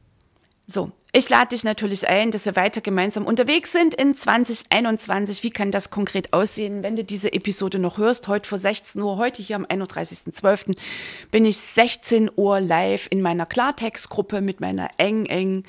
so, 0.67 0.91
ich 1.13 1.31
lade 1.31 1.51
dich 1.51 1.65
natürlich 1.65 2.09
ein, 2.09 2.31
dass 2.31 2.45
wir 2.45 2.57
weiter 2.57 2.81
gemeinsam 2.81 3.25
unterwegs 3.25 3.73
sind 3.73 3.95
in 3.95 4.15
2021. 4.15 5.43
Wie 5.43 5.51
kann 5.51 5.71
das 5.71 5.91
konkret 5.91 6.33
aussehen, 6.33 6.83
wenn 6.83 6.97
du 6.97 7.05
diese 7.05 7.33
Episode 7.33 7.79
noch 7.79 7.97
hörst? 7.97 8.29
Heute 8.29 8.49
vor 8.49 8.59
16 8.59 9.01
Uhr, 9.01 9.17
heute 9.17 9.43
hier 9.43 9.57
am 9.57 9.65
31.12. 9.65 10.77
bin 11.31 11.45
ich 11.45 11.57
16 11.57 12.31
Uhr 12.35 12.61
live 12.61 13.07
in 13.11 13.23
meiner 13.23 13.47
Klartext-Gruppe 13.47 14.41
mit 14.41 14.61
meiner 14.61 14.91
eng, 14.99 15.25
eng 15.27 15.63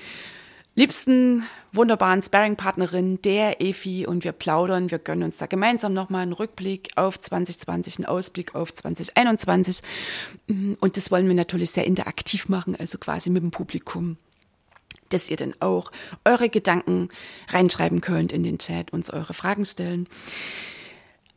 liebsten, 0.75 1.43
wunderbaren 1.71 2.21
Sparring-Partnerin, 2.21 3.21
der 3.21 3.61
Efi, 3.61 4.05
und 4.05 4.23
wir 4.23 4.33
plaudern. 4.33 4.91
Wir 4.91 4.99
gönnen 4.99 5.23
uns 5.23 5.37
da 5.37 5.45
gemeinsam 5.45 5.93
nochmal 5.93 6.23
einen 6.23 6.33
Rückblick 6.33 6.89
auf 6.95 7.19
2020, 7.19 7.99
einen 7.99 8.05
Ausblick 8.07 8.53
auf 8.53 8.73
2021. 8.73 9.79
Und 10.47 10.97
das 10.97 11.09
wollen 11.09 11.27
wir 11.27 11.35
natürlich 11.35 11.71
sehr 11.71 11.85
interaktiv 11.85 12.49
machen, 12.49 12.75
also 12.77 12.97
quasi 12.97 13.29
mit 13.29 13.43
dem 13.43 13.51
Publikum 13.51 14.17
dass 15.13 15.29
ihr 15.29 15.37
dann 15.37 15.53
auch 15.59 15.91
eure 16.25 16.49
Gedanken 16.49 17.09
reinschreiben 17.49 18.01
könnt 18.01 18.31
in 18.31 18.43
den 18.43 18.59
Chat, 18.59 18.91
uns 18.93 19.09
eure 19.09 19.33
Fragen 19.33 19.65
stellen. 19.65 20.07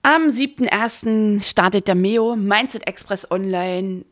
Am 0.02 0.28
7.1. 0.28 1.42
startet 1.42 1.86
der 1.86 1.94
MEO 1.94 2.34
Mindset 2.34 2.86
Express 2.86 3.30
Online. 3.30 4.04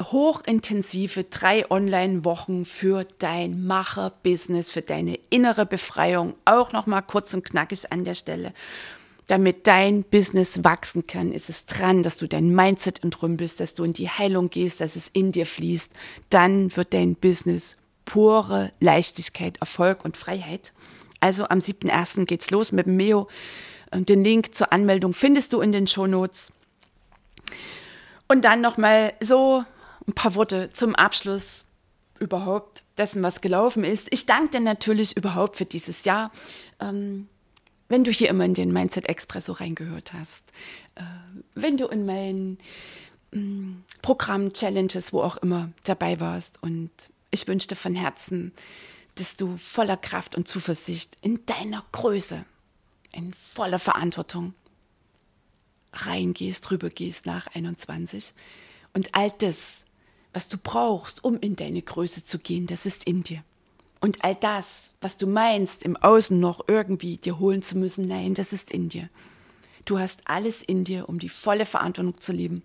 Hochintensive 0.00 1.22
drei 1.24 1.70
Online-Wochen 1.70 2.64
für 2.64 3.06
dein 3.18 3.64
Macher-Business, 3.64 4.72
für 4.72 4.82
deine 4.82 5.16
innere 5.30 5.66
Befreiung. 5.66 6.34
Auch 6.44 6.72
nochmal 6.72 7.02
kurz 7.02 7.32
und 7.34 7.44
knackig 7.44 7.92
an 7.92 8.04
der 8.04 8.14
Stelle. 8.14 8.52
Damit 9.28 9.66
dein 9.66 10.02
Business 10.02 10.64
wachsen 10.64 11.06
kann, 11.06 11.32
ist 11.32 11.48
es 11.48 11.64
dran, 11.64 12.02
dass 12.02 12.18
du 12.18 12.26
dein 12.26 12.54
Mindset 12.54 13.04
entrümpelst, 13.04 13.60
dass 13.60 13.74
du 13.74 13.84
in 13.84 13.92
die 13.92 14.10
Heilung 14.10 14.50
gehst, 14.50 14.80
dass 14.80 14.96
es 14.96 15.08
in 15.08 15.32
dir 15.32 15.46
fließt. 15.46 15.90
Dann 16.28 16.76
wird 16.76 16.92
dein 16.92 17.14
Business 17.14 17.76
pure 18.04 18.72
Leichtigkeit, 18.80 19.58
Erfolg 19.58 20.04
und 20.04 20.16
Freiheit. 20.16 20.72
Also 21.20 21.48
am 21.48 21.58
7.1. 21.58 22.26
geht's 22.26 22.50
los 22.50 22.72
mit 22.72 22.86
dem 22.86 22.96
Meo. 22.96 23.28
Den 23.92 24.24
Link 24.24 24.54
zur 24.54 24.72
Anmeldung 24.72 25.14
findest 25.14 25.52
du 25.52 25.60
in 25.60 25.72
den 25.72 25.86
Shownotes. 25.86 26.52
Und 28.28 28.44
dann 28.44 28.60
nochmal 28.60 29.12
so 29.20 29.64
ein 30.06 30.12
paar 30.12 30.34
Worte 30.34 30.70
zum 30.72 30.94
Abschluss 30.94 31.66
überhaupt 32.18 32.82
dessen, 32.98 33.22
was 33.22 33.40
gelaufen 33.40 33.84
ist. 33.84 34.08
Ich 34.10 34.26
danke 34.26 34.58
dir 34.58 34.60
natürlich 34.60 35.16
überhaupt 35.16 35.56
für 35.56 35.64
dieses 35.64 36.04
Jahr. 36.04 36.30
Ähm, 36.80 37.28
wenn 37.88 38.04
du 38.04 38.10
hier 38.10 38.28
immer 38.28 38.44
in 38.44 38.54
den 38.54 38.72
Mindset 38.72 39.08
Expresso 39.08 39.52
reingehört 39.52 40.12
hast, 40.12 40.42
äh, 40.94 41.02
wenn 41.54 41.76
du 41.76 41.86
in 41.86 42.06
meinen 42.06 42.58
mm, 43.32 43.82
Programm, 44.02 44.52
Challenges, 44.52 45.12
wo 45.12 45.22
auch 45.22 45.36
immer 45.38 45.70
dabei 45.84 46.18
warst 46.20 46.62
und 46.62 46.90
ich 47.34 47.46
wünsche 47.46 47.68
dir 47.68 47.76
von 47.76 47.94
Herzen, 47.94 48.52
dass 49.16 49.36
du 49.36 49.56
voller 49.56 49.96
Kraft 49.96 50.36
und 50.36 50.48
Zuversicht 50.48 51.16
in 51.20 51.44
deiner 51.46 51.84
Größe, 51.92 52.44
in 53.12 53.34
voller 53.34 53.78
Verantwortung 53.78 54.54
reingehst, 55.92 56.70
rübergehst 56.70 57.26
nach 57.26 57.46
21 57.48 58.34
und 58.92 59.14
all 59.14 59.30
das, 59.30 59.84
was 60.32 60.48
du 60.48 60.56
brauchst, 60.56 61.22
um 61.22 61.38
in 61.38 61.54
deine 61.54 61.82
Größe 61.82 62.24
zu 62.24 62.38
gehen, 62.38 62.66
das 62.66 62.86
ist 62.86 63.04
in 63.04 63.22
dir. 63.22 63.44
Und 64.00 64.24
all 64.24 64.34
das, 64.34 64.90
was 65.00 65.16
du 65.16 65.26
meinst, 65.26 65.82
im 65.82 65.96
Außen 65.96 66.38
noch 66.38 66.64
irgendwie 66.68 67.16
dir 67.16 67.38
holen 67.38 67.62
zu 67.62 67.78
müssen, 67.78 68.02
nein, 68.06 68.34
das 68.34 68.52
ist 68.52 68.70
in 68.70 68.88
dir. 68.88 69.08
Du 69.84 69.98
hast 69.98 70.20
alles 70.24 70.62
in 70.62 70.84
dir, 70.84 71.08
um 71.08 71.18
die 71.18 71.28
volle 71.28 71.66
Verantwortung 71.66 72.20
zu 72.20 72.32
leben 72.32 72.62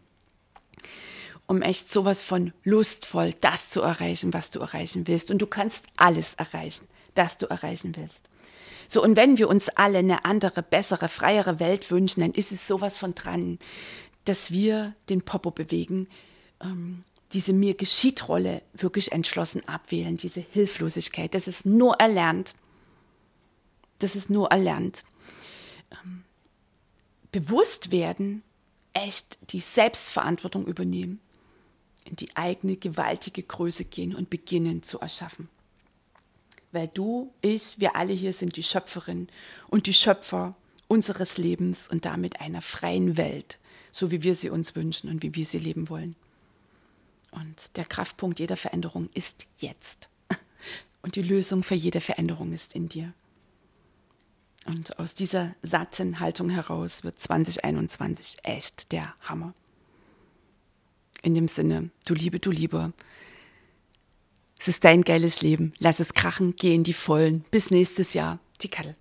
um 1.49 1.63
echt 1.63 1.91
sowas 1.91 2.21
von 2.21 2.53
lustvoll 2.63 3.33
das 3.41 3.69
zu 3.69 3.81
erreichen, 3.81 4.33
was 4.33 4.51
du 4.51 4.59
erreichen 4.59 5.07
willst. 5.07 5.31
Und 5.31 5.39
du 5.39 5.47
kannst 5.47 5.83
alles 5.97 6.35
erreichen, 6.35 6.87
das 7.15 7.39
du 7.39 7.47
erreichen 7.47 7.95
willst. 7.95 8.29
So, 8.87 9.03
und 9.03 9.15
wenn 9.15 9.39
wir 9.39 9.49
uns 9.49 9.67
alle 9.69 9.97
eine 9.97 10.25
andere, 10.25 10.61
bessere, 10.61 11.09
freiere 11.09 11.59
Welt 11.59 11.89
wünschen, 11.89 12.21
dann 12.21 12.33
ist 12.33 12.51
es 12.51 12.67
sowas 12.67 12.97
von 12.97 13.15
dran, 13.15 13.57
dass 14.25 14.51
wir 14.51 14.93
den 15.09 15.23
Popo 15.23 15.49
bewegen, 15.49 16.07
ähm, 16.61 17.03
diese 17.33 17.53
mir 17.53 17.73
geschieht 17.73 18.27
Rolle 18.27 18.61
wirklich 18.73 19.11
entschlossen 19.11 19.67
abwählen, 19.67 20.17
diese 20.17 20.41
Hilflosigkeit. 20.41 21.33
Das 21.33 21.47
ist 21.47 21.65
nur 21.65 21.95
erlernt. 21.95 22.53
Das 23.97 24.15
ist 24.15 24.29
nur 24.29 24.51
erlernt. 24.51 25.03
Ähm, 25.91 26.23
bewusst 27.31 27.89
werden, 27.89 28.43
echt 28.93 29.51
die 29.51 29.61
Selbstverantwortung 29.61 30.67
übernehmen, 30.67 31.19
in 32.05 32.15
die 32.15 32.35
eigene 32.35 32.75
gewaltige 32.75 33.43
Größe 33.43 33.85
gehen 33.85 34.15
und 34.15 34.29
beginnen 34.29 34.83
zu 34.83 34.99
erschaffen. 34.99 35.49
Weil 36.71 36.87
du, 36.87 37.31
ich, 37.41 37.79
wir 37.79 37.95
alle 37.95 38.13
hier 38.13 38.33
sind 38.33 38.55
die 38.55 38.63
Schöpferin 38.63 39.27
und 39.67 39.87
die 39.87 39.93
Schöpfer 39.93 40.55
unseres 40.87 41.37
Lebens 41.37 41.87
und 41.87 42.05
damit 42.05 42.41
einer 42.41 42.61
freien 42.61 43.17
Welt, 43.17 43.57
so 43.91 44.11
wie 44.11 44.23
wir 44.23 44.35
sie 44.35 44.49
uns 44.49 44.75
wünschen 44.75 45.09
und 45.09 45.23
wie 45.23 45.35
wir 45.35 45.45
sie 45.45 45.59
leben 45.59 45.89
wollen. 45.89 46.15
Und 47.31 47.77
der 47.77 47.85
Kraftpunkt 47.85 48.39
jeder 48.39 48.57
Veränderung 48.57 49.09
ist 49.13 49.45
jetzt. 49.57 50.09
Und 51.01 51.15
die 51.15 51.21
Lösung 51.21 51.63
für 51.63 51.75
jede 51.75 52.01
Veränderung 52.01 52.53
ist 52.53 52.73
in 52.73 52.89
dir. 52.89 53.13
Und 54.65 54.99
aus 54.99 55.13
dieser 55.13 55.55
satten 55.61 56.19
Haltung 56.19 56.49
heraus 56.49 57.03
wird 57.03 57.19
2021 57.19 58.37
echt 58.43 58.91
der 58.91 59.13
Hammer. 59.21 59.53
In 61.21 61.35
dem 61.35 61.47
Sinne, 61.47 61.89
du 62.05 62.13
Liebe, 62.13 62.39
du 62.39 62.51
Lieber, 62.51 62.93
es 64.59 64.67
ist 64.67 64.83
dein 64.83 65.03
geiles 65.03 65.41
Leben. 65.41 65.73
Lass 65.77 65.99
es 65.99 66.13
krachen, 66.13 66.53
geh 66.57 66.75
in 66.75 66.83
die 66.83 66.93
Vollen. 66.93 67.45
Bis 67.49 67.71
nächstes 67.71 68.13
Jahr. 68.13 68.39
Die 68.61 68.67
Kattel. 68.67 68.95